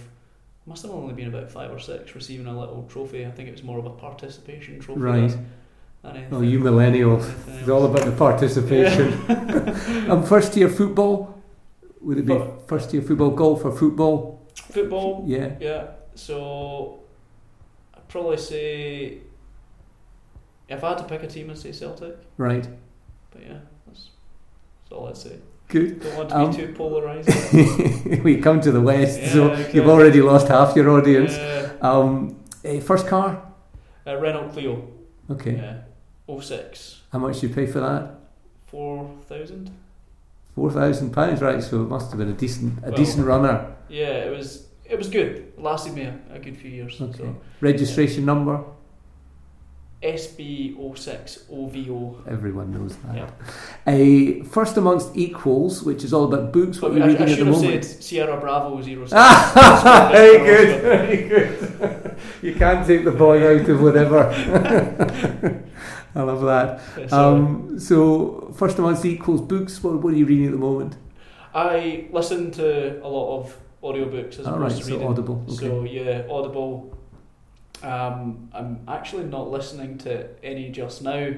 must 0.70 0.84
have 0.84 0.92
only 0.92 1.12
been 1.12 1.26
about 1.26 1.50
five 1.50 1.72
or 1.72 1.80
six 1.80 2.14
receiving 2.14 2.46
a 2.46 2.58
little 2.58 2.84
trophy. 2.88 3.26
I 3.26 3.32
think 3.32 3.48
it 3.48 3.52
was 3.52 3.64
more 3.64 3.80
of 3.80 3.86
a 3.86 3.90
participation 3.90 4.78
trophy. 4.78 5.00
Right. 5.00 5.36
Than, 6.02 6.14
than 6.14 6.26
Oh, 6.30 6.42
you 6.42 6.60
millennials. 6.60 7.24
It's 7.58 7.68
all 7.68 7.84
about 7.86 8.06
the 8.06 8.12
participation. 8.12 9.12
um, 10.10 10.24
first 10.24 10.56
year 10.56 10.68
football. 10.68 11.42
Would 12.02 12.18
it 12.18 12.26
be 12.26 12.34
Fir- 12.34 12.52
first 12.68 12.92
year 12.92 13.02
football, 13.02 13.30
golf 13.30 13.64
or 13.64 13.72
football? 13.72 14.46
Football. 14.54 15.24
Yeah. 15.26 15.56
Yeah. 15.60 15.88
So 16.14 17.00
I'd 17.92 18.06
probably 18.06 18.36
say 18.36 19.18
if 20.68 20.84
I 20.84 20.90
had 20.90 20.98
to 20.98 21.04
pick 21.04 21.24
a 21.24 21.26
team, 21.26 21.50
I'd 21.50 21.58
say 21.58 21.72
Celtic. 21.72 22.16
Right. 22.36 22.66
But 23.32 23.42
yeah, 23.42 23.58
that's, 23.88 24.10
that's 24.82 24.92
all 24.92 25.08
I'd 25.08 25.16
say. 25.16 25.36
Good. 25.70 26.00
Don't 26.02 26.16
want 26.16 26.28
to 26.30 26.36
Um, 26.36 26.50
be 26.50 26.56
too 26.56 26.74
polarising. 26.74 28.22
we 28.24 28.40
come 28.40 28.60
to 28.60 28.72
the 28.72 28.80
west, 28.80 29.32
so 29.32 29.50
okay. 29.52 29.70
you've 29.72 29.88
already 29.88 30.20
lost 30.20 30.48
half 30.48 30.74
your 30.76 30.90
audience. 30.90 31.32
Uh, 31.32 31.68
Um, 31.80 32.36
first 32.82 33.06
car. 33.06 33.40
uh, 34.06 34.16
Renault 34.16 34.50
Clio. 34.52 34.82
Okay. 35.30 35.54
Yeah. 35.56 35.78
06. 36.40 37.00
How 37.12 37.18
much 37.20 37.40
did 37.40 37.48
you 37.48 37.54
pay 37.54 37.66
for 37.66 37.80
that? 37.80 38.14
4,000. 38.66 39.70
Four 40.54 40.70
thousand 40.72 41.10
pounds, 41.12 41.40
right? 41.40 41.62
So 41.62 41.82
it 41.82 41.88
must 41.88 42.10
have 42.10 42.18
been 42.18 42.28
a 42.28 42.32
decent, 42.34 42.78
a 42.82 42.88
Well, 42.88 42.96
decent 42.96 43.24
runner. 43.26 43.72
Yeah, 43.88 44.26
it 44.26 44.30
was. 44.36 44.66
it 44.84 44.98
was 44.98 45.08
good. 45.08 45.28
It 45.36 45.58
lasted 45.62 45.94
me 45.94 46.02
a, 46.02 46.14
a 46.34 46.38
good 46.40 46.56
few 46.56 46.70
years. 46.70 47.00
Okay. 47.00 47.18
So 47.18 47.36
Registration 47.60 48.24
number? 48.24 48.60
SB06OVO. 50.02 52.26
Everyone 52.28 52.72
knows 52.72 52.96
that. 52.98 53.16
Yeah. 53.16 53.30
A 53.86 54.42
First 54.44 54.76
Amongst 54.76 55.16
Equals, 55.16 55.82
which 55.82 56.04
is 56.04 56.12
all 56.12 56.24
about 56.32 56.52
books. 56.52 56.80
What 56.80 56.92
are 56.92 56.98
you 56.98 57.02
I, 57.02 57.06
reading 57.08 57.22
I 57.22 57.24
at 57.24 57.28
the 57.28 57.36
should 57.36 57.46
have 57.46 57.56
moment? 57.56 57.84
said 57.84 58.02
Sierra 58.02 58.38
Bravo 58.40 58.80
07. 58.82 59.08
Ah, 59.12 60.08
very 60.12 60.38
good, 60.38 60.82
very 60.82 61.28
good. 61.28 62.16
you 62.42 62.54
can't 62.54 62.86
take 62.86 63.04
the 63.04 63.10
boy 63.12 63.60
out 63.60 63.68
of 63.68 63.82
whatever. 63.82 64.30
I 66.14 66.22
love 66.22 66.42
that. 66.42 66.80
So, 67.08 67.16
Um, 67.34 67.78
so, 67.78 68.52
First 68.56 68.78
Amongst 68.78 69.04
Equals 69.04 69.40
books. 69.42 69.82
What, 69.82 70.02
what 70.02 70.12
are 70.12 70.16
you 70.16 70.26
reading 70.26 70.46
at 70.46 70.52
the 70.52 70.58
moment? 70.58 70.96
I 71.54 72.08
listen 72.10 72.50
to 72.52 73.00
a 73.04 73.08
lot 73.08 73.40
of 73.40 73.56
audiobooks 73.82 74.38
as 74.40 74.46
All 74.46 74.54
opposed 74.54 74.74
right, 74.74 74.82
to 74.82 74.86
so 74.86 74.92
reading. 74.92 75.08
Audible. 75.08 75.44
Okay. 75.48 75.56
So 75.56 75.84
yeah, 75.84 76.22
Audible. 76.30 76.96
Um, 77.82 78.50
I'm 78.52 78.80
actually 78.88 79.24
not 79.24 79.50
listening 79.50 79.98
to 79.98 80.28
any 80.44 80.70
just 80.70 81.02
now. 81.02 81.32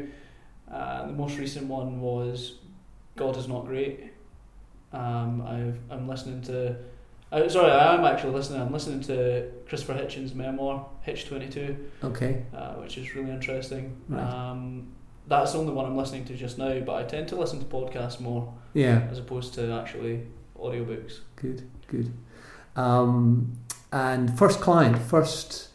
Uh, 0.71 1.07
the 1.07 1.13
most 1.13 1.39
recent 1.39 1.67
one 1.67 2.01
was 2.01 2.57
God 3.17 3.37
is 3.37 3.49
not 3.49 3.67
great. 3.67 4.13
Um, 4.93 5.43
I've, 5.43 5.79
I'm 5.91 6.09
listening 6.09 6.43
to. 6.43 6.77
Uh, 7.31 7.49
sorry, 7.49 7.71
I 7.71 7.95
am 7.95 8.05
actually 8.05 8.33
listening. 8.35 8.61
I'm 8.61 8.73
listening 8.73 9.01
to 9.03 9.49
Christopher 9.69 9.95
Hitchens' 9.95 10.35
memoir, 10.35 10.87
Hitch 11.03 11.27
Twenty 11.29 11.49
Two, 11.49 11.77
okay. 12.05 12.43
uh, 12.55 12.75
which 12.75 12.99
is 12.99 13.15
really 13.15 13.31
interesting. 13.31 13.97
Right. 14.09 14.23
Um, 14.23 14.89
that's 15.29 15.53
the 15.53 15.59
only 15.59 15.73
one 15.73 15.87
I'm 15.87 15.97
listening 15.97 16.25
to 16.27 16.35
just 16.35 16.59
now, 16.59 16.81
but 16.81 16.97
I 16.97 17.05
tend 17.05 17.29
to 17.29 17.37
listen 17.37 17.59
to 17.61 17.65
podcasts 17.65 18.21
more 18.21 18.53
Yeah. 18.75 19.07
as 19.11 19.19
opposed 19.19 19.55
to 19.55 19.73
actually 19.73 20.27
audiobooks. 20.59 21.21
Good. 21.37 21.63
Good. 21.87 22.13
Um, 22.77 23.53
and 23.93 24.37
first 24.39 24.61
client, 24.61 24.99
first 24.99 25.69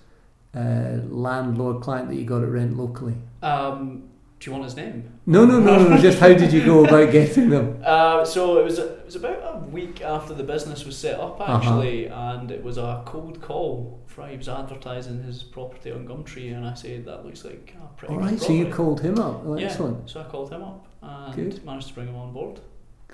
uh, 0.55 0.97
landlord 1.09 1.81
client 1.81 2.09
that 2.09 2.15
you 2.15 2.25
got 2.25 2.43
at 2.43 2.49
rent 2.49 2.77
locally. 2.77 3.15
Um, 3.41 4.03
do 4.39 4.49
you 4.49 4.51
want 4.51 4.65
his 4.65 4.75
name? 4.75 5.09
No, 5.25 5.45
no, 5.45 5.59
no, 5.59 5.87
no. 5.89 5.97
Just 5.97 6.19
how 6.19 6.27
did 6.27 6.53
you 6.53 6.63
go 6.63 6.85
about 6.85 7.11
getting 7.11 7.49
them? 7.49 7.81
Uh, 7.83 8.23
so 8.23 8.59
it 8.59 8.63
was 8.63 8.77
it 8.77 9.03
was 9.05 9.15
about 9.15 9.39
a 9.55 9.59
week 9.69 10.01
after 10.01 10.33
the 10.35 10.43
business 10.43 10.85
was 10.85 10.95
set 10.97 11.19
up 11.19 11.41
Uh-huh. 11.41 11.57
actually, 11.57 12.05
and 12.05 12.51
it 12.51 12.63
was 12.63 12.77
a 12.77 13.01
cold 13.05 13.41
call. 13.41 13.99
Fry 14.05 14.35
was 14.35 14.47
advertising 14.47 15.23
his 15.23 15.41
property 15.43 15.91
on 15.91 16.07
Gumtree, 16.07 16.55
and 16.55 16.65
I 16.67 16.73
said 16.75 17.05
that 17.05 17.25
looks 17.25 17.45
like 17.45 17.75
a 17.83 17.87
pretty 17.97 18.13
All 18.13 18.19
good 18.19 18.31
right. 18.31 18.39
So 18.39 18.53
you 18.53 18.67
called 18.67 19.01
him 19.01 19.17
up. 19.19 19.41
Oh, 19.45 19.57
Yeah. 19.57 19.65
Excellent. 19.67 20.09
So 20.09 20.21
I 20.21 20.23
called 20.25 20.51
him 20.51 20.61
up 20.63 20.87
and 21.01 21.35
Good. 21.35 21.63
managed 21.65 21.87
to 21.89 21.93
bring 21.95 22.07
him 22.07 22.15
on 22.15 22.31
board. 22.33 22.59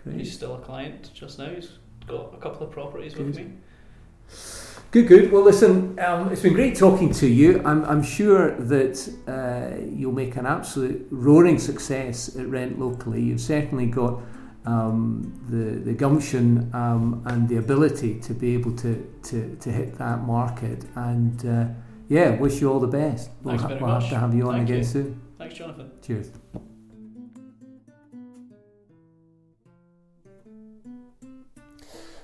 Great. 0.03 0.17
He's 0.17 0.33
still 0.33 0.55
a 0.55 0.59
client 0.59 1.09
just 1.13 1.39
now. 1.39 1.49
He's 1.49 1.69
got 2.05 2.33
a 2.33 2.37
couple 2.37 2.65
of 2.67 2.71
properties 2.73 3.15
with 3.15 3.35
me. 3.37 3.51
Good, 4.93 5.07
good. 5.07 5.31
Well, 5.31 5.41
listen, 5.41 5.97
um, 5.99 6.31
it's 6.31 6.43
been 6.43 6.53
great 6.53 6.75
talking 6.75 7.11
to 7.13 7.25
you. 7.27 7.63
I'm, 7.65 7.83
I'm 7.85 8.03
sure 8.03 8.55
that 8.59 9.09
uh, 9.27 9.83
you'll 9.83 10.11
make 10.11 10.35
an 10.35 10.45
absolute 10.45 11.07
roaring 11.09 11.57
success 11.57 12.37
at 12.37 12.45
Rent 12.47 12.77
Locally. 12.77 13.19
You've 13.19 13.41
certainly 13.41 13.87
got 13.87 14.21
um, 14.67 15.33
the, 15.49 15.79
the 15.79 15.93
gumption 15.93 16.69
um, 16.75 17.23
and 17.25 17.49
the 17.49 17.57
ability 17.57 18.19
to 18.19 18.35
be 18.35 18.53
able 18.53 18.75
to, 18.77 19.11
to, 19.23 19.55
to 19.55 19.71
hit 19.71 19.97
that 19.97 20.21
market. 20.25 20.85
And 20.93 21.43
uh, 21.43 21.65
yeah, 22.07 22.35
wish 22.35 22.61
you 22.61 22.71
all 22.71 22.79
the 22.79 22.85
best. 22.85 23.31
We'll, 23.41 23.57
Thanks 23.57 23.67
very 23.67 23.81
we'll 23.81 23.99
have 23.99 24.09
to 24.09 24.19
have 24.19 24.35
you 24.35 24.47
on 24.47 24.57
Thank 24.57 24.69
again 24.69 24.77
you. 24.77 24.83
soon. 24.83 25.21
Thanks, 25.39 25.55
Jonathan. 25.55 25.89
Cheers. 26.03 26.29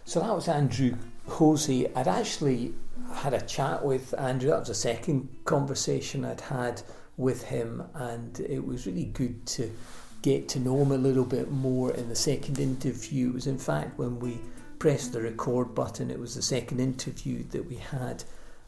So 0.05 0.19
that 0.19 0.35
was 0.35 0.47
Andrew 0.47 0.95
Hosie. 1.29 1.87
I'd 1.95 2.07
actually 2.07 2.73
had 3.13 3.33
a 3.33 3.41
chat 3.41 3.83
with 3.83 4.13
Andrew. 4.17 4.49
That 4.49 4.59
was 4.59 4.69
a 4.69 4.75
second 4.75 5.29
conversation 5.45 6.25
I'd 6.25 6.41
had 6.41 6.81
with 7.17 7.43
him, 7.43 7.83
and 7.93 8.39
it 8.39 8.65
was 8.65 8.85
really 8.85 9.05
good 9.05 9.45
to 9.45 9.71
get 10.21 10.49
to 10.49 10.59
know 10.59 10.81
him 10.81 10.91
a 10.91 10.97
little 10.97 11.25
bit 11.25 11.51
more 11.51 11.91
in 11.91 12.09
the 12.09 12.15
second 12.15 12.59
interview. 12.59 13.29
It 13.29 13.33
was, 13.33 13.47
in 13.47 13.57
fact, 13.57 13.97
when 13.97 14.19
we 14.19 14.39
pressed 14.79 15.13
the 15.13 15.21
record 15.21 15.75
button, 15.75 16.09
it 16.11 16.19
was 16.19 16.35
the 16.35 16.41
second 16.41 16.79
interview 16.79 17.43
that 17.49 17.67
we 17.67 17.75
had 17.75 18.23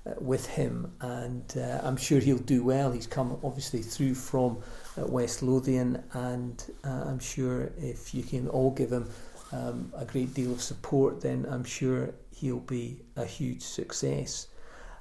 uh, 0.06 0.12
with 0.20 0.48
him, 0.48 0.92
and 1.02 1.54
uh, 1.58 1.80
I'm 1.84 1.98
sure 1.98 2.20
he'll 2.20 2.38
do 2.38 2.64
well. 2.64 2.92
He's 2.92 3.08
come 3.08 3.38
obviously 3.44 3.82
through 3.82 4.16
from 4.16 4.58
uh, 4.98 5.06
West 5.06 5.44
Lothian, 5.44 6.04
and 6.14 6.64
uh, 6.84 7.04
I'm 7.06 7.20
sure 7.20 7.72
if 7.78 8.14
you 8.14 8.24
can 8.24 8.48
all 8.50 8.72
give 8.72 8.92
him 8.92 9.10
um, 9.52 9.92
a 9.96 10.06
great 10.06 10.34
deal 10.34 10.52
of 10.52 10.62
support, 10.62 11.22
then 11.22 11.46
I'm 11.50 11.64
sure 11.64 12.14
he'll 12.42 12.60
be 12.60 12.98
a 13.16 13.26
huge 13.26 13.62
success. 13.62 14.48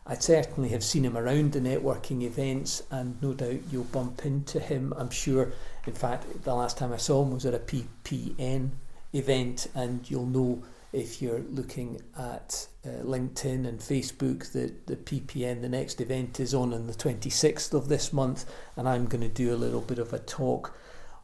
I 0.06 0.14
certainly 0.14 0.68
have 0.70 0.84
seen 0.84 1.04
him 1.04 1.16
around 1.16 1.52
the 1.52 1.60
networking 1.60 2.22
events, 2.22 2.82
and 2.90 3.20
no 3.22 3.32
doubt 3.32 3.60
you'll 3.70 3.84
bump 3.84 4.26
into 4.26 4.60
him. 4.60 4.92
I'm 4.96 5.10
sure, 5.10 5.52
in 5.86 5.94
fact, 5.94 6.44
the 6.44 6.54
last 6.54 6.76
time 6.76 6.92
I 6.92 6.98
saw 6.98 7.22
him 7.22 7.32
was 7.32 7.46
at 7.46 7.54
a 7.54 7.58
PPN 7.58 8.70
event, 9.14 9.68
and 9.74 10.08
you'll 10.10 10.26
know 10.26 10.62
if 10.92 11.22
you're 11.22 11.44
looking 11.50 12.02
at 12.18 12.66
uh, 12.84 12.88
LinkedIn 13.04 13.66
and 13.66 13.78
Facebook 13.78 14.52
that 14.52 14.86
the 14.86 14.96
PPN, 14.96 15.62
the 15.62 15.68
next 15.68 16.00
event, 16.00 16.40
is 16.40 16.52
on 16.52 16.74
on 16.74 16.86
the 16.86 16.94
26th 16.94 17.72
of 17.72 17.88
this 17.88 18.12
month, 18.12 18.44
and 18.76 18.88
I'm 18.88 19.06
going 19.06 19.22
to 19.22 19.28
do 19.28 19.54
a 19.54 19.56
little 19.56 19.80
bit 19.80 19.98
of 19.98 20.12
a 20.12 20.18
talk 20.18 20.76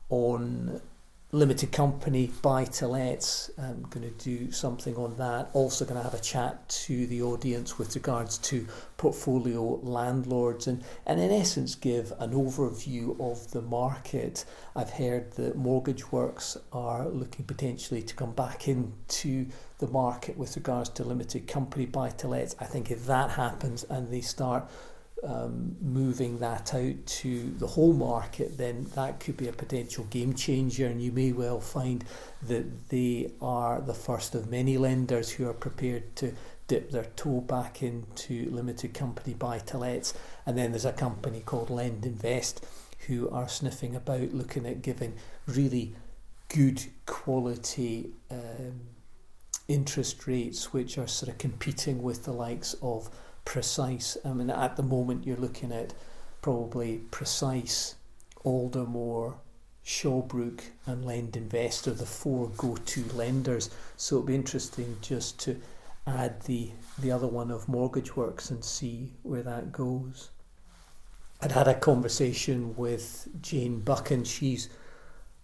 on 0.09 0.81
limited 1.33 1.73
company 1.73 2.31
buy 2.41 2.65
to 2.65 2.87
lets. 2.87 3.51
I'm 3.59 3.65
um, 3.65 3.87
going 3.91 4.09
to 4.11 4.25
do 4.25 4.53
something 4.53 4.95
on 4.97 5.17
that. 5.17 5.51
Also, 5.55 5.85
going 5.85 5.97
to 5.97 6.03
have 6.03 6.15
a 6.15 6.21
chat 6.21 6.69
to 6.69 7.07
the 7.09 7.21
audience 7.23 7.79
with 7.79 7.95
regards 7.97 8.39
to 8.39 8.67
portfolio 8.97 9.81
landlords 9.83 10.69
and, 10.69 10.85
and 11.05 11.19
in 11.21 11.33
essence, 11.33 11.75
give 11.75 12.13
an 12.21 12.31
overview 12.31 13.19
of 13.21 13.51
the 13.51 13.63
market. 13.63 14.45
I've 14.77 14.91
heard 14.91 15.33
that 15.33 15.57
Mortgage 15.57 16.13
Works 16.13 16.57
are 16.73 17.09
looking 17.09 17.45
potentially 17.45 18.03
to 18.03 18.15
come 18.15 18.33
back 18.33 18.69
into 18.69 19.47
the 19.79 19.89
market 19.89 20.39
with 20.39 20.55
regards 20.57 20.91
to 20.91 21.05
limited 21.05 21.49
company 21.49 21.87
buy 21.87 22.11
to 22.11 22.29
lets. 22.29 22.55
I 22.61 22.67
think 22.67 22.91
if 22.91 23.05
that 23.07 23.31
happens 23.31 23.83
and 23.85 24.13
they 24.13 24.21
start 24.21 24.71
um, 25.25 25.77
moving 25.81 26.39
that 26.39 26.75
out 26.75 27.07
to 27.07 27.51
the 27.59 27.67
whole 27.67 27.93
market, 27.93 28.59
then 28.59 28.87
that 28.95 29.21
could 29.21 29.37
be 29.37 29.49
a 29.49 29.53
potential 29.53 30.05
game 30.05 30.35
changer. 30.35 30.87
And 30.87 31.01
you 31.01 31.13
may 31.13 31.33
well 31.33 31.61
find 31.61 32.05
that 32.43 32.89
they 32.91 33.33
are 33.41 33.81
the 33.81 33.95
first 33.95 34.35
of 34.35 34.51
many 34.51 34.77
lenders 34.77 35.31
who 35.31 35.49
are 35.49 35.55
prepared 35.55 36.15
to 36.17 36.35
dip 36.69 36.91
their 36.91 37.07
toe 37.17 37.41
back 37.41 37.83
into 37.83 38.51
limited 38.51 38.93
company 38.93 39.35
buy 39.35 39.59
to 39.61 39.79
lets. 39.79 40.15
And 40.45 40.59
then 40.59 40.73
there's 40.73 40.85
a 40.85 40.93
company 40.93 41.41
called 41.41 41.71
Lend 41.71 42.05
Invest 42.05 42.67
who 43.07 43.31
are 43.31 43.49
sniffing 43.49 43.95
about 43.95 44.35
looking 44.35 44.67
at 44.67 44.83
giving 44.83 45.15
really 45.47 45.95
good 46.49 46.83
quality 47.07 48.11
um, 48.31 48.81
interest 49.69 50.27
rates, 50.27 50.73
which 50.73 50.99
are 50.99 51.07
sort 51.07 51.31
of 51.31 51.39
competing 51.39 52.03
with 52.03 52.25
the 52.25 52.33
likes 52.33 52.75
of 52.83 53.11
precise. 53.47 54.19
I 54.23 54.35
mean, 54.35 54.51
at 54.51 54.77
the 54.77 54.83
moment, 54.83 55.27
you're 55.27 55.39
looking 55.39 55.73
at 55.73 55.95
probably 56.43 56.99
precise, 57.11 57.95
Aldermore, 58.45 59.37
Shawbrook, 59.83 60.61
and 60.85 61.07
Lend 61.07 61.37
Invest 61.37 61.89
are 61.89 61.95
the 61.95 62.05
four 62.05 62.51
go-to 62.59 63.05
lenders. 63.15 63.71
So 63.97 64.17
it'll 64.17 64.27
be 64.27 64.35
interesting 64.35 64.99
just 65.01 65.41
to 65.41 65.59
add 66.07 66.43
the 66.43 66.71
the 66.99 67.11
other 67.11 67.27
one 67.27 67.51
of 67.51 67.69
Mortgage 67.69 68.17
Works 68.17 68.51
and 68.51 68.65
see 68.65 69.13
where 69.23 69.43
that 69.43 69.73
goes. 69.73 70.31
I'd 71.41 71.53
had 71.53 71.69
a 71.69 71.75
conversation 71.75 72.75
with 72.77 73.29
Jane 73.43 73.81
Buchan. 73.81 74.25
She's 74.25 74.69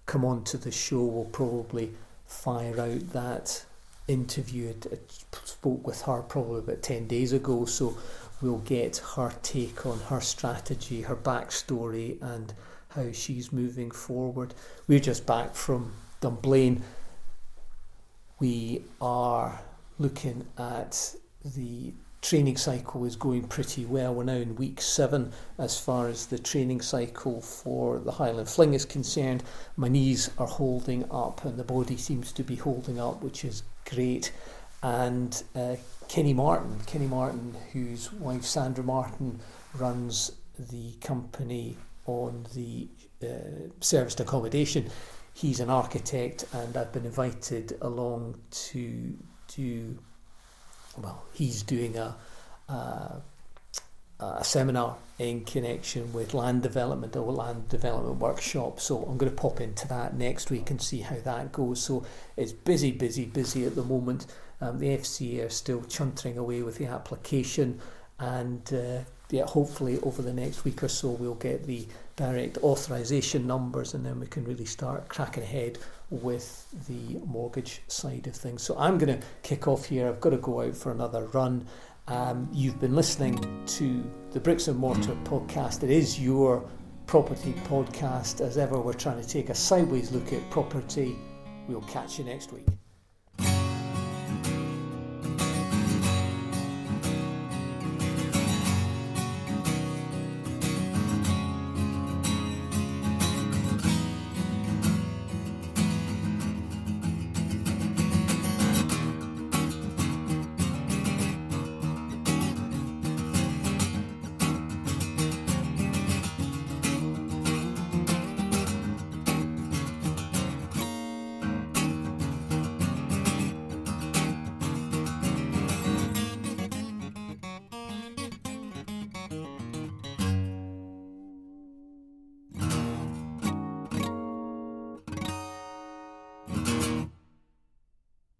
come 0.06 0.24
on 0.24 0.44
to 0.44 0.56
the 0.56 0.70
show. 0.70 1.04
We'll 1.04 1.24
probably 1.26 1.92
fire 2.26 2.80
out 2.80 3.12
that 3.12 3.64
interview. 4.12 4.72
I 4.90 4.94
uh, 4.94 4.96
spoke 5.44 5.86
with 5.86 6.02
her 6.02 6.22
probably 6.22 6.60
about 6.60 6.82
10 6.82 7.06
days 7.06 7.32
ago, 7.32 7.64
so 7.64 7.96
we'll 8.40 8.58
get 8.58 8.98
her 9.16 9.32
take 9.42 9.86
on 9.86 9.98
her 10.00 10.20
strategy, 10.20 11.02
her 11.02 11.16
backstory, 11.16 12.20
and 12.22 12.52
how 12.90 13.10
she's 13.12 13.52
moving 13.52 13.90
forward. 13.90 14.54
We're 14.86 15.00
just 15.00 15.26
back 15.26 15.54
from 15.54 15.92
Dunblane. 16.20 16.82
We 18.38 18.82
are 19.00 19.60
looking 19.98 20.46
at 20.58 21.14
the 21.44 21.92
training 22.22 22.56
cycle 22.56 23.04
is 23.04 23.16
going 23.16 23.42
pretty 23.48 23.84
well. 23.84 24.14
We're 24.14 24.24
now 24.24 24.34
in 24.34 24.54
week 24.54 24.80
seven 24.80 25.32
as 25.58 25.78
far 25.78 26.08
as 26.08 26.26
the 26.26 26.38
training 26.38 26.80
cycle 26.80 27.40
for 27.40 27.98
the 27.98 28.12
Highland 28.12 28.48
Fling 28.48 28.74
is 28.74 28.84
concerned. 28.84 29.42
My 29.76 29.88
knees 29.88 30.30
are 30.38 30.46
holding 30.46 31.04
up 31.10 31.44
and 31.44 31.58
the 31.58 31.64
body 31.64 31.96
seems 31.96 32.32
to 32.32 32.44
be 32.44 32.54
holding 32.54 33.00
up, 33.00 33.22
which 33.22 33.44
is 33.44 33.64
great. 33.88 34.32
And 34.82 35.42
uh, 35.54 35.76
Kenny 36.08 36.34
Martin, 36.34 36.80
Kenny 36.86 37.06
Martin, 37.06 37.54
whose 37.72 38.12
wife 38.12 38.44
Sandra 38.44 38.84
Martin 38.84 39.40
runs 39.74 40.32
the 40.58 40.92
company 41.00 41.76
on 42.06 42.46
the 42.54 42.88
uh, 43.22 43.68
serviced 43.80 44.20
accommodation. 44.20 44.90
He's 45.34 45.60
an 45.60 45.70
architect, 45.70 46.44
and 46.52 46.76
I've 46.76 46.92
been 46.92 47.06
invited 47.06 47.78
along 47.80 48.38
to 48.50 49.16
do 49.54 49.98
well, 50.96 51.24
he's 51.32 51.62
doing 51.62 51.96
a, 51.96 52.16
a, 52.68 53.22
a 54.22 54.44
seminar 54.44 54.96
in 55.18 55.44
connection 55.44 56.12
with 56.12 56.34
land 56.34 56.62
development 56.62 57.16
or 57.16 57.32
land 57.32 57.68
development 57.68 58.18
workshop. 58.18 58.80
So 58.80 59.02
I'm 59.04 59.16
going 59.18 59.30
to 59.30 59.36
pop 59.36 59.60
into 59.60 59.86
that 59.88 60.16
next 60.16 60.50
week 60.50 60.70
and 60.70 60.80
see 60.80 61.00
how 61.00 61.16
that 61.24 61.52
goes. 61.52 61.82
So 61.82 62.04
it's 62.36 62.52
busy, 62.52 62.92
busy, 62.92 63.24
busy 63.24 63.64
at 63.64 63.74
the 63.74 63.84
moment. 63.84 64.26
Um, 64.60 64.78
the 64.78 64.96
FCA 64.96 65.46
are 65.46 65.50
still 65.50 65.80
chuntering 65.82 66.36
away 66.36 66.62
with 66.62 66.78
the 66.78 66.86
application, 66.86 67.80
and 68.20 68.72
uh, 68.72 69.00
yeah, 69.30 69.44
hopefully 69.44 69.98
over 70.02 70.22
the 70.22 70.32
next 70.32 70.64
week 70.64 70.84
or 70.84 70.88
so 70.88 71.08
we'll 71.08 71.34
get 71.34 71.66
the 71.66 71.86
direct 72.14 72.58
authorization 72.58 73.46
numbers, 73.46 73.94
and 73.94 74.06
then 74.06 74.20
we 74.20 74.26
can 74.26 74.44
really 74.44 74.64
start 74.64 75.08
cracking 75.08 75.42
ahead 75.42 75.78
with 76.10 76.66
the 76.86 77.18
mortgage 77.26 77.82
side 77.88 78.26
of 78.26 78.36
things. 78.36 78.62
So 78.62 78.76
I'm 78.78 78.98
going 78.98 79.18
to 79.18 79.26
kick 79.42 79.66
off 79.66 79.86
here. 79.86 80.06
I've 80.06 80.20
got 80.20 80.30
to 80.30 80.36
go 80.36 80.60
out 80.60 80.76
for 80.76 80.92
another 80.92 81.26
run. 81.28 81.66
Um, 82.08 82.48
you've 82.52 82.80
been 82.80 82.96
listening 82.96 83.64
to 83.66 84.10
the 84.32 84.40
Bricks 84.40 84.68
and 84.68 84.78
Mortar 84.78 85.16
podcast. 85.24 85.82
It 85.82 85.90
is 85.90 86.20
your 86.20 86.68
property 87.06 87.52
podcast. 87.64 88.40
As 88.40 88.58
ever, 88.58 88.78
we're 88.80 88.92
trying 88.92 89.20
to 89.20 89.28
take 89.28 89.50
a 89.50 89.54
sideways 89.54 90.10
look 90.10 90.32
at 90.32 90.50
property. 90.50 91.16
We'll 91.68 91.82
catch 91.82 92.18
you 92.18 92.24
next 92.24 92.52
week. 92.52 92.66